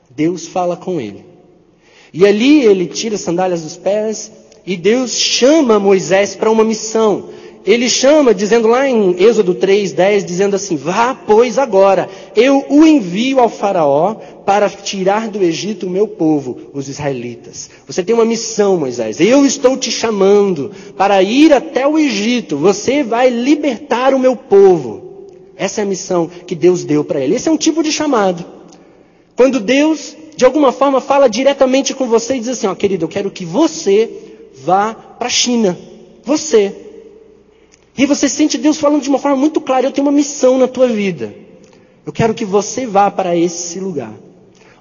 Deus 0.09 0.46
fala 0.46 0.77
com 0.77 1.00
ele. 1.00 1.24
E 2.12 2.24
ali 2.24 2.64
ele 2.64 2.87
tira 2.87 3.16
as 3.16 3.20
sandálias 3.20 3.62
dos 3.62 3.77
pés, 3.77 4.31
e 4.64 4.77
Deus 4.77 5.12
chama 5.12 5.81
Moisés 5.81 6.37
para 6.37 6.50
uma 6.50 6.62
missão 6.62 7.31
ele 7.66 7.88
chama, 7.88 8.35
dizendo 8.35 8.68
lá 8.68 8.87
em 8.87 9.16
Êxodo 9.18 9.55
3, 9.55 9.92
10, 9.92 10.24
dizendo 10.24 10.55
assim: 10.55 10.77
Vá, 10.77 11.14
pois, 11.14 11.59
agora, 11.59 12.09
eu 12.37 12.64
o 12.68 12.87
envio 12.87 13.40
ao 13.40 13.48
Faraó 13.48 14.14
para 14.44 14.68
tirar 14.68 15.29
do 15.29 15.42
Egito 15.42 15.87
o 15.87 15.90
meu 15.90 16.07
povo, 16.07 16.59
os 16.74 16.88
israelitas. 16.88 17.70
Você 17.87 18.03
tem 18.03 18.14
uma 18.14 18.27
missão, 18.27 18.77
Moisés. 18.77 19.18
Eu 19.18 19.46
estou 19.46 19.79
te 19.79 19.90
chamando 19.90 20.72
para 20.94 21.22
ir 21.22 21.55
até 21.55 21.87
o 21.87 21.98
Egito. 21.98 22.59
Você 22.59 23.03
vai 23.03 23.31
libertar 23.31 24.12
o 24.12 24.18
meu 24.18 24.37
povo. 24.37 25.03
Essa 25.57 25.81
é 25.81 25.85
a 25.85 25.87
missão 25.87 26.31
que 26.46 26.55
Deus 26.55 26.85
deu 26.85 27.03
para 27.03 27.20
ele. 27.20 27.37
Esse 27.37 27.48
é 27.48 27.53
um 27.53 27.57
tipo 27.57 27.83
de 27.83 27.90
chamado. 27.90 28.44
Quando 29.35 29.59
Deus, 29.59 30.14
de 30.37 30.44
alguma 30.44 30.70
forma, 30.70 31.00
fala 31.00 31.29
diretamente 31.29 31.94
com 31.94 32.07
você 32.07 32.37
e 32.37 32.40
diz 32.40 32.50
assim: 32.50 32.66
Ó, 32.66 32.74
querido, 32.74 33.07
eu 33.07 33.09
quero 33.09 33.31
que 33.31 33.46
você 33.46 34.11
vá 34.62 34.92
para 34.92 35.29
a 35.29 35.31
China. 35.31 35.79
Você. 36.24 36.84
E 37.96 38.07
você 38.07 38.28
sente 38.28 38.59
Deus 38.59 38.78
falando 38.78 39.02
de 39.02 39.09
uma 39.09 39.18
forma 39.18 39.37
muito 39.37 39.61
clara: 39.61 39.87
eu 39.87 39.92
tenho 39.92 40.07
uma 40.07 40.12
missão 40.12 40.59
na 40.59 40.66
tua 40.66 40.88
vida. 40.88 41.35
Eu 42.04 42.12
quero 42.12 42.35
que 42.35 42.44
você 42.44 42.87
vá 42.87 43.11
para 43.11 43.37
esse 43.37 43.80
lugar. 43.80 44.12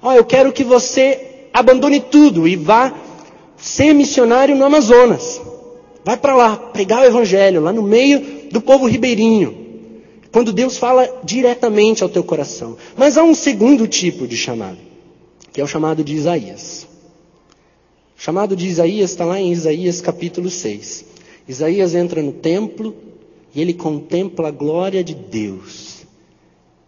Ó, 0.02 0.12
eu 0.12 0.24
quero 0.24 0.52
que 0.52 0.64
você 0.64 1.48
abandone 1.52 2.00
tudo 2.00 2.46
e 2.46 2.56
vá 2.56 2.92
ser 3.56 3.94
missionário 3.94 4.54
no 4.54 4.64
Amazonas. 4.64 5.40
Vai 6.04 6.18
para 6.18 6.36
lá, 6.36 6.56
pregar 6.56 7.00
o 7.02 7.06
evangelho, 7.06 7.62
lá 7.62 7.72
no 7.72 7.82
meio 7.82 8.50
do 8.50 8.60
povo 8.60 8.86
ribeirinho. 8.86 9.64
Quando 10.30 10.52
Deus 10.52 10.76
fala 10.76 11.08
diretamente 11.24 12.02
ao 12.02 12.08
teu 12.08 12.22
coração. 12.22 12.76
Mas 12.96 13.16
há 13.16 13.22
um 13.22 13.34
segundo 13.34 13.86
tipo 13.86 14.26
de 14.26 14.36
chamado, 14.36 14.76
que 15.52 15.60
é 15.60 15.64
o 15.64 15.68
chamado 15.68 16.04
de 16.04 16.14
Isaías. 16.14 16.86
O 18.18 18.20
chamado 18.20 18.54
de 18.54 18.66
Isaías 18.66 19.12
está 19.12 19.24
lá 19.24 19.40
em 19.40 19.50
Isaías 19.50 20.00
capítulo 20.02 20.50
6. 20.50 21.04
Isaías 21.48 21.94
entra 21.94 22.22
no 22.22 22.32
templo 22.32 22.94
e 23.54 23.60
ele 23.60 23.72
contempla 23.72 24.48
a 24.48 24.50
glória 24.50 25.04
de 25.04 25.14
Deus. 25.14 26.02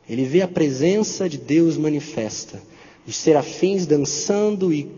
Ele 0.08 0.24
vê 0.24 0.42
a 0.42 0.48
presença 0.48 1.28
de 1.28 1.38
Deus 1.38 1.76
manifesta. 1.76 2.60
Os 3.06 3.16
serafins 3.16 3.86
dançando 3.86 4.72
e 4.72 4.88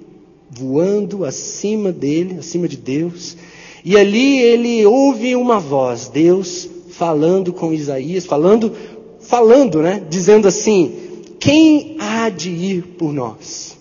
voando 0.51 1.25
acima 1.25 1.93
dele, 1.93 2.39
acima 2.39 2.67
de 2.67 2.77
Deus. 2.77 3.37
E 3.85 3.97
ali 3.97 4.41
ele 4.41 4.85
ouve 4.87 5.37
uma 5.37 5.59
voz, 5.61 6.09
Deus 6.09 6.69
falando 6.91 7.53
com 7.53 7.73
Isaías, 7.73 8.27
falando, 8.27 8.73
falando, 9.21 9.81
né? 9.81 10.03
Dizendo 10.09 10.49
assim: 10.49 11.23
Quem 11.39 11.97
há 11.99 12.29
de 12.29 12.51
ir 12.51 12.83
por 12.99 13.13
nós? 13.13 13.77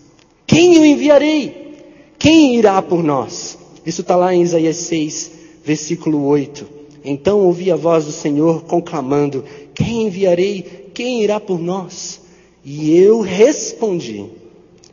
Quem 0.46 0.76
eu 0.76 0.86
enviarei? 0.86 1.76
Quem 2.20 2.56
irá 2.56 2.82
por 2.82 3.04
nós? 3.04 3.58
Isso 3.86 4.02
está 4.02 4.16
lá 4.16 4.34
em 4.34 4.42
Isaías 4.42 4.78
6, 4.78 5.32
versículo 5.64 6.26
8. 6.26 6.77
Então 7.10 7.40
ouvi 7.40 7.72
a 7.72 7.76
voz 7.78 8.04
do 8.04 8.12
Senhor 8.12 8.66
conclamando: 8.66 9.42
Quem 9.74 10.08
enviarei? 10.08 10.90
Quem 10.94 11.24
irá 11.24 11.40
por 11.40 11.58
nós? 11.58 12.20
E 12.66 12.98
eu 12.98 13.22
respondi: 13.22 14.26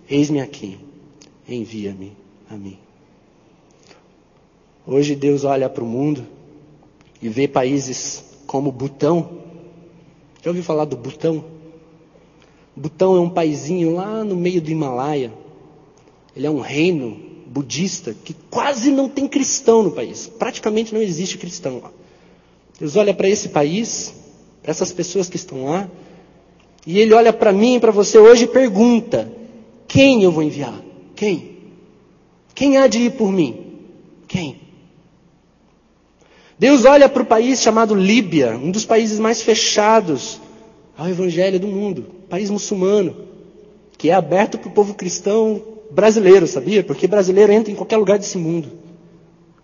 Eis-me 0.08 0.40
aqui, 0.40 0.78
envia-me 1.48 2.12
a 2.48 2.56
mim. 2.56 2.78
Hoje 4.86 5.16
Deus 5.16 5.42
olha 5.42 5.68
para 5.68 5.82
o 5.82 5.86
mundo 5.88 6.24
e 7.20 7.28
vê 7.28 7.48
países 7.48 8.22
como 8.46 8.70
Butão. 8.70 9.40
Já 10.40 10.50
ouviu 10.50 10.62
falar 10.62 10.84
do 10.84 10.96
Butão? 10.96 11.44
Butão 12.76 13.16
é 13.16 13.20
um 13.20 13.30
paizinho 13.30 13.92
lá 13.92 14.22
no 14.22 14.36
meio 14.36 14.62
do 14.62 14.70
Himalaia. 14.70 15.32
Ele 16.36 16.46
é 16.46 16.50
um 16.50 16.60
reino 16.60 17.20
budista 17.44 18.14
que 18.14 18.36
quase 18.48 18.92
não 18.92 19.08
tem 19.08 19.26
cristão 19.26 19.82
no 19.82 19.90
país. 19.90 20.28
Praticamente 20.28 20.94
não 20.94 21.02
existe 21.02 21.36
cristão 21.36 21.80
lá. 21.82 21.90
Deus 22.78 22.96
olha 22.96 23.14
para 23.14 23.28
esse 23.28 23.50
país, 23.50 24.14
para 24.62 24.70
essas 24.70 24.92
pessoas 24.92 25.28
que 25.28 25.36
estão 25.36 25.64
lá, 25.64 25.88
e 26.86 26.98
Ele 26.98 27.14
olha 27.14 27.32
para 27.32 27.52
mim 27.52 27.76
e 27.76 27.80
para 27.80 27.92
você 27.92 28.18
hoje 28.18 28.44
e 28.44 28.48
pergunta: 28.48 29.30
quem 29.86 30.22
eu 30.22 30.32
vou 30.32 30.42
enviar? 30.42 30.80
Quem? 31.14 31.54
Quem 32.54 32.76
há 32.76 32.86
de 32.86 32.98
ir 32.98 33.12
por 33.12 33.30
mim? 33.30 33.78
Quem? 34.26 34.60
Deus 36.58 36.84
olha 36.84 37.08
para 37.08 37.22
o 37.22 37.26
país 37.26 37.60
chamado 37.60 37.94
Líbia, 37.94 38.56
um 38.56 38.70
dos 38.70 38.84
países 38.84 39.18
mais 39.18 39.42
fechados 39.42 40.40
ao 40.96 41.08
Evangelho 41.08 41.58
do 41.58 41.66
mundo, 41.66 42.06
país 42.28 42.48
muçulmano, 42.48 43.16
que 43.98 44.10
é 44.10 44.14
aberto 44.14 44.58
para 44.58 44.68
o 44.68 44.72
povo 44.72 44.94
cristão 44.94 45.62
brasileiro, 45.90 46.46
sabia? 46.46 46.84
Porque 46.84 47.06
brasileiro 47.08 47.52
entra 47.52 47.72
em 47.72 47.76
qualquer 47.76 47.96
lugar 47.96 48.18
desse 48.18 48.38
mundo. 48.38 48.70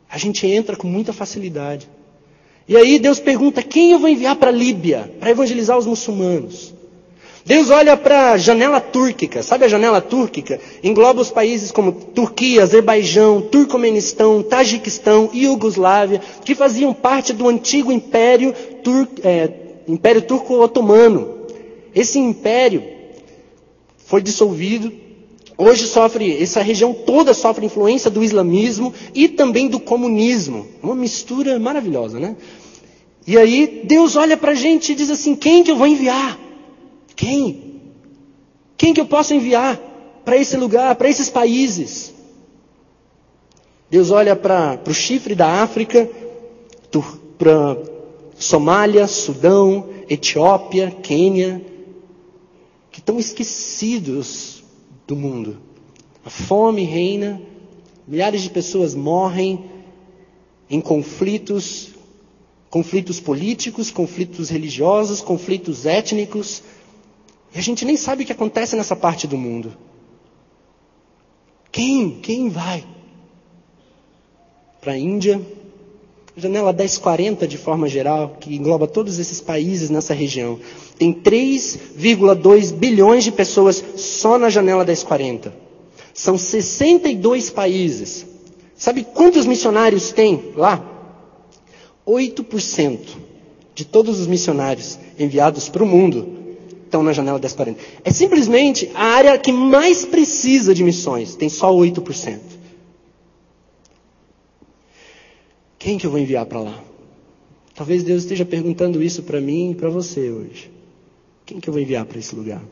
A 0.09 0.19
gente 0.19 0.47
entra 0.47 0.77
com 0.77 0.89
muita 0.89 1.13
facilidade. 1.13 1.89
E 2.71 2.77
aí 2.77 3.01
Deus 3.01 3.19
pergunta: 3.19 3.65
quem 3.65 3.91
eu 3.91 3.99
vou 3.99 4.09
enviar 4.09 4.37
para 4.37 4.51
a 4.51 4.53
Líbia 4.53 5.13
para 5.19 5.29
evangelizar 5.29 5.77
os 5.77 5.87
muçulmanos? 5.87 6.73
Deus 7.45 7.69
olha 7.69 7.97
para 7.97 8.31
a 8.31 8.37
janela 8.37 8.81
túrquica, 8.81 9.43
sabe 9.43 9.65
a 9.65 9.69
janela 9.69 10.01
túrquica? 10.01 10.61
Engloba 10.85 11.21
os 11.21 11.33
países 11.33 11.73
como 11.73 11.91
Turquia, 11.91 12.63
Azerbaijão, 12.63 13.41
Turcomenistão, 13.41 14.41
Tajiquistão 14.41 15.31
e 15.33 15.47
Iugoslávia, 15.47 16.21
que 16.45 16.55
faziam 16.55 16.95
parte 16.95 17.33
do 17.33 17.49
antigo 17.49 17.91
Império, 17.91 18.55
Tur 18.85 19.09
é, 19.25 19.51
Império 19.89 20.23
Turco-Otomano. 20.23 21.41
Esse 21.93 22.21
império 22.21 22.85
foi 24.07 24.23
dissolvido 24.23 24.93
Hoje 25.63 25.87
sofre, 25.87 26.43
essa 26.43 26.63
região 26.63 26.95
toda 26.95 27.35
sofre 27.35 27.67
influência 27.67 28.11
do 28.11 28.25
islamismo 28.25 28.95
e 29.15 29.29
também 29.29 29.69
do 29.69 29.79
comunismo. 29.79 30.67
Uma 30.83 30.95
mistura 30.95 31.59
maravilhosa, 31.59 32.19
né? 32.19 32.35
E 33.27 33.37
aí 33.37 33.83
Deus 33.85 34.17
olha 34.17 34.37
para 34.37 34.53
a 34.53 34.55
gente 34.55 34.93
e 34.93 34.95
diz 34.95 35.11
assim: 35.11 35.35
quem 35.35 35.63
que 35.63 35.71
eu 35.71 35.77
vou 35.77 35.87
enviar? 35.87 36.39
Quem? 37.15 37.81
Quem 38.77 38.95
que 38.95 39.01
eu 39.01 39.07
posso 39.07 39.35
enviar 39.35 39.77
para 40.25 40.37
esse 40.37 40.57
lugar, 40.57 40.95
para 40.95 41.09
esses 41.09 41.29
países? 41.29 42.15
Deus 43.91 44.11
olha 44.11 44.37
para 44.37 44.81
o 44.87 44.95
chifre 44.95 45.35
da 45.35 45.63
África, 45.63 46.09
para 47.37 47.77
Somália, 48.37 49.07
Sudão, 49.07 49.89
Etiópia, 50.09 50.91
Quênia, 51.03 51.65
que 52.91 53.01
estão 53.01 53.19
esquecidos 53.19 54.63
do 55.07 55.17
mundo. 55.17 55.59
A 56.25 56.31
fome 56.31 56.85
reina, 56.85 57.41
milhares 58.07 58.43
de 58.43 58.51
pessoas 58.51 58.95
morrem 58.95 59.65
em 60.71 60.81
conflitos, 60.81 61.91
conflitos 62.71 63.19
políticos, 63.19 63.91
conflitos 63.91 64.49
religiosos, 64.49 65.21
conflitos 65.21 65.85
étnicos, 65.85 66.63
e 67.53 67.59
a 67.59 67.63
gente 67.63 67.85
nem 67.85 67.97
sabe 67.97 68.23
o 68.23 68.27
que 68.27 68.33
acontece 68.33 68.77
nessa 68.77 68.95
parte 68.95 69.27
do 69.27 69.37
mundo. 69.37 69.77
Quem? 71.73 72.21
Quem 72.23 72.49
vai? 72.49 72.85
Para 74.81 74.93
a 74.93 74.99
Índia, 74.99 75.41
janela 76.37 76.73
1040 76.73 77.47
de 77.47 77.59
forma 77.59 77.89
geral, 77.89 78.37
que 78.41 78.55
engloba 78.55 78.87
todos 78.87 79.19
esses 79.19 79.41
países 79.41 79.91
nessa 79.91 80.15
região. 80.15 80.61
Tem 80.97 81.13
3,2 81.13 82.73
bilhões 82.73 83.25
de 83.25 83.33
pessoas 83.33 83.83
só 83.97 84.39
na 84.39 84.49
janela 84.49 84.85
1040. 84.85 85.53
São 86.15 86.39
62 86.39 87.51
países. 87.51 88.27
Sabe 88.77 89.05
quantos 89.05 89.45
missionários 89.45 90.13
tem 90.13 90.53
lá? 90.57 90.90
8% 92.11 92.99
de 93.75 93.85
todos 93.85 94.19
os 94.19 94.27
missionários 94.27 94.99
enviados 95.19 95.69
para 95.69 95.85
o 95.85 95.87
mundo 95.87 96.41
estão 96.85 97.03
na 97.03 97.13
janela 97.13 97.39
1040. 97.39 97.81
É 98.05 98.11
simplesmente 98.11 98.91
a 98.95 99.05
área 99.05 99.39
que 99.39 99.53
mais 99.53 100.05
precisa 100.05 100.75
de 100.75 100.83
missões, 100.83 101.37
tem 101.37 101.49
só 101.49 101.73
8%. 101.73 102.41
Quem 105.79 105.97
que 105.97 106.07
eu 106.07 106.11
vou 106.11 106.21
enviar 106.21 106.45
para 106.47 106.61
lá? 106.61 106.85
Talvez 107.75 108.03
Deus 108.03 108.25
esteja 108.25 108.45
perguntando 108.45 109.03
isso 109.03 109.23
para 109.23 109.41
mim 109.41 109.71
e 109.71 109.75
para 109.75 109.89
você 109.89 110.31
hoje. 110.31 110.71
Quem 111.47 111.59
que 111.59 111.69
eu 111.69 111.73
vou 111.73 111.81
enviar 111.81 112.05
para 112.05 112.19
esse 112.19 112.35
lugar? 112.35 112.63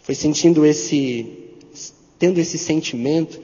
Foi 0.00 0.14
sentindo 0.14 0.64
esse, 0.64 1.26
tendo 2.18 2.38
esse 2.38 2.56
sentimento 2.58 3.40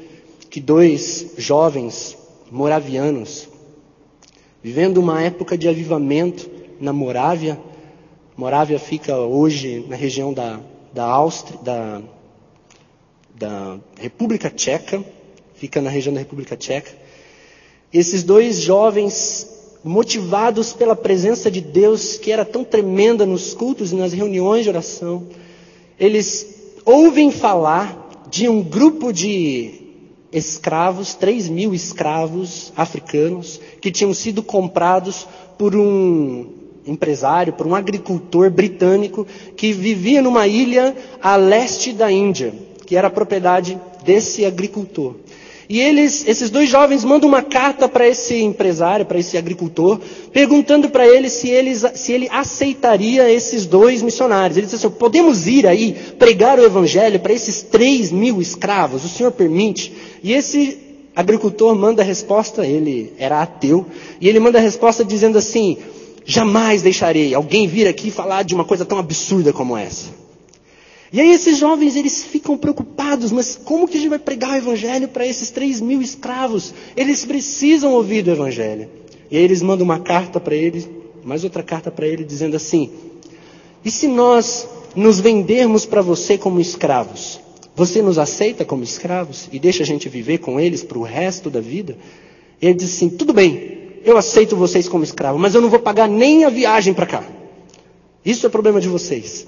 que 0.49 0.61
dois 0.61 1.33
jovens 1.39 2.17
moravianos, 2.51 3.49
vivendo 4.63 4.99
uma 4.99 5.23
época 5.23 5.57
de 5.57 5.69
avivamento 5.69 6.51
na 6.81 6.93
Morávia, 6.93 7.59
Morávia 8.37 8.79
fica 8.79 9.19
hoje 9.19 9.85
na 9.87 9.97
região 9.97 10.33
da, 10.33 10.61
da 10.95 11.05
Áustria, 11.05 11.59
da, 11.63 12.01
da 13.35 13.79
República 13.99 14.49
Tcheca, 14.49 15.05
fica 15.55 15.81
na 15.83 15.91
região 15.91 16.15
da 16.15 16.21
República 16.21 16.57
Tcheca. 16.57 16.91
Esses 17.93 18.23
dois 18.23 18.61
jovens, 18.61 19.47
motivados 19.85 20.73
pela 20.73 20.97
presença 20.97 21.51
de 21.51 21.61
Deus, 21.61 22.17
que 22.17 22.33
era 22.33 22.45
tão 22.45 22.65
tremenda 22.65 23.27
nos 23.27 23.53
cultos 23.53 23.93
e 23.93 23.97
nas 23.97 24.15
reuniões 24.15 24.63
de 24.63 24.71
oração, 24.71 25.27
eles 25.99 26.47
ouvem 26.85 27.31
falar 27.31 28.27
de 28.31 28.49
um 28.49 28.63
grupo 28.63 29.13
de 29.13 29.80
escravos, 30.33 31.15
3 31.15 31.49
mil 31.49 31.75
escravos 31.75 32.73
africanos, 32.77 33.61
que 33.81 33.91
tinham 33.91 34.15
sido 34.15 34.43
comprados 34.43 35.27
por 35.59 35.75
um 35.75 36.47
empresário, 36.87 37.53
por 37.53 37.67
um 37.67 37.75
agricultor 37.75 38.51
britânico 38.51 39.27
que 39.57 39.73
vivia 39.73 40.23
numa 40.23 40.47
ilha 40.47 40.97
a 41.23 41.37
leste 41.37 41.93
da 41.93 42.11
Índia, 42.11 42.55
que 42.87 42.97
era 42.97 43.11
propriedade 43.11 43.79
desse 44.05 44.45
agricultor. 44.45 45.17
E 45.71 45.79
eles, 45.79 46.27
esses 46.27 46.51
dois 46.51 46.69
jovens 46.69 47.05
mandam 47.05 47.29
uma 47.29 47.43
carta 47.43 47.89
para 47.89 48.05
esse 48.09 48.35
empresário, 48.43 49.07
para 49.07 49.21
esse 49.21 49.39
agricultor, 49.39 50.01
perguntando 50.33 50.91
para 50.91 51.07
ele 51.07 51.31
se, 51.31 51.49
eles, 51.49 51.85
se 51.95 52.13
ele 52.13 52.29
aceitaria 52.29 53.31
esses 53.31 53.67
dois 53.67 54.03
missionários. 54.03 54.57
Ele 54.57 54.67
disse 54.67 54.85
assim: 54.85 54.97
podemos 54.97 55.47
ir 55.47 55.69
aí 55.69 55.93
pregar 56.19 56.59
o 56.59 56.65
evangelho 56.65 57.21
para 57.21 57.33
esses 57.33 57.63
três 57.63 58.11
mil 58.11 58.41
escravos? 58.41 59.05
O 59.05 59.09
senhor 59.09 59.31
permite? 59.31 59.93
E 60.25 60.33
esse 60.33 60.77
agricultor 61.15 61.73
manda 61.77 62.03
a 62.03 62.05
resposta, 62.05 62.67
ele 62.67 63.13
era 63.17 63.41
ateu, 63.41 63.87
e 64.21 64.29
ele 64.29 64.41
manda 64.41 64.59
a 64.59 64.61
resposta 64.61 65.05
dizendo 65.05 65.39
assim: 65.39 65.79
jamais 66.25 66.83
deixarei 66.83 67.33
alguém 67.33 67.69
vir 67.69 67.87
aqui 67.87 68.11
falar 68.11 68.43
de 68.43 68.57
uma 68.57 68.65
coisa 68.65 68.85
tão 68.85 68.99
absurda 68.99 69.53
como 69.53 69.77
essa. 69.77 70.20
E 71.13 71.21
aí 71.21 71.31
esses 71.31 71.59
jovens, 71.59 71.97
eles 71.97 72.23
ficam 72.23 72.57
preocupados, 72.57 73.33
mas 73.33 73.57
como 73.57 73.89
que 73.89 73.97
a 73.97 74.01
gente 74.01 74.11
vai 74.11 74.19
pregar 74.19 74.53
o 74.53 74.57
evangelho 74.57 75.09
para 75.09 75.27
esses 75.27 75.51
três 75.51 75.81
mil 75.81 76.01
escravos? 76.01 76.73
Eles 76.97 77.25
precisam 77.25 77.93
ouvir 77.93 78.23
do 78.23 78.31
evangelho. 78.31 78.89
E 79.31 79.37
aí 79.37 79.43
eles 79.43 79.61
mandam 79.61 79.85
uma 79.85 79.99
carta 79.99 80.39
para 80.39 80.55
ele, 80.55 80.87
mais 81.25 81.43
outra 81.43 81.63
carta 81.63 81.91
para 81.91 82.07
ele, 82.07 82.25
dizendo 82.25 82.57
assim, 82.57 82.91
e 83.85 83.91
se 83.91 84.07
nós 84.07 84.69
nos 84.95 85.21
vendermos 85.21 85.85
para 85.87 86.03
você 86.03 86.37
como 86.39 86.61
escravos? 86.61 87.41
Você 87.75 88.03
nos 88.03 88.19
aceita 88.19 88.65
como 88.65 88.83
escravos 88.83 89.49
e 89.53 89.59
deixa 89.59 89.83
a 89.83 89.87
gente 89.87 90.09
viver 90.09 90.39
com 90.39 90.61
eles 90.61 90.83
para 90.83 90.99
o 90.99 91.03
resto 91.03 91.49
da 91.49 91.61
vida? 91.61 91.97
E 92.61 92.67
ele 92.67 92.75
diz 92.75 92.95
assim, 92.95 93.09
tudo 93.09 93.33
bem, 93.33 94.01
eu 94.05 94.17
aceito 94.17 94.55
vocês 94.57 94.89
como 94.89 95.03
escravos, 95.03 95.41
mas 95.41 95.55
eu 95.55 95.61
não 95.61 95.71
vou 95.71 95.79
pagar 95.79 96.09
nem 96.09 96.45
a 96.45 96.51
viagem 96.51 96.93
para 96.93 97.07
cá. 97.07 97.25
Isso 98.25 98.47
é 98.47 98.51
problema 98.51 98.81
de 98.81 98.89
vocês. 98.89 99.47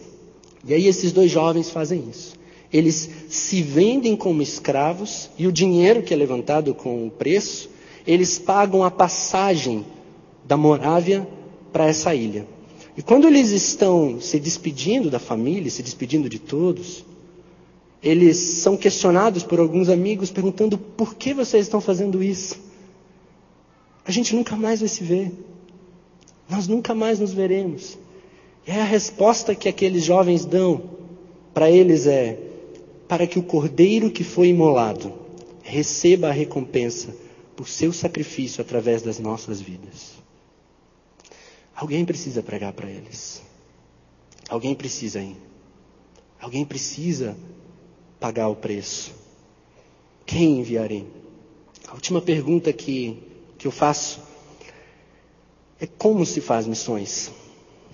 E 0.64 0.74
aí 0.74 0.86
esses 0.86 1.12
dois 1.12 1.30
jovens 1.30 1.70
fazem 1.70 2.04
isso. 2.10 2.34
Eles 2.72 3.08
se 3.28 3.62
vendem 3.62 4.16
como 4.16 4.42
escravos 4.42 5.28
e 5.38 5.46
o 5.46 5.52
dinheiro 5.52 6.02
que 6.02 6.14
é 6.14 6.16
levantado 6.16 6.74
com 6.74 7.06
o 7.06 7.10
preço, 7.10 7.68
eles 8.06 8.38
pagam 8.38 8.82
a 8.82 8.90
passagem 8.90 9.84
da 10.44 10.56
Morávia 10.56 11.28
para 11.72 11.86
essa 11.86 12.14
ilha. 12.14 12.46
E 12.96 13.02
quando 13.02 13.26
eles 13.26 13.50
estão 13.50 14.20
se 14.20 14.38
despedindo 14.38 15.10
da 15.10 15.18
família, 15.18 15.70
se 15.70 15.82
despedindo 15.82 16.28
de 16.28 16.38
todos, 16.38 17.04
eles 18.02 18.36
são 18.36 18.76
questionados 18.76 19.42
por 19.42 19.60
alguns 19.60 19.88
amigos 19.88 20.30
perguntando 20.30 20.76
por 20.76 21.14
que 21.14 21.32
vocês 21.32 21.66
estão 21.66 21.80
fazendo 21.80 22.22
isso? 22.22 22.58
A 24.04 24.10
gente 24.10 24.34
nunca 24.34 24.56
mais 24.56 24.80
vai 24.80 24.88
se 24.88 25.04
ver. 25.04 25.32
Nós 26.50 26.66
nunca 26.66 26.94
mais 26.94 27.20
nos 27.20 27.32
veremos. 27.32 27.96
E 28.66 28.70
a 28.70 28.84
resposta 28.84 29.54
que 29.54 29.68
aqueles 29.68 30.04
jovens 30.04 30.44
dão 30.44 30.90
para 31.52 31.70
eles 31.70 32.06
é: 32.06 32.38
para 33.08 33.26
que 33.26 33.38
o 33.38 33.42
cordeiro 33.42 34.10
que 34.10 34.22
foi 34.22 34.48
imolado 34.48 35.12
receba 35.62 36.28
a 36.28 36.32
recompensa 36.32 37.14
por 37.56 37.68
seu 37.68 37.92
sacrifício 37.92 38.60
através 38.60 39.02
das 39.02 39.18
nossas 39.18 39.60
vidas. 39.60 40.12
Alguém 41.74 42.04
precisa 42.04 42.42
pregar 42.42 42.72
para 42.72 42.88
eles. 42.88 43.42
Alguém 44.48 44.74
precisa 44.74 45.20
ir. 45.20 45.36
Alguém 46.40 46.64
precisa 46.64 47.36
pagar 48.20 48.48
o 48.48 48.56
preço. 48.56 49.12
Quem 50.24 50.60
enviarei? 50.60 51.06
A 51.88 51.94
última 51.94 52.20
pergunta 52.20 52.72
que, 52.72 53.22
que 53.58 53.66
eu 53.66 53.70
faço 53.70 54.20
é 55.80 55.86
como 55.86 56.24
se 56.24 56.40
faz 56.40 56.66
missões? 56.66 57.30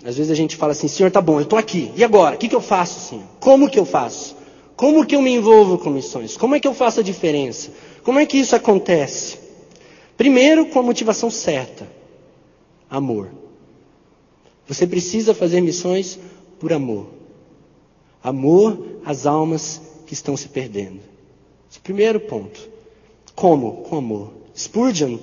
Às 0.05 0.16
vezes 0.16 0.30
a 0.30 0.34
gente 0.34 0.57
fala 0.57 0.72
assim, 0.72 0.88
Senhor, 0.88 1.11
tá 1.11 1.20
bom, 1.20 1.38
eu 1.38 1.42
estou 1.42 1.59
aqui. 1.59 1.90
E 1.96 2.05
agora? 2.05 2.36
O 2.36 2.38
que, 2.38 2.49
que 2.49 2.55
eu 2.55 2.61
faço, 2.61 3.09
Senhor? 3.09 3.24
Como 3.40 3.68
que 3.68 3.78
eu 3.78 3.84
faço? 3.84 4.36
Como 4.76 5.05
que 5.05 5.16
eu 5.16 5.22
me 5.22 5.34
envolvo 5.34 5.76
com 5.76 5.90
missões? 5.90 6.36
Como 6.36 6.55
é 6.55 6.61
que 6.61 6.68
eu 6.68 6.74
faço 6.74 7.01
a 7.01 7.03
diferença? 7.03 7.70
Como 8.05 8.18
é 8.18 8.26
que 8.26 8.38
isso 8.38 8.55
acontece? 8.55 9.38
Primeiro, 10.16 10.66
com 10.66 10.78
a 10.78 10.82
motivação 10.82 11.30
certa: 11.30 11.86
amor. 12.88 13.30
Você 14.68 14.86
precisa 14.86 15.34
fazer 15.34 15.61
missões 15.61 16.18
por 16.61 16.72
amor. 16.72 17.09
Amor 18.22 19.01
às 19.05 19.26
almas 19.26 19.80
que 20.07 20.14
estão 20.14 20.36
se 20.36 20.49
perdendo. 20.49 21.01
Esse 21.68 21.78
é 21.78 21.80
o 21.80 21.82
primeiro 21.82 22.20
ponto. 22.20 22.68
Como? 23.34 23.82
Com 23.82 23.96
amor. 23.96 24.32
Spurgeon 24.57 25.18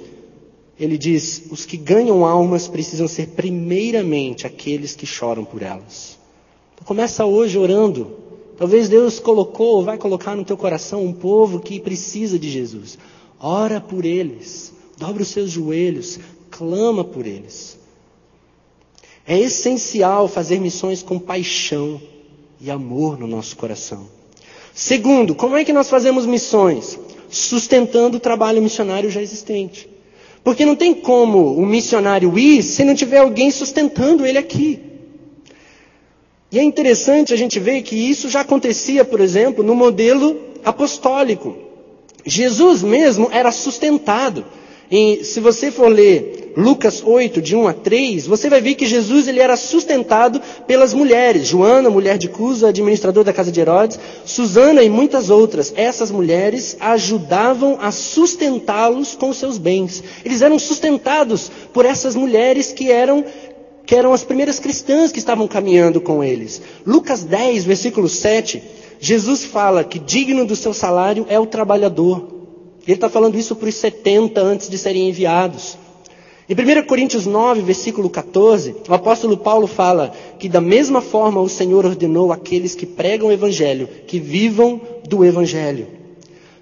ele 0.79 0.97
diz: 0.97 1.43
os 1.49 1.65
que 1.65 1.77
ganham 1.77 2.25
almas 2.25 2.67
precisam 2.67 3.07
ser 3.07 3.29
primeiramente 3.29 4.45
aqueles 4.45 4.95
que 4.95 5.05
choram 5.05 5.45
por 5.45 5.61
elas. 5.61 6.17
Então, 6.73 6.85
começa 6.85 7.25
hoje 7.25 7.57
orando. 7.57 8.23
Talvez 8.57 8.87
Deus 8.87 9.19
colocou, 9.19 9.83
vai 9.83 9.97
colocar 9.97 10.35
no 10.35 10.45
teu 10.45 10.55
coração 10.55 11.03
um 11.03 11.11
povo 11.11 11.59
que 11.59 11.79
precisa 11.79 12.39
de 12.39 12.49
Jesus. 12.49 12.97
Ora 13.39 13.81
por 13.81 14.05
eles, 14.05 14.73
dobra 14.97 15.23
os 15.23 15.29
seus 15.29 15.51
joelhos, 15.51 16.19
clama 16.49 17.03
por 17.03 17.25
eles. 17.25 17.77
É 19.27 19.37
essencial 19.37 20.27
fazer 20.27 20.59
missões 20.59 21.03
com 21.03 21.19
paixão 21.19 21.99
e 22.61 22.71
amor 22.71 23.17
no 23.17 23.27
nosso 23.27 23.57
coração. 23.57 24.07
Segundo, 24.73 25.35
como 25.35 25.57
é 25.57 25.65
que 25.65 25.73
nós 25.73 25.89
fazemos 25.89 26.25
missões? 26.25 26.99
Sustentando 27.29 28.17
o 28.17 28.19
trabalho 28.19 28.61
missionário 28.61 29.09
já 29.09 29.21
existente. 29.21 29.89
Porque 30.45 30.63
não 30.63 30.75
tem 30.75 30.93
como 30.93 31.55
o 31.55 31.65
missionário 31.65 32.37
ir 32.37 32.61
se 32.61 32.83
não 32.85 32.93
tiver 32.93 33.17
alguém 33.17 33.49
sustentando 33.49 34.23
ele 34.23 34.37
aqui. 34.37 34.79
E 36.51 36.59
é 36.59 36.63
interessante 36.63 37.33
a 37.33 37.35
gente 37.35 37.59
ver 37.59 37.81
que 37.81 37.95
isso 37.95 38.29
já 38.29 38.41
acontecia, 38.41 39.03
por 39.03 39.19
exemplo, 39.19 39.63
no 39.63 39.73
modelo 39.73 40.39
apostólico. 40.63 41.57
Jesus 42.23 42.83
mesmo 42.83 43.27
era 43.31 43.51
sustentado. 43.51 44.45
Se 45.23 45.39
você 45.39 45.71
for 45.71 45.87
ler 45.87 46.53
Lucas 46.55 47.03
8, 47.05 47.41
de 47.41 47.55
1 47.55 47.67
a 47.67 47.73
3, 47.73 48.27
você 48.27 48.49
vai 48.49 48.61
ver 48.61 48.75
que 48.75 48.85
Jesus 48.85 49.27
ele 49.27 49.41
era 49.41 49.57
sustentado 49.57 50.41
pelas 50.65 50.93
mulheres. 50.93 51.47
Joana, 51.47 51.89
mulher 51.89 52.17
de 52.17 52.29
Cusa, 52.29 52.69
administrador 52.69 53.23
da 53.23 53.33
casa 53.33 53.51
de 53.51 53.59
Herodes, 53.59 53.99
Susana 54.23 54.81
e 54.81 54.89
muitas 54.89 55.29
outras. 55.29 55.73
Essas 55.75 56.11
mulheres 56.11 56.77
ajudavam 56.79 57.77
a 57.81 57.91
sustentá-los 57.91 59.15
com 59.15 59.33
seus 59.33 59.57
bens. 59.57 60.01
Eles 60.23 60.41
eram 60.41 60.57
sustentados 60.57 61.51
por 61.73 61.85
essas 61.85 62.15
mulheres 62.15 62.71
que 62.71 62.91
eram 62.91 63.25
que 63.85 63.93
eram 63.93 64.13
as 64.13 64.23
primeiras 64.23 64.57
cristãs 64.57 65.11
que 65.11 65.19
estavam 65.19 65.47
caminhando 65.47 66.01
com 66.01 66.23
eles. 66.23 66.59
Lucas 66.87 67.23
10, 67.23 67.65
versículo 67.65 68.09
7, 68.09 68.63
Jesus 68.99 69.43
fala 69.43 69.83
que 69.83 69.99
digno 69.99 70.43
do 70.43 70.55
seu 70.55 70.73
salário 70.73 71.27
é 71.29 71.39
o 71.39 71.45
trabalhador. 71.45 72.34
Ele 72.87 72.95
está 72.95 73.09
falando 73.09 73.37
isso 73.37 73.55
para 73.55 73.69
os 73.69 73.75
70 73.75 74.39
antes 74.39 74.69
de 74.69 74.77
serem 74.77 75.09
enviados. 75.09 75.77
Em 76.47 76.53
1 76.53 76.85
Coríntios 76.85 77.25
9, 77.25 77.61
versículo 77.61 78.07
14, 78.07 78.75
o 78.87 78.93
apóstolo 78.93 79.35
Paulo 79.35 79.65
fala 79.65 80.13
que 80.37 80.47
da 80.47 80.61
mesma 80.61 81.01
forma 81.01 81.41
o 81.41 81.49
Senhor 81.49 81.83
ordenou 81.85 82.31
àqueles 82.31 82.75
que 82.75 82.85
pregam 82.85 83.29
o 83.29 83.31
Evangelho 83.31 83.89
que 84.05 84.19
vivam 84.19 84.79
do 85.09 85.25
Evangelho. 85.25 85.87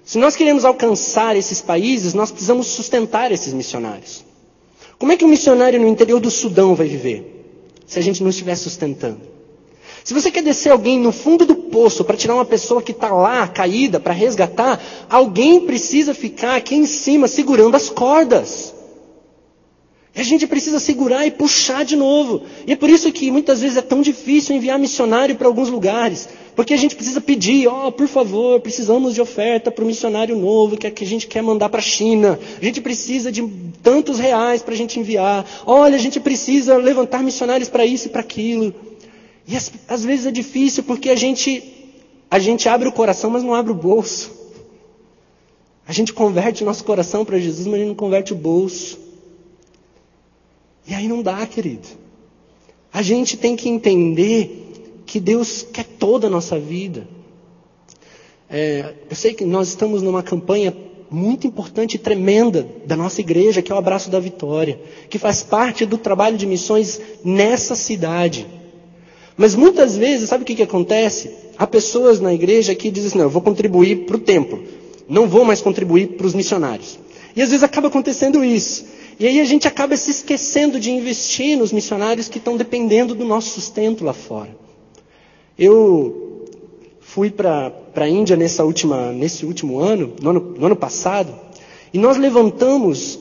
Se 0.02 0.16
nós 0.16 0.34
queremos 0.36 0.64
alcançar 0.64 1.36
esses 1.36 1.60
países, 1.60 2.14
nós 2.14 2.30
precisamos 2.30 2.66
sustentar 2.68 3.30
esses 3.30 3.52
missionários. 3.52 4.24
Como 4.98 5.12
é 5.12 5.16
que 5.16 5.24
um 5.24 5.28
missionário 5.28 5.78
no 5.78 5.88
interior 5.88 6.20
do 6.20 6.30
Sudão 6.30 6.74
vai 6.74 6.86
viver? 6.86 7.44
Se 7.86 7.98
a 7.98 8.02
gente 8.02 8.22
não 8.22 8.30
estiver 8.30 8.54
sustentando. 8.54 9.33
Se 10.04 10.12
você 10.12 10.30
quer 10.30 10.42
descer 10.42 10.70
alguém 10.70 11.00
no 11.00 11.10
fundo 11.10 11.46
do 11.46 11.54
poço 11.54 12.04
para 12.04 12.14
tirar 12.14 12.34
uma 12.34 12.44
pessoa 12.44 12.82
que 12.82 12.92
está 12.92 13.10
lá 13.10 13.48
caída, 13.48 13.98
para 13.98 14.12
resgatar, 14.12 14.78
alguém 15.08 15.62
precisa 15.62 16.12
ficar 16.12 16.56
aqui 16.56 16.74
em 16.74 16.84
cima 16.84 17.26
segurando 17.26 17.74
as 17.74 17.88
cordas. 17.88 18.74
E 20.14 20.20
a 20.20 20.22
gente 20.22 20.46
precisa 20.46 20.78
segurar 20.78 21.26
e 21.26 21.30
puxar 21.30 21.86
de 21.86 21.96
novo. 21.96 22.42
E 22.66 22.72
é 22.72 22.76
por 22.76 22.90
isso 22.90 23.10
que 23.10 23.30
muitas 23.30 23.62
vezes 23.62 23.78
é 23.78 23.82
tão 23.82 24.02
difícil 24.02 24.54
enviar 24.54 24.78
missionário 24.78 25.36
para 25.36 25.48
alguns 25.48 25.70
lugares. 25.70 26.28
Porque 26.54 26.74
a 26.74 26.76
gente 26.76 26.94
precisa 26.94 27.20
pedir, 27.20 27.66
ó, 27.66 27.88
oh, 27.88 27.92
por 27.92 28.06
favor, 28.06 28.60
precisamos 28.60 29.14
de 29.14 29.22
oferta 29.22 29.72
para 29.72 29.82
o 29.82 29.86
missionário 29.86 30.36
novo 30.36 30.76
que, 30.76 30.88
que 30.90 31.02
a 31.02 31.06
gente 31.06 31.26
quer 31.26 31.42
mandar 31.42 31.70
para 31.70 31.80
a 31.80 31.82
China. 31.82 32.38
A 32.60 32.64
gente 32.64 32.80
precisa 32.82 33.32
de 33.32 33.42
tantos 33.82 34.18
reais 34.18 34.62
para 34.62 34.74
a 34.74 34.76
gente 34.76 35.00
enviar. 35.00 35.44
Olha, 35.66 35.96
a 35.96 35.98
gente 35.98 36.20
precisa 36.20 36.76
levantar 36.76 37.22
missionários 37.22 37.70
para 37.70 37.86
isso 37.86 38.06
e 38.06 38.10
para 38.10 38.20
aquilo. 38.20 38.72
E 39.46 39.56
às, 39.56 39.72
às 39.88 40.04
vezes 40.04 40.26
é 40.26 40.30
difícil 40.30 40.82
porque 40.84 41.10
a 41.10 41.16
gente, 41.16 41.62
a 42.30 42.38
gente 42.38 42.68
abre 42.68 42.88
o 42.88 42.92
coração, 42.92 43.30
mas 43.30 43.42
não 43.42 43.54
abre 43.54 43.72
o 43.72 43.74
bolso. 43.74 44.32
A 45.86 45.92
gente 45.92 46.12
converte 46.12 46.62
o 46.62 46.66
nosso 46.66 46.84
coração 46.84 47.24
para 47.24 47.38
Jesus, 47.38 47.66
mas 47.66 47.74
a 47.74 47.78
gente 47.78 47.88
não 47.88 47.94
converte 47.94 48.32
o 48.32 48.36
bolso. 48.36 48.98
E 50.86 50.94
aí 50.94 51.06
não 51.06 51.22
dá, 51.22 51.46
querido. 51.46 51.86
A 52.92 53.02
gente 53.02 53.36
tem 53.36 53.54
que 53.56 53.68
entender 53.68 55.02
que 55.04 55.20
Deus 55.20 55.66
quer 55.72 55.84
toda 55.84 56.26
a 56.26 56.30
nossa 56.30 56.58
vida. 56.58 57.06
É, 58.48 58.94
eu 59.10 59.16
sei 59.16 59.34
que 59.34 59.44
nós 59.44 59.68
estamos 59.68 60.00
numa 60.00 60.22
campanha 60.22 60.74
muito 61.10 61.46
importante 61.46 61.94
e 61.94 61.98
tremenda 61.98 62.66
da 62.86 62.96
nossa 62.96 63.20
igreja, 63.20 63.62
que 63.62 63.70
é 63.70 63.74
o 63.74 63.78
Abraço 63.78 64.10
da 64.10 64.18
Vitória, 64.18 64.80
que 65.08 65.18
faz 65.18 65.42
parte 65.42 65.84
do 65.84 65.98
trabalho 65.98 66.36
de 66.36 66.46
missões 66.46 67.00
nessa 67.24 67.74
cidade. 67.74 68.46
Mas 69.36 69.54
muitas 69.54 69.96
vezes, 69.96 70.28
sabe 70.28 70.42
o 70.42 70.46
que, 70.46 70.54
que 70.54 70.62
acontece? 70.62 71.30
Há 71.58 71.66
pessoas 71.66 72.20
na 72.20 72.32
igreja 72.32 72.74
que 72.74 72.90
dizem 72.90 73.08
assim, 73.08 73.18
não, 73.18 73.24
eu 73.24 73.30
vou 73.30 73.42
contribuir 73.42 74.06
para 74.06 74.16
o 74.16 74.20
templo, 74.20 74.62
não 75.08 75.28
vou 75.28 75.44
mais 75.44 75.60
contribuir 75.60 76.08
para 76.16 76.26
os 76.26 76.34
missionários. 76.34 76.98
E 77.34 77.42
às 77.42 77.48
vezes 77.48 77.64
acaba 77.64 77.88
acontecendo 77.88 78.44
isso. 78.44 78.84
E 79.18 79.26
aí 79.26 79.40
a 79.40 79.44
gente 79.44 79.68
acaba 79.68 79.96
se 79.96 80.10
esquecendo 80.10 80.78
de 80.78 80.90
investir 80.90 81.56
nos 81.56 81.72
missionários 81.72 82.28
que 82.28 82.38
estão 82.38 82.56
dependendo 82.56 83.14
do 83.14 83.24
nosso 83.24 83.50
sustento 83.50 84.04
lá 84.04 84.12
fora. 84.12 84.56
Eu 85.58 86.46
fui 87.00 87.30
para 87.30 87.72
a 87.94 88.08
Índia 88.08 88.36
nessa 88.36 88.64
última, 88.64 89.12
nesse 89.12 89.46
último 89.46 89.78
ano 89.78 90.12
no, 90.20 90.30
ano, 90.30 90.54
no 90.58 90.66
ano 90.66 90.76
passado, 90.76 91.32
e 91.92 91.98
nós 91.98 92.16
levantamos 92.16 93.20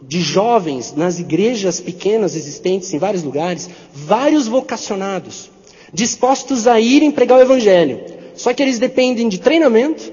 de 0.00 0.20
jovens 0.20 0.94
nas 0.94 1.18
igrejas 1.18 1.80
pequenas 1.80 2.34
existentes 2.36 2.92
em 2.92 2.98
vários 2.98 3.22
lugares, 3.22 3.68
vários 3.92 4.46
vocacionados, 4.46 5.50
dispostos 5.94 6.66
a 6.66 6.78
irem 6.80 7.10
pregar 7.10 7.38
o 7.38 7.42
Evangelho. 7.42 8.00
Só 8.36 8.52
que 8.52 8.62
eles 8.62 8.78
dependem 8.78 9.28
de 9.28 9.38
treinamento 9.38 10.12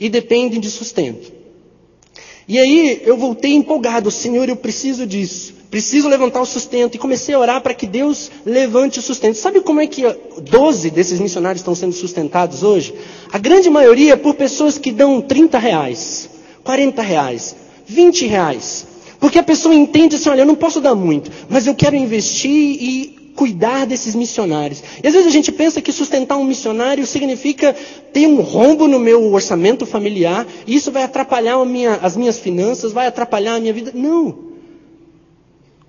e 0.00 0.08
dependem 0.08 0.58
de 0.58 0.70
sustento. 0.70 1.30
E 2.48 2.58
aí 2.58 3.02
eu 3.04 3.16
voltei 3.18 3.52
empolgado, 3.52 4.10
Senhor, 4.10 4.48
eu 4.48 4.56
preciso 4.56 5.06
disso. 5.06 5.54
Preciso 5.70 6.08
levantar 6.08 6.40
o 6.40 6.46
sustento. 6.46 6.94
E 6.94 6.98
comecei 6.98 7.34
a 7.34 7.38
orar 7.38 7.60
para 7.60 7.74
que 7.74 7.86
Deus 7.86 8.30
levante 8.46 8.98
o 8.98 9.02
sustento. 9.02 9.36
Sabe 9.36 9.60
como 9.60 9.82
é 9.82 9.86
que 9.86 10.02
12 10.40 10.88
desses 10.90 11.20
missionários 11.20 11.60
estão 11.60 11.74
sendo 11.74 11.92
sustentados 11.92 12.62
hoje? 12.62 12.94
A 13.30 13.36
grande 13.36 13.68
maioria 13.68 14.16
por 14.16 14.34
pessoas 14.34 14.78
que 14.78 14.90
dão 14.90 15.20
30 15.20 15.58
reais, 15.58 16.30
40 16.64 17.02
reais, 17.02 17.54
20 17.86 18.26
reais. 18.26 18.86
Porque 19.20 19.38
a 19.38 19.42
pessoa 19.42 19.74
entende 19.74 20.16
assim, 20.16 20.30
olha, 20.30 20.40
eu 20.40 20.46
não 20.46 20.54
posso 20.54 20.80
dar 20.80 20.94
muito, 20.94 21.30
mas 21.50 21.66
eu 21.66 21.74
quero 21.74 21.96
investir 21.96 22.50
e 22.50 23.17
cuidar 23.38 23.86
desses 23.86 24.16
missionários. 24.16 24.82
E 25.00 25.06
às 25.06 25.14
vezes 25.14 25.28
a 25.28 25.30
gente 25.30 25.52
pensa 25.52 25.80
que 25.80 25.92
sustentar 25.92 26.36
um 26.36 26.44
missionário 26.44 27.06
significa 27.06 27.72
ter 28.12 28.26
um 28.26 28.40
rombo 28.40 28.88
no 28.88 28.98
meu 28.98 29.32
orçamento 29.32 29.86
familiar, 29.86 30.44
e 30.66 30.74
isso 30.74 30.90
vai 30.90 31.04
atrapalhar 31.04 31.64
minha, 31.64 31.94
as 32.02 32.16
minhas 32.16 32.40
finanças, 32.40 32.92
vai 32.92 33.06
atrapalhar 33.06 33.54
a 33.54 33.60
minha 33.60 33.72
vida. 33.72 33.92
Não. 33.94 34.48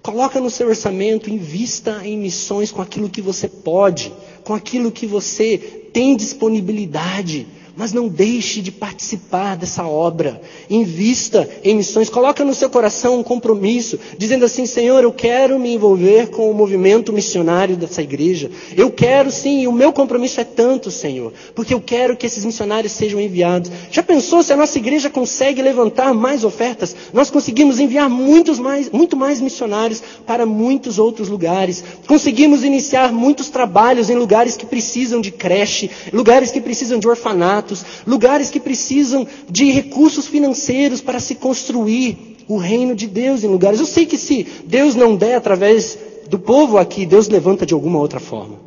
Coloca 0.03 0.39
no 0.39 0.51
seu 0.51 0.67
orçamento, 0.67 1.27
invista 1.27 2.01
em 2.03 2.19
missões 2.19 2.71
com 2.71 2.83
aquilo 2.83 3.09
que 3.09 3.19
você 3.21 3.47
pode, 3.47 4.13
com 4.43 4.53
aquilo 4.53 4.91
que 4.91 5.07
você 5.07 5.57
tem 5.91 6.15
disponibilidade 6.15 7.47
mas 7.79 7.93
não 7.93 8.09
deixe 8.09 8.59
de 8.59 8.73
participar 8.73 9.55
dessa 9.55 9.87
obra. 9.87 10.41
Invista 10.69 11.49
em 11.63 11.77
missões. 11.77 12.09
Coloca 12.09 12.43
no 12.43 12.53
seu 12.53 12.69
coração 12.69 13.17
um 13.17 13.23
compromisso, 13.23 13.97
dizendo 14.17 14.43
assim: 14.43 14.65
Senhor, 14.65 15.01
eu 15.01 15.13
quero 15.13 15.57
me 15.57 15.75
envolver 15.75 16.27
com 16.27 16.51
o 16.51 16.53
movimento 16.53 17.13
missionário 17.13 17.77
dessa 17.77 18.01
igreja. 18.01 18.51
Eu 18.75 18.91
quero 18.91 19.31
sim, 19.31 19.61
e 19.61 19.67
o 19.67 19.71
meu 19.71 19.93
compromisso 19.93 20.41
é 20.41 20.43
tanto, 20.43 20.91
Senhor, 20.91 21.31
porque 21.55 21.73
eu 21.73 21.79
quero 21.79 22.17
que 22.17 22.25
esses 22.25 22.43
missionários 22.43 22.91
sejam 22.91 23.17
enviados. 23.17 23.71
Já 23.89 24.03
pensou 24.03 24.43
se 24.43 24.51
a 24.51 24.57
nossa 24.57 24.77
igreja 24.77 25.09
consegue 25.09 25.61
levantar 25.61 26.13
mais 26.13 26.43
ofertas? 26.43 26.93
Nós 27.13 27.29
conseguimos 27.29 27.79
enviar 27.79 28.09
muitos 28.09 28.59
mais, 28.59 28.89
muito 28.89 29.15
mais 29.15 29.39
missionários 29.39 30.03
para 30.27 30.45
muitos 30.45 30.99
outros 30.99 31.29
lugares. 31.29 31.81
Conseguimos 32.05 32.65
iniciar 32.65 33.13
muitos 33.13 33.47
trabalhos 33.47 34.09
em 34.09 34.15
lugares 34.15 34.57
que 34.57 34.65
precisam 34.65 35.21
de 35.21 35.31
creche, 35.31 35.89
lugares 36.11 36.51
que 36.51 36.59
precisam 36.59 36.99
de 36.99 37.07
orfanato 37.07 37.68
lugares 38.05 38.49
que 38.49 38.59
precisam 38.59 39.27
de 39.49 39.71
recursos 39.71 40.27
financeiros 40.27 41.01
para 41.01 41.19
se 41.19 41.35
construir 41.35 42.37
o 42.47 42.57
reino 42.57 42.95
de 42.95 43.07
Deus 43.07 43.43
em 43.43 43.47
lugares. 43.47 43.79
Eu 43.79 43.85
sei 43.85 44.05
que 44.05 44.17
se 44.17 44.45
Deus 44.65 44.95
não 44.95 45.15
der 45.15 45.35
através 45.35 45.97
do 46.29 46.39
povo 46.39 46.77
aqui, 46.77 47.05
Deus 47.05 47.27
levanta 47.27 47.65
de 47.65 47.73
alguma 47.73 47.99
outra 47.99 48.19
forma. 48.19 48.59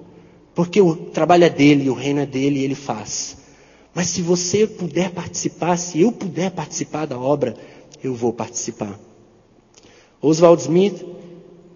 Porque 0.54 0.80
o 0.80 0.94
trabalho 0.94 1.44
é 1.44 1.50
dele, 1.50 1.90
o 1.90 1.94
reino 1.94 2.20
é 2.20 2.26
dele 2.26 2.60
e 2.60 2.64
ele 2.64 2.74
faz. 2.74 3.36
Mas 3.94 4.08
se 4.08 4.22
você 4.22 4.66
puder 4.66 5.10
participar, 5.10 5.76
se 5.76 6.00
eu 6.00 6.12
puder 6.12 6.50
participar 6.50 7.06
da 7.06 7.18
obra, 7.18 7.54
eu 8.02 8.14
vou 8.14 8.32
participar. 8.32 8.98
Oswald 10.20 10.62
Smith, 10.62 11.04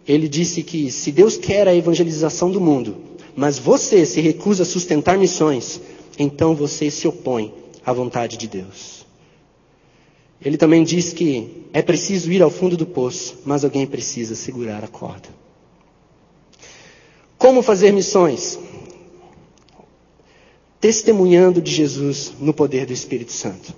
ele 0.07 0.29
disse 0.29 0.63
que 0.63 0.91
se 0.91 1.11
Deus 1.11 1.37
quer 1.37 1.67
a 1.67 1.75
evangelização 1.75 2.51
do 2.51 2.61
mundo, 2.61 2.97
mas 3.35 3.59
você 3.59 4.07
se 4.07 4.21
recusa 4.21 4.63
a 4.63 4.67
sustentar 4.67 5.19
missões, 5.19 5.81
então 6.19 6.55
você 6.55 6.91
se 6.91 7.07
opõe 7.07 7.53
à 7.85 7.93
vontade 7.93 8.37
de 8.37 8.49
Deus. 8.49 9.07
Ele 10.41 10.57
também 10.57 10.85
diz 10.85 11.13
que 11.13 11.67
é 11.73 11.83
preciso 11.83 12.31
ir 12.31 12.43
ao 12.43 12.51
fundo 12.51 12.77
do 12.77 12.87
poço, 12.87 13.39
mas 13.45 13.65
alguém 13.65 13.87
precisa 13.87 14.35
segurar 14.35 14.85
a 14.85 14.89
corda. 14.89 15.29
Como 17.39 17.63
fazer 17.63 17.93
missões? 17.93 18.59
Testemunhando 20.81 21.61
de 21.61 21.71
Jesus 21.71 22.33
no 22.41 22.53
poder 22.53 22.87
do 22.87 22.93
Espírito 22.93 23.33
Santo. 23.33 23.75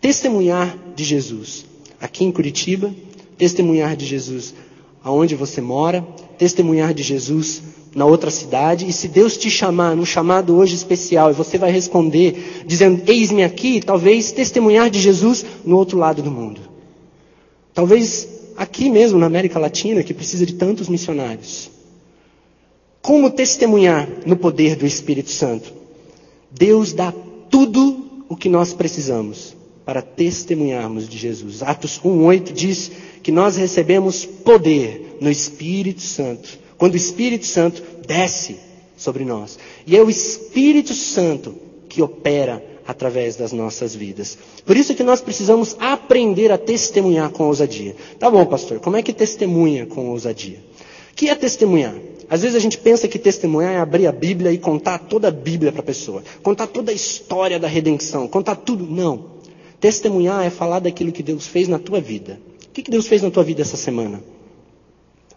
Testemunhar 0.00 0.76
de 0.94 1.04
Jesus 1.04 1.66
aqui 2.00 2.24
em 2.24 2.32
Curitiba, 2.32 2.94
testemunhar 3.36 3.94
de 3.96 4.06
Jesus 4.06 4.54
aonde 5.02 5.34
você 5.34 5.60
mora, 5.60 6.02
testemunhar 6.38 6.94
de 6.94 7.02
Jesus 7.02 7.62
na 7.94 8.06
outra 8.06 8.30
cidade, 8.30 8.86
e 8.88 8.92
se 8.92 9.08
Deus 9.08 9.36
te 9.36 9.50
chamar 9.50 9.96
num 9.96 10.04
chamado 10.04 10.56
hoje 10.56 10.74
especial 10.74 11.30
e 11.30 11.34
você 11.34 11.58
vai 11.58 11.70
responder 11.70 12.62
dizendo: 12.66 13.02
Eis-me 13.06 13.42
aqui, 13.42 13.80
talvez 13.80 14.32
testemunhar 14.32 14.90
de 14.90 15.00
Jesus 15.00 15.44
no 15.64 15.76
outro 15.76 15.98
lado 15.98 16.22
do 16.22 16.30
mundo. 16.30 16.60
Talvez 17.74 18.28
aqui 18.56 18.90
mesmo 18.90 19.18
na 19.18 19.26
América 19.26 19.58
Latina, 19.58 20.02
que 20.02 20.14
precisa 20.14 20.46
de 20.46 20.54
tantos 20.54 20.88
missionários. 20.88 21.70
Como 23.02 23.30
testemunhar 23.30 24.08
no 24.26 24.36
poder 24.36 24.76
do 24.76 24.86
Espírito 24.86 25.30
Santo? 25.30 25.72
Deus 26.50 26.92
dá 26.92 27.12
tudo 27.48 28.24
o 28.28 28.36
que 28.36 28.48
nós 28.48 28.72
precisamos 28.72 29.56
para 29.84 30.02
testemunharmos 30.02 31.08
de 31.08 31.16
Jesus. 31.16 31.62
Atos 31.62 32.00
1:8 32.04 32.52
diz 32.52 32.92
que 33.22 33.32
nós 33.32 33.56
recebemos 33.56 34.24
poder 34.24 35.16
no 35.20 35.30
Espírito 35.30 36.02
Santo. 36.02 36.58
Quando 36.80 36.94
o 36.94 36.96
Espírito 36.96 37.44
Santo 37.44 37.82
desce 38.08 38.56
sobre 38.96 39.22
nós. 39.22 39.58
E 39.86 39.94
é 39.94 40.02
o 40.02 40.08
Espírito 40.08 40.94
Santo 40.94 41.54
que 41.86 42.00
opera 42.00 42.64
através 42.86 43.36
das 43.36 43.52
nossas 43.52 43.94
vidas. 43.94 44.38
Por 44.64 44.78
isso 44.78 44.94
que 44.94 45.02
nós 45.02 45.20
precisamos 45.20 45.76
aprender 45.78 46.50
a 46.50 46.56
testemunhar 46.56 47.28
com 47.32 47.44
ousadia. 47.44 47.94
Tá 48.18 48.30
bom, 48.30 48.46
pastor, 48.46 48.80
como 48.80 48.96
é 48.96 49.02
que 49.02 49.12
testemunha 49.12 49.84
com 49.84 50.08
ousadia? 50.08 50.58
O 51.12 51.14
que 51.16 51.28
é 51.28 51.34
testemunhar? 51.34 51.94
Às 52.30 52.40
vezes 52.40 52.56
a 52.56 52.60
gente 52.60 52.78
pensa 52.78 53.06
que 53.06 53.18
testemunhar 53.18 53.74
é 53.74 53.78
abrir 53.78 54.06
a 54.06 54.12
Bíblia 54.12 54.50
e 54.50 54.56
contar 54.56 55.00
toda 55.00 55.28
a 55.28 55.30
Bíblia 55.30 55.72
para 55.72 55.82
a 55.82 55.84
pessoa, 55.84 56.24
contar 56.42 56.66
toda 56.66 56.90
a 56.92 56.94
história 56.94 57.58
da 57.58 57.68
redenção, 57.68 58.26
contar 58.26 58.56
tudo. 58.56 58.86
Não. 58.86 59.26
Testemunhar 59.78 60.46
é 60.46 60.48
falar 60.48 60.78
daquilo 60.78 61.12
que 61.12 61.22
Deus 61.22 61.46
fez 61.46 61.68
na 61.68 61.78
tua 61.78 62.00
vida. 62.00 62.40
O 62.66 62.70
que 62.70 62.90
Deus 62.90 63.06
fez 63.06 63.20
na 63.20 63.30
tua 63.30 63.44
vida 63.44 63.60
essa 63.60 63.76
semana? 63.76 64.24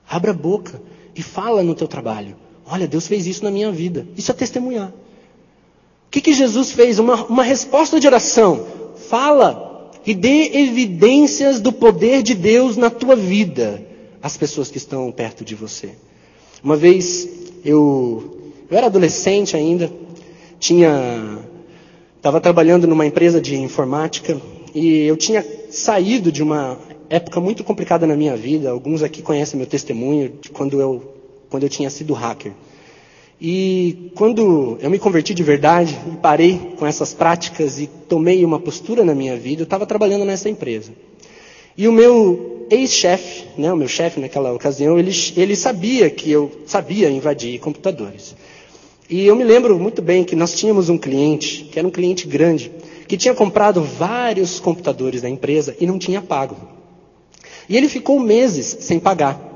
Abra 0.08 0.32
a 0.32 0.34
boca 0.34 0.82
e 1.16 1.22
fala 1.22 1.64
no 1.64 1.76
teu 1.76 1.88
trabalho. 1.88 2.36
Olha, 2.66 2.88
Deus 2.88 3.07
fez 3.07 3.28
isso 3.28 3.43
na 3.43 3.51
minha 3.51 3.72
vida. 3.72 4.07
Isso 4.18 4.32
é 4.32 4.34
testemunhar. 4.34 4.89
O 4.89 6.09
que, 6.09 6.22
que 6.22 6.34
Jesus 6.34 6.72
fez? 6.72 6.99
Uma, 6.99 7.26
uma 7.26 7.43
resposta 7.43 7.99
de 7.99 8.07
oração. 8.07 8.66
Fala 9.09 9.91
e 10.05 10.14
dê 10.14 10.57
evidências 10.57 11.59
do 11.59 11.72
poder 11.72 12.22
de 12.22 12.34
Deus 12.34 12.78
na 12.78 12.89
tua 12.89 13.16
vida 13.16 13.86
às 14.22 14.38
pessoas 14.38 14.70
que 14.70 14.78
estão 14.78 15.11
perto 15.11 15.43
de 15.43 15.55
você. 15.55 15.91
Uma 16.64 16.76
vez 16.76 17.28
eu, 17.64 18.51
eu 18.70 18.78
era 18.78 18.88
adolescente 18.88 19.55
ainda, 19.55 19.91
tinha 20.59 21.39
estava 22.18 22.39
trabalhando 22.39 22.88
numa 22.88 23.05
empresa 23.05 23.41
de 23.41 23.57
informática 23.57 24.39
e 24.74 24.99
eu 24.99 25.18
tinha 25.18 25.45
saído 25.70 26.32
de 26.32 26.41
uma 26.41 26.80
época 27.16 27.39
muito 27.39 27.64
complicada 27.64 28.07
na 28.07 28.16
minha 28.16 28.36
vida. 28.36 28.72
Alguns 28.72 29.03
aqui 29.03 29.22
conhecem 29.22 29.57
meu 29.57 29.68
testemunho 29.68 30.34
de 30.41 30.49
quando 30.49 30.82
eu 30.82 31.14
quando 31.49 31.64
eu 31.64 31.70
tinha 31.70 31.89
sido 31.91 32.16
hacker. 32.16 32.51
E 33.39 34.11
quando 34.16 34.80
eu 34.82 34.89
me 34.89 34.97
converti 34.97 35.32
de 35.36 35.43
verdade 35.43 35.95
e 36.11 36.18
parei 36.18 36.74
com 36.80 36.88
essas 36.88 37.14
práticas 37.14 37.80
e 37.80 37.86
tomei 37.86 38.43
uma 38.43 38.59
postura 38.59 39.05
na 39.05 39.14
minha 39.14 39.38
vida, 39.38 39.61
eu 39.61 39.66
estava 39.66 39.86
trabalhando 39.86 40.26
nessa 40.26 40.49
empresa. 40.49 40.91
E 41.78 41.88
o 41.88 41.91
meu 41.91 42.66
ex-chefe, 42.72 43.45
né, 43.55 43.72
o 43.72 43.78
meu 43.78 43.88
chefe 43.88 44.20
naquela 44.20 44.51
ocasião, 44.51 44.97
ele, 44.97 45.11
ele 45.38 45.55
sabia 45.55 46.09
que 46.09 46.32
eu 46.32 46.51
sabia 46.66 47.11
invadir 47.11 47.59
computadores. 47.59 48.36
E 49.07 49.28
eu 49.28 49.36
me 49.36 49.43
lembro 49.43 49.78
muito 49.78 50.01
bem 50.01 50.24
que 50.24 50.36
nós 50.36 50.57
tínhamos 50.57 50.89
um 50.89 50.97
cliente, 50.97 51.66
que 51.66 51.78
era 51.78 51.88
um 51.88 51.91
cliente 51.91 52.26
grande, 52.26 52.72
que 53.07 53.18
tinha 53.18 53.36
comprado 53.36 53.84
vários 53.84 54.59
computadores 54.59 55.22
da 55.22 55.30
empresa 55.30 55.76
e 55.80 55.86
não 55.86 55.99
tinha 55.99 56.20
pago. 56.20 56.72
E 57.68 57.78
ele 57.78 57.88
ficou 57.88 58.20
meses 58.20 58.78
sem 58.82 58.99
pagar. 58.99 59.53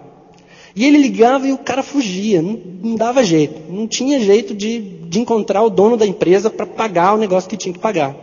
E 0.76 0.86
ele 0.86 1.00
ligava 1.00 1.48
e 1.48 1.52
o 1.52 1.58
cara 1.58 1.82
fugia, 1.82 2.40
não, 2.40 2.60
não 2.84 2.96
dava 2.96 3.24
jeito, 3.24 3.60
não 3.68 3.88
tinha 3.88 4.20
jeito 4.20 4.54
de, 4.54 4.80
de 4.80 5.20
encontrar 5.20 5.64
o 5.64 5.72
dono 5.72 5.98
da 5.98 6.06
empresa 6.06 6.52
para 6.52 6.68
pagar 6.68 7.16
o 7.16 7.18
negócio 7.18 7.50
que 7.50 7.58
tinha 7.58 7.74
que 7.74 7.80
pagar. 7.80 8.16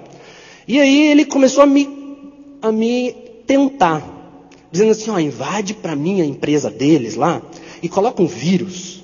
E 0.69 0.81
aí 0.81 1.09
ele 1.09 1.25
começou 1.25 1.65
a 1.65 1.67
me, 1.67 1.89
a 2.63 2.71
me 2.71 3.13
tentar, 3.45 4.03
dizendo 4.71 4.93
assim: 4.93 5.11
ó, 5.11 5.19
invade 5.19 5.75
para 5.75 5.97
mim 5.97 6.21
a 6.21 6.25
empresa 6.25 6.71
deles 6.71 7.17
lá 7.17 7.43
e 7.83 7.89
coloca 7.89 8.23
um 8.23 8.27
vírus, 8.27 9.03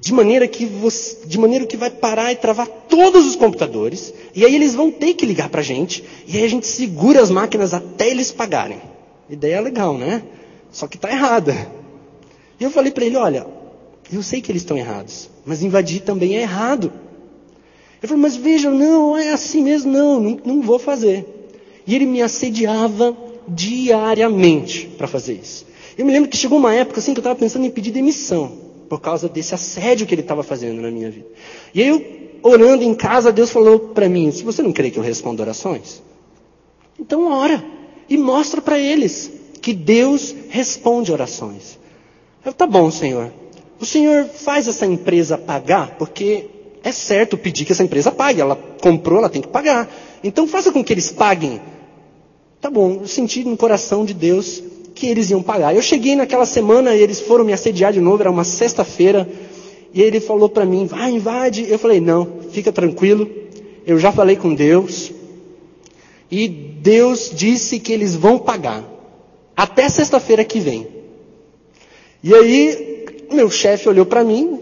de 0.00 0.12
maneira 0.12 0.46
que 0.46 0.64
você, 0.64 1.26
de 1.26 1.36
maneira 1.36 1.66
que 1.66 1.76
vai 1.76 1.90
parar 1.90 2.32
e 2.32 2.36
travar 2.36 2.68
todos 2.88 3.26
os 3.26 3.34
computadores, 3.34 4.14
e 4.34 4.44
aí 4.44 4.54
eles 4.54 4.76
vão 4.76 4.88
ter 4.90 5.14
que 5.14 5.26
ligar 5.26 5.48
para 5.48 5.62
a 5.62 5.64
gente, 5.64 6.04
e 6.28 6.36
aí 6.36 6.44
a 6.44 6.48
gente 6.48 6.66
segura 6.66 7.20
as 7.20 7.30
máquinas 7.30 7.74
até 7.74 8.08
eles 8.08 8.30
pagarem. 8.30 8.80
Ideia 9.28 9.60
legal, 9.60 9.96
né? 9.96 10.22
Só 10.70 10.86
que 10.86 10.96
está 10.96 11.10
errada. 11.10 11.54
E 12.58 12.64
eu 12.64 12.70
falei 12.70 12.90
para 12.90 13.04
ele: 13.04 13.16
olha, 13.16 13.46
eu 14.12 14.22
sei 14.22 14.40
que 14.40 14.50
eles 14.50 14.62
estão 14.62 14.76
errados, 14.76 15.28
mas 15.44 15.62
invadir 15.62 16.00
também 16.00 16.36
é 16.36 16.42
errado. 16.42 16.92
Ele 18.00 18.08
falou: 18.08 18.22
mas 18.22 18.36
veja, 18.36 18.70
não, 18.70 19.16
é 19.16 19.32
assim 19.32 19.62
mesmo, 19.62 19.92
não, 19.92 20.20
não, 20.20 20.40
não 20.44 20.62
vou 20.62 20.78
fazer. 20.78 21.26
E 21.86 21.94
ele 21.94 22.06
me 22.06 22.22
assediava 22.22 23.16
diariamente 23.46 24.86
para 24.96 25.06
fazer 25.06 25.34
isso. 25.34 25.66
Eu 25.96 26.04
me 26.04 26.12
lembro 26.12 26.28
que 26.28 26.36
chegou 26.36 26.58
uma 26.58 26.74
época 26.74 27.00
assim 27.00 27.12
que 27.12 27.18
eu 27.18 27.22
estava 27.22 27.38
pensando 27.38 27.64
em 27.64 27.70
pedir 27.70 27.90
demissão 27.90 28.52
por 28.88 29.00
causa 29.00 29.28
desse 29.28 29.54
assédio 29.54 30.06
que 30.06 30.14
ele 30.14 30.22
estava 30.22 30.42
fazendo 30.42 30.80
na 30.80 30.90
minha 30.90 31.10
vida. 31.10 31.26
E 31.74 31.82
aí 31.82 31.88
eu, 31.88 32.02
orando 32.42 32.84
em 32.84 32.94
casa, 32.94 33.32
Deus 33.32 33.50
falou 33.50 33.78
para 33.78 34.08
mim: 34.08 34.30
se 34.30 34.42
você 34.42 34.62
não 34.62 34.72
crê 34.72 34.90
que 34.90 34.98
eu 34.98 35.02
respondo 35.02 35.42
orações, 35.42 36.02
então 36.98 37.30
ora 37.30 37.77
e 38.08 38.16
mostra 38.16 38.60
para 38.60 38.78
eles 38.78 39.30
que 39.60 39.72
Deus 39.72 40.34
responde 40.48 41.12
orações. 41.12 41.78
Eu, 42.44 42.52
tá 42.52 42.66
bom, 42.66 42.90
Senhor. 42.90 43.32
O 43.80 43.86
Senhor 43.86 44.24
faz 44.24 44.66
essa 44.66 44.86
empresa 44.86 45.36
pagar, 45.36 45.96
porque 45.98 46.46
é 46.82 46.92
certo 46.92 47.36
pedir 47.36 47.64
que 47.64 47.72
essa 47.72 47.84
empresa 47.84 48.10
pague. 48.10 48.40
Ela 48.40 48.56
comprou, 48.80 49.18
ela 49.18 49.28
tem 49.28 49.42
que 49.42 49.48
pagar. 49.48 49.88
Então 50.22 50.46
faça 50.46 50.72
com 50.72 50.82
que 50.82 50.92
eles 50.92 51.12
paguem. 51.12 51.60
Tá 52.60 52.70
bom, 52.70 52.98
eu 53.02 53.06
senti 53.06 53.44
no 53.44 53.56
coração 53.56 54.04
de 54.04 54.14
Deus 54.14 54.62
que 54.94 55.06
eles 55.06 55.30
iam 55.30 55.42
pagar. 55.42 55.74
Eu 55.74 55.82
cheguei 55.82 56.16
naquela 56.16 56.44
semana 56.44 56.94
e 56.94 57.00
eles 57.00 57.20
foram 57.20 57.44
me 57.44 57.52
assediar 57.52 57.92
de 57.92 58.00
novo, 58.00 58.22
era 58.22 58.30
uma 58.30 58.44
sexta-feira. 58.44 59.28
E 59.94 60.02
ele 60.02 60.20
falou 60.20 60.48
para 60.48 60.64
mim, 60.64 60.86
vai, 60.86 61.12
invade. 61.12 61.66
Eu 61.68 61.78
falei, 61.78 62.00
não, 62.00 62.26
fica 62.50 62.72
tranquilo. 62.72 63.28
Eu 63.86 63.98
já 63.98 64.10
falei 64.10 64.36
com 64.36 64.54
Deus. 64.54 65.12
E 66.30 66.48
Deus 66.80 67.30
disse 67.34 67.78
que 67.78 67.92
eles 67.92 68.14
vão 68.14 68.38
pagar. 68.38 68.84
Até 69.56 69.88
sexta-feira 69.88 70.44
que 70.44 70.60
vem. 70.60 70.86
E 72.22 72.34
aí, 72.34 73.06
meu 73.32 73.50
chefe 73.50 73.88
olhou 73.88 74.06
para 74.06 74.24
mim, 74.24 74.60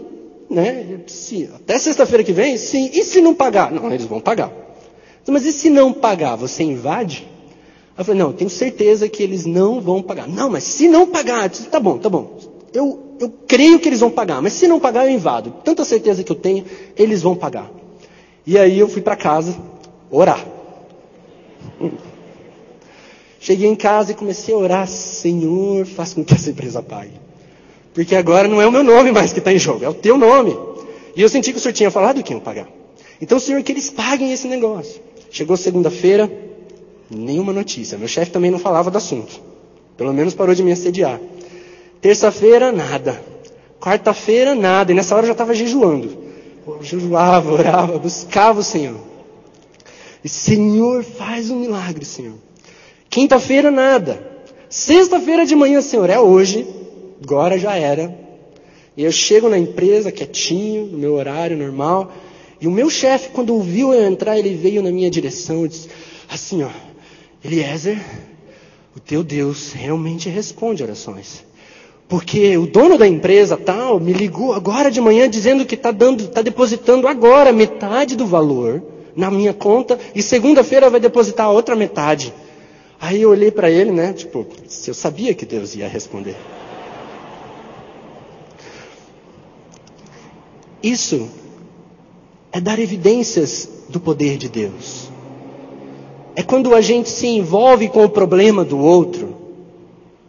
né? 0.49 1.01
Disse, 1.05 1.49
até 1.53 1.77
sexta-feira 1.77 2.23
que 2.23 2.31
vem? 2.31 2.57
Sim. 2.57 2.89
E 2.93 3.03
se 3.03 3.21
não 3.21 3.33
pagar? 3.33 3.71
Não, 3.71 3.91
eles 3.91 4.05
vão 4.05 4.19
pagar. 4.19 4.51
Mas 5.27 5.45
e 5.45 5.51
se 5.51 5.69
não 5.69 5.91
pagar, 5.91 6.35
você 6.35 6.63
invade? 6.63 7.27
Eu 7.97 8.05
falei, 8.05 8.21
não, 8.21 8.31
tenho 8.31 8.49
certeza 8.49 9.09
que 9.09 9.21
eles 9.21 9.45
não 9.45 9.81
vão 9.81 10.01
pagar. 10.01 10.27
Não, 10.27 10.49
mas 10.49 10.63
se 10.63 10.87
não 10.87 11.07
pagar, 11.07 11.49
disse, 11.49 11.67
tá 11.67 11.79
bom, 11.79 11.97
tá 11.97 12.09
bom. 12.09 12.37
Eu, 12.73 13.17
eu 13.19 13.33
creio 13.47 13.79
que 13.79 13.89
eles 13.89 13.99
vão 13.99 14.09
pagar, 14.09 14.41
mas 14.41 14.53
se 14.53 14.67
não 14.67 14.79
pagar, 14.79 15.05
eu 15.05 15.11
invado. 15.11 15.53
Tanta 15.63 15.83
certeza 15.83 16.23
que 16.23 16.31
eu 16.31 16.35
tenho, 16.35 16.63
eles 16.95 17.21
vão 17.21 17.35
pagar. 17.35 17.69
E 18.45 18.57
aí 18.57 18.79
eu 18.79 18.87
fui 18.87 19.01
para 19.01 19.15
casa 19.15 19.57
orar. 20.09 20.45
Cheguei 23.39 23.69
em 23.69 23.75
casa 23.75 24.11
e 24.11 24.15
comecei 24.15 24.53
a 24.53 24.57
orar, 24.57 24.87
Senhor, 24.87 25.85
faça 25.85 26.15
com 26.15 26.23
que 26.23 26.33
essa 26.33 26.49
empresa 26.49 26.81
pague. 26.81 27.13
Porque 27.93 28.15
agora 28.15 28.47
não 28.47 28.61
é 28.61 28.67
o 28.67 28.71
meu 28.71 28.83
nome 28.83 29.11
mais 29.11 29.33
que 29.33 29.39
está 29.39 29.51
em 29.51 29.59
jogo, 29.59 29.83
é 29.83 29.89
o 29.89 29.93
teu 29.93 30.17
nome. 30.17 30.57
E 31.15 31.21
eu 31.21 31.29
senti 31.29 31.51
que 31.51 31.57
o 31.57 31.61
senhor 31.61 31.73
tinha 31.73 31.89
falado 31.89 32.21
que 32.21 32.31
iam 32.31 32.39
pagar. 32.39 32.67
Então, 33.19 33.39
senhor, 33.39 33.63
que 33.63 33.71
eles 33.71 33.89
paguem 33.89 34.31
esse 34.31 34.47
negócio. 34.47 35.01
Chegou 35.31 35.57
segunda-feira, 35.57 36.31
nenhuma 37.09 37.51
notícia. 37.51 37.97
Meu 37.97 38.07
chefe 38.07 38.31
também 38.31 38.51
não 38.51 38.59
falava 38.59 38.91
do 38.91 38.97
assunto. 38.97 39.41
Pelo 39.97 40.13
menos 40.13 40.35
parou 40.35 40.53
de 40.53 40.61
me 40.61 40.71
assediar. 40.71 41.19
Terça-feira, 41.99 42.71
nada. 42.71 43.19
Quarta-feira, 43.79 44.53
nada. 44.53 44.91
E 44.91 44.95
nessa 44.95 45.15
hora 45.15 45.23
eu 45.23 45.27
já 45.27 45.33
estava 45.33 45.55
jejuando. 45.55 46.15
Eu 46.67 46.83
jejuava, 46.83 47.51
orava, 47.51 47.97
buscava 47.97 48.59
o 48.59 48.63
Senhor. 48.63 48.99
E 50.23 50.29
Senhor, 50.29 51.03
faz 51.03 51.49
um 51.49 51.59
milagre, 51.59 52.05
Senhor. 52.05 52.35
Quinta-feira, 53.09 53.71
nada. 53.71 54.25
Sexta-feira 54.69 55.45
de 55.45 55.55
manhã, 55.55 55.81
Senhor, 55.81 56.09
é 56.09 56.19
hoje 56.19 56.67
agora 57.23 57.57
já 57.57 57.75
era. 57.75 58.13
E 58.95 59.03
eu 59.03 59.11
chego 59.11 59.49
na 59.49 59.57
empresa 59.57 60.11
quietinho, 60.11 60.87
no 60.87 60.97
meu 60.97 61.13
horário 61.13 61.55
normal, 61.57 62.11
e 62.59 62.67
o 62.67 62.71
meu 62.71 62.89
chefe, 62.89 63.29
quando 63.29 63.53
ouviu 63.53 63.93
eu 63.93 64.07
entrar, 64.07 64.37
ele 64.37 64.55
veio 64.55 64.81
na 64.81 64.91
minha 64.91 65.09
direção 65.09 65.65
e 65.65 65.69
disse 65.69 65.89
assim, 66.27 66.63
ó, 66.63 66.69
Eliezer, 67.45 67.99
o 68.95 68.99
teu 68.99 69.23
Deus 69.23 69.71
realmente 69.73 70.27
responde 70.27 70.81
orações. 70.81 71.45
Porque 72.07 72.57
o 72.57 72.65
dono 72.65 72.97
da 72.97 73.07
empresa 73.07 73.55
tal 73.55 73.99
me 73.99 74.13
ligou 74.13 74.53
agora 74.53 74.89
de 74.89 74.99
manhã 74.99 75.29
dizendo 75.29 75.65
que 75.65 75.75
está 75.75 75.91
dando, 75.91 76.23
está 76.23 76.41
depositando 76.41 77.07
agora 77.07 77.51
metade 77.51 78.15
do 78.15 78.25
valor 78.25 78.81
na 79.15 79.29
minha 79.29 79.53
conta 79.53 79.99
e 80.15 80.21
segunda-feira 80.21 80.89
vai 80.89 80.99
depositar 80.99 81.47
a 81.47 81.51
outra 81.51 81.75
metade. 81.75 82.33
Aí 82.99 83.21
eu 83.21 83.29
olhei 83.29 83.51
para 83.51 83.69
ele, 83.69 83.91
né? 83.91 84.13
Tipo, 84.13 84.45
se 84.67 84.89
eu 84.89 84.93
sabia 84.93 85.33
que 85.33 85.45
Deus 85.45 85.75
ia 85.75 85.87
responder. 85.87 86.35
Isso 90.81 91.29
é 92.51 92.59
dar 92.59 92.79
evidências 92.79 93.69
do 93.89 93.99
poder 93.99 94.37
de 94.37 94.49
Deus. 94.49 95.09
É 96.35 96.41
quando 96.43 96.73
a 96.73 96.81
gente 96.81 97.09
se 97.09 97.27
envolve 97.27 97.89
com 97.89 98.03
o 98.03 98.09
problema 98.09 98.63
do 98.63 98.77
outro, 98.77 99.35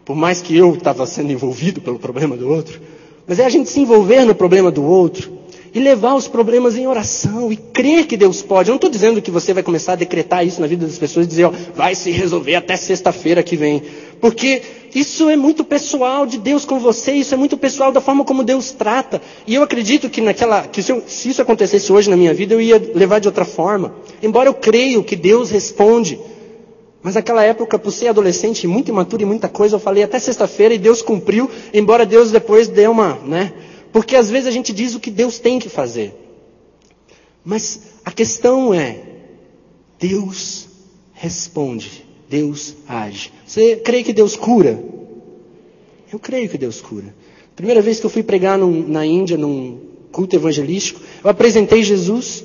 por 0.05 0.16
mais 0.16 0.41
que 0.41 0.57
eu 0.57 0.75
estava 0.75 1.07
sendo 1.07 1.33
envolvido 1.33 1.81
pelo 1.81 1.99
problema 1.99 2.37
do 2.37 2.49
outro, 2.49 2.81
mas 3.27 3.39
é 3.39 3.45
a 3.45 3.49
gente 3.51 3.69
se 3.69 3.81
envolver 3.81 4.25
no 4.25 4.35
problema 4.35 4.71
do 4.71 4.83
outro 4.83 5.38
e 5.75 5.81
levar 5.81 6.14
os 6.14 6.27
problemas 6.27 6.77
em 6.77 6.87
oração 6.87 7.53
e 7.53 7.57
crer 7.57 8.07
que 8.07 8.16
Deus 8.16 8.43
pode. 8.43 8.69
Eu 8.69 8.73
não 8.73 8.77
estou 8.77 8.91
dizendo 8.91 9.21
que 9.21 9.31
você 9.31 9.53
vai 9.53 9.62
começar 9.62 9.93
a 9.93 9.97
decretar 9.97 10.47
isso 10.47 10.61
na 10.61 10.66
vida 10.66 10.87
das 10.87 10.99
pessoas 10.99 11.27
e 11.27 11.29
dizer, 11.29 11.45
ó, 11.45 11.53
vai 11.75 11.95
se 11.95 12.11
resolver 12.11 12.55
até 12.55 12.77
sexta-feira 12.77 13.43
que 13.43 13.57
vem. 13.57 13.83
Porque 14.21 14.62
isso 14.95 15.29
é 15.29 15.37
muito 15.37 15.64
pessoal 15.64 16.27
de 16.27 16.39
Deus 16.39 16.64
com 16.64 16.79
você, 16.79 17.12
isso 17.12 17.35
é 17.35 17.37
muito 17.37 17.57
pessoal 17.57 17.93
da 17.93 18.01
forma 18.01 18.25
como 18.25 18.43
Deus 18.43 18.73
trata. 18.73 19.21
E 19.47 19.55
eu 19.55 19.62
acredito 19.62 20.09
que 20.09 20.21
naquela, 20.21 20.62
que 20.62 20.83
se, 20.83 20.93
eu, 20.93 21.03
se 21.07 21.29
isso 21.29 21.43
acontecesse 21.43 21.93
hoje 21.93 22.11
na 22.11 22.16
minha 22.16 22.35
vida, 22.35 22.55
eu 22.55 22.61
ia 22.61 22.83
levar 22.95 23.19
de 23.19 23.29
outra 23.29 23.45
forma. 23.45 23.95
Embora 24.23 24.49
eu 24.49 24.55
creio 24.55 25.05
que 25.05 25.14
Deus 25.14 25.51
responde. 25.51 26.19
Mas 27.03 27.14
naquela 27.14 27.45
época, 27.45 27.79
por 27.79 27.93
ser 27.93 28.09
adolescente, 28.09 28.66
muito 28.66 28.89
imaturo 28.89 29.23
e 29.23 29.27
muita 29.27 29.49
coisa, 29.49 29.77
eu 29.77 29.81
falei 29.81 30.03
até 30.03 30.19
sexta-feira 30.19 30.75
e 30.75 30.79
Deus 30.79 31.01
cumpriu, 31.01 31.49
embora 31.73 32.05
Deus 32.05 32.33
depois 32.33 32.66
dê 32.66 32.89
uma, 32.89 33.19
né? 33.25 33.53
Porque 33.93 34.16
às 34.16 34.30
vezes 34.30 34.47
a 34.47 34.51
gente 34.51 34.72
diz 34.72 34.95
o 34.95 35.01
que 35.01 35.11
Deus 35.11 35.39
tem 35.39 35.59
que 35.59 35.68
fazer. 35.68 36.14
Mas 37.45 37.80
a 38.05 38.11
questão 38.11 38.74
é, 38.74 39.01
Deus 39.99 40.68
responde, 41.14 42.05
Deus 42.28 42.74
age. 42.86 43.32
Você 43.47 43.76
crê 43.76 44.03
que 44.03 44.12
Deus 44.12 44.36
cura? 44.36 44.82
Eu 46.12 46.18
creio 46.18 46.49
que 46.49 46.59
Deus 46.59 46.80
cura. 46.80 47.14
Primeira 47.57 47.82
vez 47.82 47.99
que 47.99 48.07
eu 48.07 48.11
fui 48.11 48.22
pregar 48.22 48.59
num, 48.59 48.86
na 48.86 49.05
Índia, 49.05 49.36
num 49.36 49.80
culto 50.12 50.36
evangelístico, 50.36 51.01
eu 51.22 51.30
apresentei 51.30 51.82
Jesus 51.82 52.45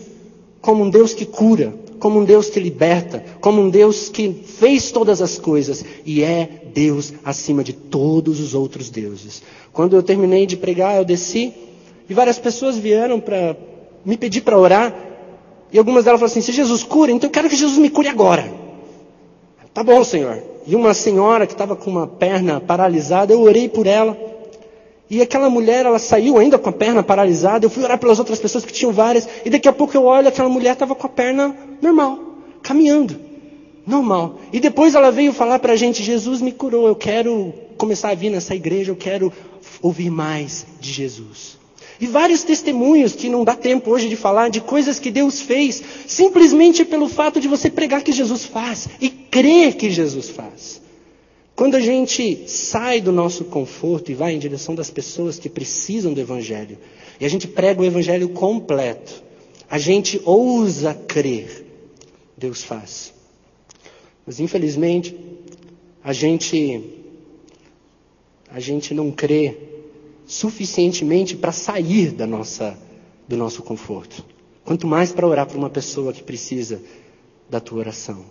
como 0.61 0.83
um 0.83 0.89
Deus 0.89 1.13
que 1.13 1.25
cura, 1.25 1.73
como 2.04 2.20
um 2.20 2.26
Deus 2.26 2.49
que 2.49 2.60
liberta, 2.60 3.24
como 3.39 3.62
um 3.62 3.70
Deus 3.70 4.10
que 4.10 4.34
fez 4.34 4.91
todas 4.91 5.22
as 5.22 5.39
coisas 5.39 5.86
e 6.06 6.22
é 6.22 6.64
Deus 6.74 7.14
acima 7.24 7.64
de 7.64 7.72
todos 7.72 8.41
os 8.41 8.54
outros 8.54 8.89
deuses. 8.89 9.41
Quando 9.72 9.95
eu 9.95 10.04
terminei 10.04 10.45
de 10.45 10.58
pregar, 10.58 10.97
eu 10.97 11.06
desci 11.06 11.54
e 12.10 12.14
várias 12.14 12.38
pessoas 12.38 12.78
vieram 12.78 13.22
para 13.22 13.56
me 14.04 14.18
pedir 14.18 14.41
para 14.41 14.60
orar. 14.60 14.93
E 15.72 15.78
algumas 15.78 16.04
delas 16.04 16.20
falaram 16.20 16.30
assim: 16.34 16.41
se 16.41 16.51
Jesus 16.51 16.84
cura, 16.84 17.10
então 17.10 17.30
eu 17.30 17.32
quero 17.32 17.47
que 17.47 17.56
Jesus 17.56 17.78
me 17.78 17.89
cure 17.89 18.10
agora. 18.10 18.54
Tá 19.74 19.82
bom, 19.82 20.04
Senhor. 20.04 20.43
E 20.68 20.76
uma 20.76 20.93
senhora 20.93 21.47
que 21.47 21.54
estava 21.54 21.74
com 21.74 21.89
uma 21.89 22.06
perna 22.06 22.60
paralisada, 22.60 23.32
eu 23.32 23.41
orei 23.41 23.70
por 23.70 23.88
ela. 23.88 24.32
E 25.10 25.22
aquela 25.22 25.49
mulher, 25.49 25.86
ela 25.86 25.99
saiu 25.99 26.38
ainda 26.38 26.58
com 26.58 26.70
a 26.70 26.74
perna 26.74 27.04
paralisada. 27.04 27.66
Eu 27.66 27.70
fui 27.70 27.84
orar 27.84 27.97
pelas 27.97 28.20
outras 28.20 28.39
pessoas 28.39 28.66
que 28.66 28.74
tinham 28.74 28.91
várias. 28.91 29.28
E 29.45 29.49
daqui 29.49 29.68
a 29.68 29.74
pouco 29.74 29.95
eu 29.95 30.06
olho, 30.06 30.28
aquela 30.28 30.49
mulher 30.49 30.74
estava 30.74 30.95
com 30.95 31.06
a 31.06 31.10
perna 31.10 31.56
normal, 31.82 32.20
caminhando. 32.62 33.20
Normal. 33.86 34.39
E 34.51 34.60
depois 34.60 34.95
ela 34.95 35.12
veio 35.12 35.34
falar 35.34 35.60
para 35.60 35.74
a 35.74 35.76
gente: 35.76 36.01
Jesus 36.01 36.41
me 36.41 36.51
curou, 36.51 36.88
eu 36.88 36.95
quero 36.95 37.54
começar 37.78 38.10
a 38.10 38.16
vir 38.16 38.30
nessa 38.30 38.56
igreja, 38.56 38.91
eu 38.91 38.95
quero 38.95 39.32
ouvir 39.82 40.10
mais 40.10 40.66
de 40.80 40.91
Jesus. 40.91 41.58
E 41.99 42.08
vários 42.08 42.43
testemunhos 42.43 43.14
que 43.14 43.30
não 43.30 43.43
dá 43.43 43.56
tempo 43.56 43.91
hoje 43.91 44.10
de 44.10 44.16
falar 44.16 44.49
de 44.49 44.62
coisas 44.62 44.99
que 44.99 45.12
Deus 45.12 45.41
fez, 45.41 45.82
simplesmente 46.08 46.84
pelo 46.84 47.08
fato 47.08 47.39
de 47.39 47.47
você 47.47 47.70
pregar 47.70 48.01
que 48.01 48.12
Jesus 48.12 48.45
faz 48.45 48.89
e 48.99 49.10
crer 49.10 49.76
que 49.76 49.89
Jesus 49.91 50.30
faz. 50.30 50.82
Quando 51.56 51.76
a 51.76 51.80
gente 51.80 52.47
sai 52.47 52.99
do 52.99 53.12
nosso 53.12 53.45
conforto 53.45 54.12
e 54.12 54.16
vai 54.16 54.34
em 54.34 54.39
direção 54.39 54.74
das 54.74 54.89
pessoas 54.89 55.38
que 55.38 55.49
precisam 55.49 56.14
do 56.14 56.20
Evangelho, 56.20 56.78
e 57.20 57.26
a 57.26 57.30
gente 57.30 57.47
prega 57.47 57.82
o 57.82 57.86
Evangelho 57.86 58.30
completo, 58.30 59.24
a 59.70 59.78
gente 59.78 60.20
ousa 60.26 60.93
crer, 60.93 61.66
Deus 62.36 62.64
faz. 62.64 63.14
Mas 64.26 64.39
infelizmente, 64.39 65.16
a 66.04 66.12
gente 66.12 67.01
a 68.49 68.60
gente 68.60 68.93
não 68.93 69.12
crê 69.12 69.58
suficientemente 70.28 71.36
para 71.36 71.51
sair 71.51 72.12
da 72.12 72.28
nossa, 72.28 72.78
do 73.28 73.36
nosso 73.36 73.64
conforto. 73.64 74.24
Quanto 74.64 74.88
mais 74.88 75.12
para 75.12 75.28
orar 75.28 75.47
para 75.47 75.58
uma 75.58 75.70
pessoa 75.70 76.14
que 76.14 76.24
precisa 76.24 76.82
da 77.49 77.60
tua 77.60 77.80
oração. 77.80 78.24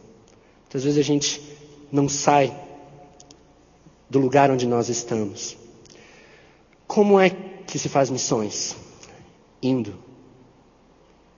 Muitas 0.63 0.85
vezes 0.85 0.99
a 0.99 1.03
gente 1.03 1.43
não 1.91 2.09
sai 2.09 2.55
do 4.13 4.19
lugar 4.19 4.51
onde 4.51 4.67
nós 4.67 4.91
estamos. 4.91 5.57
Como 6.87 7.19
é 7.19 7.31
que 7.31 7.79
se 7.79 7.89
faz 7.89 8.11
missões? 8.11 8.77
Indo. 9.63 9.95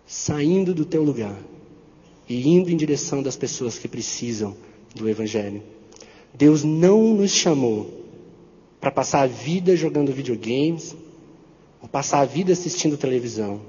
Saindo 0.05 0.75
do 0.75 0.85
teu 0.85 1.05
lugar 1.05 1.37
e 2.29 2.49
indo 2.49 2.71
em 2.71 2.77
direção 2.77 3.23
das 3.23 3.37
pessoas 3.37 3.79
que 3.79 3.87
precisam 3.87 4.57
do 4.93 5.09
Evangelho. 5.09 5.63
Deus 6.35 6.65
não 6.65 7.15
nos 7.15 7.31
chamou 7.31 7.89
para 8.81 8.91
passar 8.91 9.21
a 9.23 9.27
vida 9.29 9.77
jogando 9.77 10.13
videogames, 10.13 10.97
ou 11.81 11.89
passar 11.89 12.23
a 12.23 12.25
vida 12.25 12.53
assistindo 12.53 12.97
televisão. 12.97 13.61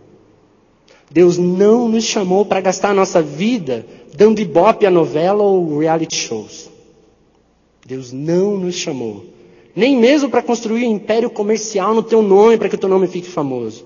Deus 1.11 1.37
não 1.37 1.87
nos 1.87 2.05
chamou 2.05 2.43
para 2.43 2.59
gastar 2.59 2.89
a 2.89 2.93
nossa 2.93 3.21
vida 3.21 3.85
dando 4.15 4.41
ibope 4.41 4.83
a 4.87 4.89
novela 4.89 5.43
ou 5.43 5.77
reality 5.77 6.15
shows. 6.15 6.73
Deus 7.86 8.11
não 8.11 8.57
nos 8.57 8.73
chamou. 8.75 9.23
Nem 9.75 9.95
mesmo 9.95 10.29
para 10.29 10.41
construir 10.41 10.88
um 10.88 10.95
império 10.95 11.29
comercial 11.29 11.93
no 11.93 12.01
teu 12.01 12.23
nome, 12.23 12.57
para 12.57 12.67
que 12.67 12.75
o 12.75 12.77
teu 12.77 12.89
nome 12.89 13.07
fique 13.07 13.29
famoso. 13.29 13.86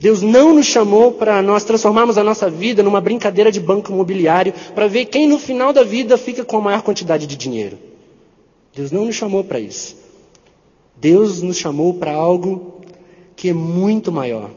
Deus 0.00 0.22
não 0.22 0.54
nos 0.54 0.66
chamou 0.66 1.12
para 1.12 1.42
nós 1.42 1.64
transformarmos 1.64 2.16
a 2.16 2.24
nossa 2.24 2.48
vida 2.48 2.82
numa 2.82 3.00
brincadeira 3.00 3.52
de 3.52 3.60
banco 3.60 3.92
imobiliário, 3.92 4.54
para 4.74 4.86
ver 4.86 5.06
quem 5.06 5.28
no 5.28 5.38
final 5.38 5.72
da 5.72 5.82
vida 5.82 6.16
fica 6.16 6.44
com 6.44 6.56
a 6.56 6.60
maior 6.60 6.82
quantidade 6.82 7.26
de 7.26 7.36
dinheiro. 7.36 7.78
Deus 8.74 8.90
não 8.90 9.04
nos 9.04 9.16
chamou 9.16 9.44
para 9.44 9.60
isso. 9.60 9.96
Deus 10.96 11.42
nos 11.42 11.58
chamou 11.58 11.94
para 11.94 12.12
algo 12.14 12.80
que 13.34 13.50
é 13.50 13.52
muito 13.52 14.10
maior. 14.10 14.50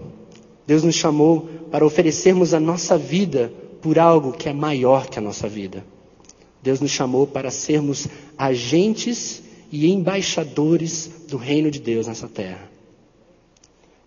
Deus 0.66 0.84
nos 0.84 0.96
chamou 0.96 1.50
para 1.70 1.86
oferecermos 1.86 2.54
a 2.54 2.60
nossa 2.60 2.98
vida 2.98 3.52
por 3.82 4.00
algo 4.00 4.32
que 4.32 4.48
é 4.48 4.54
maior 4.54 5.08
que 5.08 5.20
a 5.20 5.22
nossa 5.22 5.50
vida. 5.50 5.84
Deus 6.62 6.80
nos 6.80 6.92
chamou 6.92 7.26
para 7.26 7.52
sermos 7.52 8.08
agentes 8.38 9.42
e 9.72 9.88
embaixadores 9.90 11.10
do 11.28 11.38
reino 11.38 11.70
de 11.72 11.80
Deus 11.80 12.08
nessa 12.08 12.28
terra. 12.28 12.70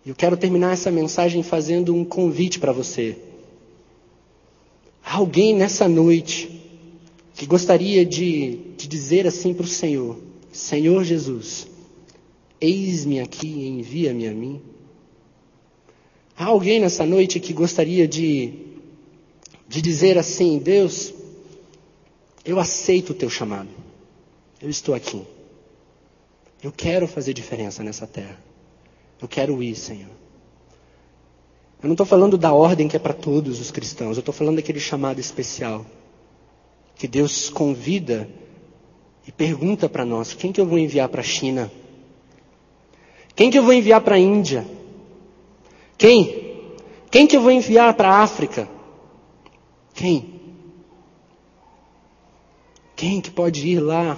E 0.04 0.08
eu 0.08 0.14
quero 0.14 0.36
terminar 0.36 0.72
essa 0.72 0.90
mensagem 0.90 1.42
fazendo 1.42 1.94
um 1.94 2.04
convite 2.04 2.58
para 2.58 2.72
você. 2.72 3.16
Alguém 5.04 5.54
nessa 5.54 5.88
noite 5.88 6.60
que 7.34 7.46
gostaria 7.46 8.04
de, 8.04 8.58
de 8.76 8.88
dizer 8.88 9.26
assim 9.26 9.54
para 9.54 9.64
o 9.64 9.68
Senhor: 9.68 10.18
Senhor 10.52 11.04
Jesus, 11.04 11.68
Eis-me 12.62 13.18
aqui 13.18 13.48
envia-me 13.66 14.28
a 14.28 14.30
mim. 14.30 14.60
Há 16.38 16.44
alguém 16.44 16.78
nessa 16.78 17.04
noite 17.04 17.40
que 17.40 17.52
gostaria 17.52 18.06
de, 18.06 18.52
de 19.68 19.82
dizer 19.82 20.16
assim: 20.16 20.60
Deus, 20.60 21.12
eu 22.44 22.58
aceito 22.58 23.10
o 23.10 23.14
teu 23.14 23.30
chamado. 23.30 23.68
Eu 24.60 24.68
estou 24.68 24.94
aqui. 24.94 25.22
Eu 26.62 26.72
quero 26.72 27.06
fazer 27.06 27.32
diferença 27.32 27.82
nessa 27.82 28.06
terra. 28.06 28.38
Eu 29.20 29.28
quero 29.28 29.62
ir, 29.62 29.74
Senhor. 29.74 30.10
Eu 31.82 31.88
não 31.88 31.92
estou 31.92 32.06
falando 32.06 32.38
da 32.38 32.52
ordem 32.52 32.86
que 32.86 32.96
é 32.96 32.98
para 32.98 33.12
todos 33.12 33.60
os 33.60 33.70
cristãos. 33.70 34.16
Eu 34.16 34.20
estou 34.20 34.34
falando 34.34 34.56
daquele 34.56 34.78
chamado 34.78 35.20
especial. 35.20 35.84
Que 36.94 37.08
Deus 37.08 37.50
convida 37.50 38.28
e 39.26 39.32
pergunta 39.32 39.88
para 39.88 40.04
nós: 40.04 40.34
quem 40.34 40.52
que 40.52 40.60
eu 40.60 40.66
vou 40.66 40.78
enviar 40.78 41.08
para 41.08 41.20
a 41.20 41.24
China? 41.24 41.70
Quem 43.34 43.50
que 43.50 43.58
eu 43.58 43.62
vou 43.62 43.72
enviar 43.72 44.00
para 44.00 44.16
a 44.16 44.18
Índia? 44.18 44.64
Quem? 45.98 46.70
Quem 47.10 47.26
que 47.26 47.36
eu 47.36 47.40
vou 47.40 47.50
enviar 47.50 47.94
para 47.94 48.10
a 48.10 48.22
África? 48.22 48.68
Quem? 49.94 50.41
Quem 53.02 53.20
que 53.20 53.32
pode 53.32 53.66
ir 53.66 53.80
lá, 53.80 54.16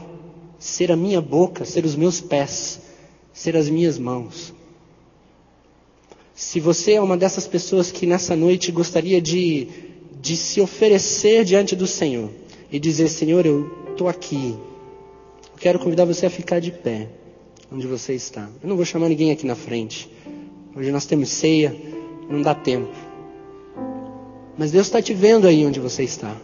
ser 0.58 0.92
a 0.92 0.96
minha 0.96 1.18
boca, 1.18 1.64
ser 1.64 1.86
os 1.86 1.96
meus 1.96 2.20
pés, 2.20 2.82
ser 3.32 3.56
as 3.56 3.66
minhas 3.66 3.98
mãos? 3.98 4.52
Se 6.34 6.60
você 6.60 6.92
é 6.92 7.00
uma 7.00 7.16
dessas 7.16 7.46
pessoas 7.46 7.90
que 7.90 8.04
nessa 8.04 8.36
noite 8.36 8.70
gostaria 8.70 9.22
de, 9.22 9.68
de 10.20 10.36
se 10.36 10.60
oferecer 10.60 11.46
diante 11.46 11.74
do 11.74 11.86
Senhor 11.86 12.28
e 12.70 12.78
dizer: 12.78 13.08
Senhor, 13.08 13.46
eu 13.46 13.88
estou 13.92 14.06
aqui, 14.06 14.54
eu 15.50 15.58
quero 15.58 15.78
convidar 15.78 16.04
você 16.04 16.26
a 16.26 16.30
ficar 16.30 16.60
de 16.60 16.70
pé 16.70 17.08
onde 17.72 17.86
você 17.86 18.12
está. 18.12 18.50
Eu 18.62 18.68
não 18.68 18.76
vou 18.76 18.84
chamar 18.84 19.08
ninguém 19.08 19.30
aqui 19.30 19.46
na 19.46 19.54
frente. 19.54 20.10
Hoje 20.76 20.92
nós 20.92 21.06
temos 21.06 21.30
ceia, 21.30 21.74
não 22.28 22.42
dá 22.42 22.54
tempo. 22.54 22.92
Mas 24.58 24.72
Deus 24.72 24.88
está 24.88 25.00
te 25.00 25.14
vendo 25.14 25.46
aí 25.46 25.64
onde 25.64 25.80
você 25.80 26.02
está. 26.02 26.36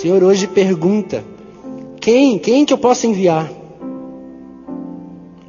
Senhor 0.00 0.24
hoje 0.24 0.46
pergunta: 0.46 1.22
quem, 2.00 2.38
quem 2.38 2.64
que 2.64 2.72
eu 2.72 2.78
posso 2.78 3.06
enviar? 3.06 3.52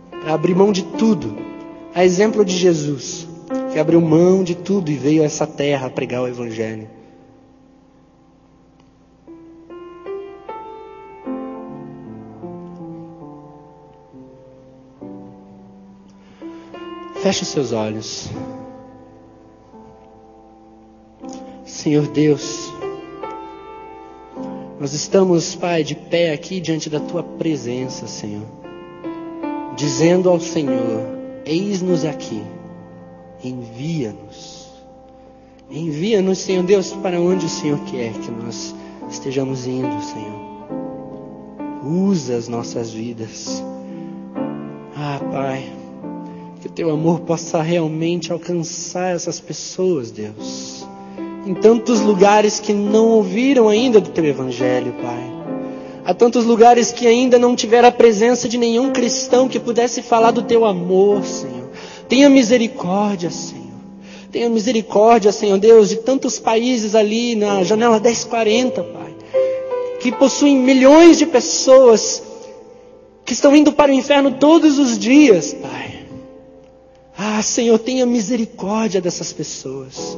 Para 0.10 0.34
abrir 0.34 0.54
mão 0.54 0.74
de 0.74 0.84
tudo, 0.84 1.38
a 1.95 2.04
exemplo 2.04 2.43
de 2.43 2.58
Jesus, 2.58 3.26
que 3.72 3.80
abriu 3.80 4.02
mão 4.02 4.43
de 4.43 4.54
tudo 4.54 4.91
e 4.91 4.95
veio 4.95 5.22
a 5.22 5.26
essa 5.26 5.47
terra 5.47 5.89
pregar 5.89 6.22
o 6.22 6.28
Evangelho. 6.28 6.89
Feche 17.22 17.43
os 17.43 17.47
seus 17.47 17.72
olhos. 17.72 18.30
Senhor 21.64 22.06
Deus, 22.08 22.80
nós 24.82 24.93
estamos, 24.93 25.53
Pai, 25.53 25.84
de 25.84 25.93
pé 25.93 26.34
aqui 26.34 26.59
diante 26.59 26.89
da 26.89 26.99
tua 26.99 27.21
presença, 27.21 28.07
Senhor, 28.07 28.47
dizendo 29.75 30.27
ao 30.27 30.39
Senhor: 30.39 31.05
Eis-nos 31.45 32.03
aqui, 32.03 32.41
envia-nos. 33.43 34.71
Envia-nos, 35.69 36.39
Senhor 36.39 36.63
Deus, 36.63 36.93
para 36.93 37.21
onde 37.21 37.45
o 37.45 37.49
Senhor 37.49 37.77
quer 37.91 38.11
que 38.11 38.32
nós 38.32 38.73
estejamos 39.07 39.67
indo, 39.67 40.01
Senhor. 40.01 40.41
Usa 41.86 42.36
as 42.36 42.47
nossas 42.47 42.91
vidas. 42.91 43.63
Ah, 44.95 45.21
Pai, 45.32 45.71
que 46.59 46.65
o 46.65 46.71
teu 46.71 46.89
amor 46.89 47.19
possa 47.19 47.61
realmente 47.61 48.32
alcançar 48.32 49.13
essas 49.13 49.39
pessoas, 49.39 50.09
Deus. 50.09 50.80
Em 51.45 51.53
tantos 51.55 52.01
lugares 52.01 52.59
que 52.59 52.71
não 52.71 53.07
ouviram 53.07 53.67
ainda 53.67 53.99
do 53.99 54.09
teu 54.11 54.25
evangelho, 54.25 54.93
Pai. 55.01 55.31
Há 56.03 56.13
tantos 56.13 56.45
lugares 56.45 56.91
que 56.91 57.07
ainda 57.07 57.39
não 57.39 57.55
tiveram 57.55 57.87
a 57.89 57.91
presença 57.91 58.49
de 58.49 58.57
nenhum 58.57 58.91
cristão 58.91 59.47
que 59.47 59.59
pudesse 59.59 60.01
falar 60.01 60.31
do 60.31 60.41
teu 60.41 60.65
amor, 60.65 61.23
Senhor. 61.23 61.69
Tenha 62.07 62.29
misericórdia, 62.29 63.29
Senhor. 63.29 63.61
Tenha 64.31 64.49
misericórdia, 64.49 65.31
Senhor 65.31 65.57
Deus, 65.57 65.89
de 65.89 65.97
tantos 65.97 66.39
países 66.39 66.95
ali 66.95 67.35
na 67.35 67.63
janela 67.63 67.99
1040, 67.99 68.83
Pai, 68.83 69.15
que 69.99 70.11
possuem 70.11 70.57
milhões 70.57 71.17
de 71.17 71.25
pessoas 71.25 72.23
que 73.25 73.33
estão 73.33 73.55
indo 73.55 73.71
para 73.71 73.91
o 73.91 73.93
inferno 73.93 74.31
todos 74.31 74.79
os 74.79 74.97
dias, 74.97 75.53
Pai. 75.53 76.05
Ah, 77.17 77.41
Senhor, 77.41 77.77
tenha 77.77 78.05
misericórdia 78.05 78.99
dessas 79.01 79.31
pessoas. 79.31 80.17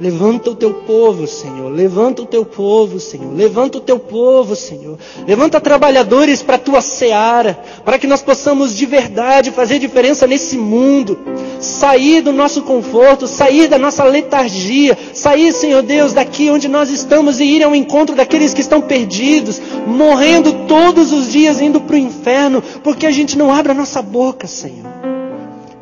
Levanta 0.00 0.50
o 0.50 0.54
teu 0.54 0.72
povo, 0.72 1.26
Senhor. 1.26 1.70
Levanta 1.70 2.22
o 2.22 2.26
teu 2.26 2.42
povo, 2.42 2.98
Senhor. 2.98 3.34
Levanta 3.36 3.76
o 3.76 3.80
teu 3.82 3.98
povo, 3.98 4.56
Senhor. 4.56 4.98
Levanta 5.26 5.60
trabalhadores 5.60 6.42
para 6.42 6.56
a 6.56 6.58
tua 6.58 6.80
seara, 6.80 7.62
para 7.84 7.98
que 7.98 8.06
nós 8.06 8.22
possamos 8.22 8.74
de 8.74 8.86
verdade 8.86 9.50
fazer 9.50 9.78
diferença 9.78 10.26
nesse 10.26 10.56
mundo. 10.56 11.18
Sair 11.60 12.22
do 12.22 12.32
nosso 12.32 12.62
conforto, 12.62 13.26
sair 13.26 13.68
da 13.68 13.78
nossa 13.78 14.02
letargia, 14.02 14.96
sair, 15.12 15.52
Senhor 15.52 15.82
Deus, 15.82 16.14
daqui 16.14 16.50
onde 16.50 16.66
nós 16.66 16.88
estamos 16.88 17.38
e 17.38 17.44
ir 17.44 17.62
ao 17.62 17.74
encontro 17.74 18.16
daqueles 18.16 18.54
que 18.54 18.62
estão 18.62 18.80
perdidos, 18.80 19.60
morrendo 19.86 20.66
todos 20.66 21.12
os 21.12 21.30
dias, 21.30 21.60
indo 21.60 21.78
para 21.78 21.96
o 21.96 21.98
inferno, 21.98 22.62
porque 22.82 23.04
a 23.04 23.10
gente 23.10 23.36
não 23.36 23.52
abre 23.52 23.72
a 23.72 23.74
nossa 23.74 24.00
boca, 24.00 24.46
Senhor. 24.46 24.88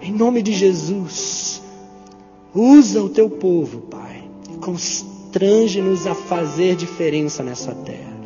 Em 0.02 0.10
nome 0.10 0.42
de 0.42 0.52
Jesus, 0.52 1.67
usa 2.59 3.02
o 3.02 3.09
teu 3.09 3.30
povo, 3.30 3.80
Pai 3.82 4.09
constrange-nos 4.61 6.06
a 6.06 6.14
fazer 6.14 6.76
diferença 6.76 7.42
nessa 7.42 7.72
terra. 7.72 8.18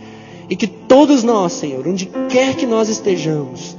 E 0.48 0.56
que 0.56 0.66
todos 0.66 1.22
nós, 1.22 1.52
Senhor, 1.52 1.86
onde 1.86 2.06
quer 2.28 2.56
que 2.56 2.66
nós 2.66 2.88
estejamos, 2.88 3.76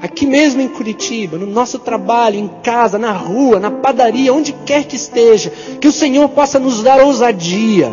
aqui 0.00 0.26
mesmo 0.26 0.60
em 0.60 0.68
Curitiba, 0.68 1.38
no 1.38 1.46
nosso 1.46 1.78
trabalho, 1.78 2.38
em 2.38 2.48
casa, 2.62 2.98
na 2.98 3.12
rua, 3.12 3.58
na 3.58 3.70
padaria, 3.70 4.32
onde 4.32 4.52
quer 4.66 4.84
que 4.84 4.96
esteja, 4.96 5.50
que 5.80 5.88
o 5.88 5.92
Senhor 5.92 6.28
possa 6.28 6.58
nos 6.58 6.82
dar 6.82 7.02
ousadia 7.04 7.92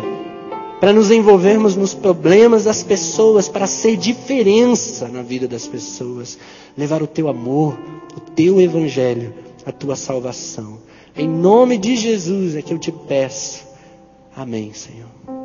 para 0.80 0.92
nos 0.92 1.10
envolvermos 1.10 1.76
nos 1.76 1.92
problemas 1.92 2.64
das 2.64 2.82
pessoas, 2.82 3.48
para 3.48 3.66
ser 3.66 3.96
diferença 3.96 5.08
na 5.08 5.22
vida 5.22 5.46
das 5.46 5.66
pessoas, 5.66 6.38
levar 6.76 7.02
o 7.02 7.06
teu 7.06 7.28
amor, 7.28 7.78
o 8.16 8.20
teu 8.20 8.60
evangelho, 8.60 9.34
a 9.66 9.72
tua 9.72 9.94
salvação. 9.94 10.78
Em 11.16 11.28
nome 11.28 11.78
de 11.78 11.96
Jesus 11.96 12.56
é 12.56 12.62
que 12.62 12.72
eu 12.72 12.78
te 12.78 12.92
peço. 12.92 13.66
Amém, 14.34 14.72
Senhor. 14.72 15.39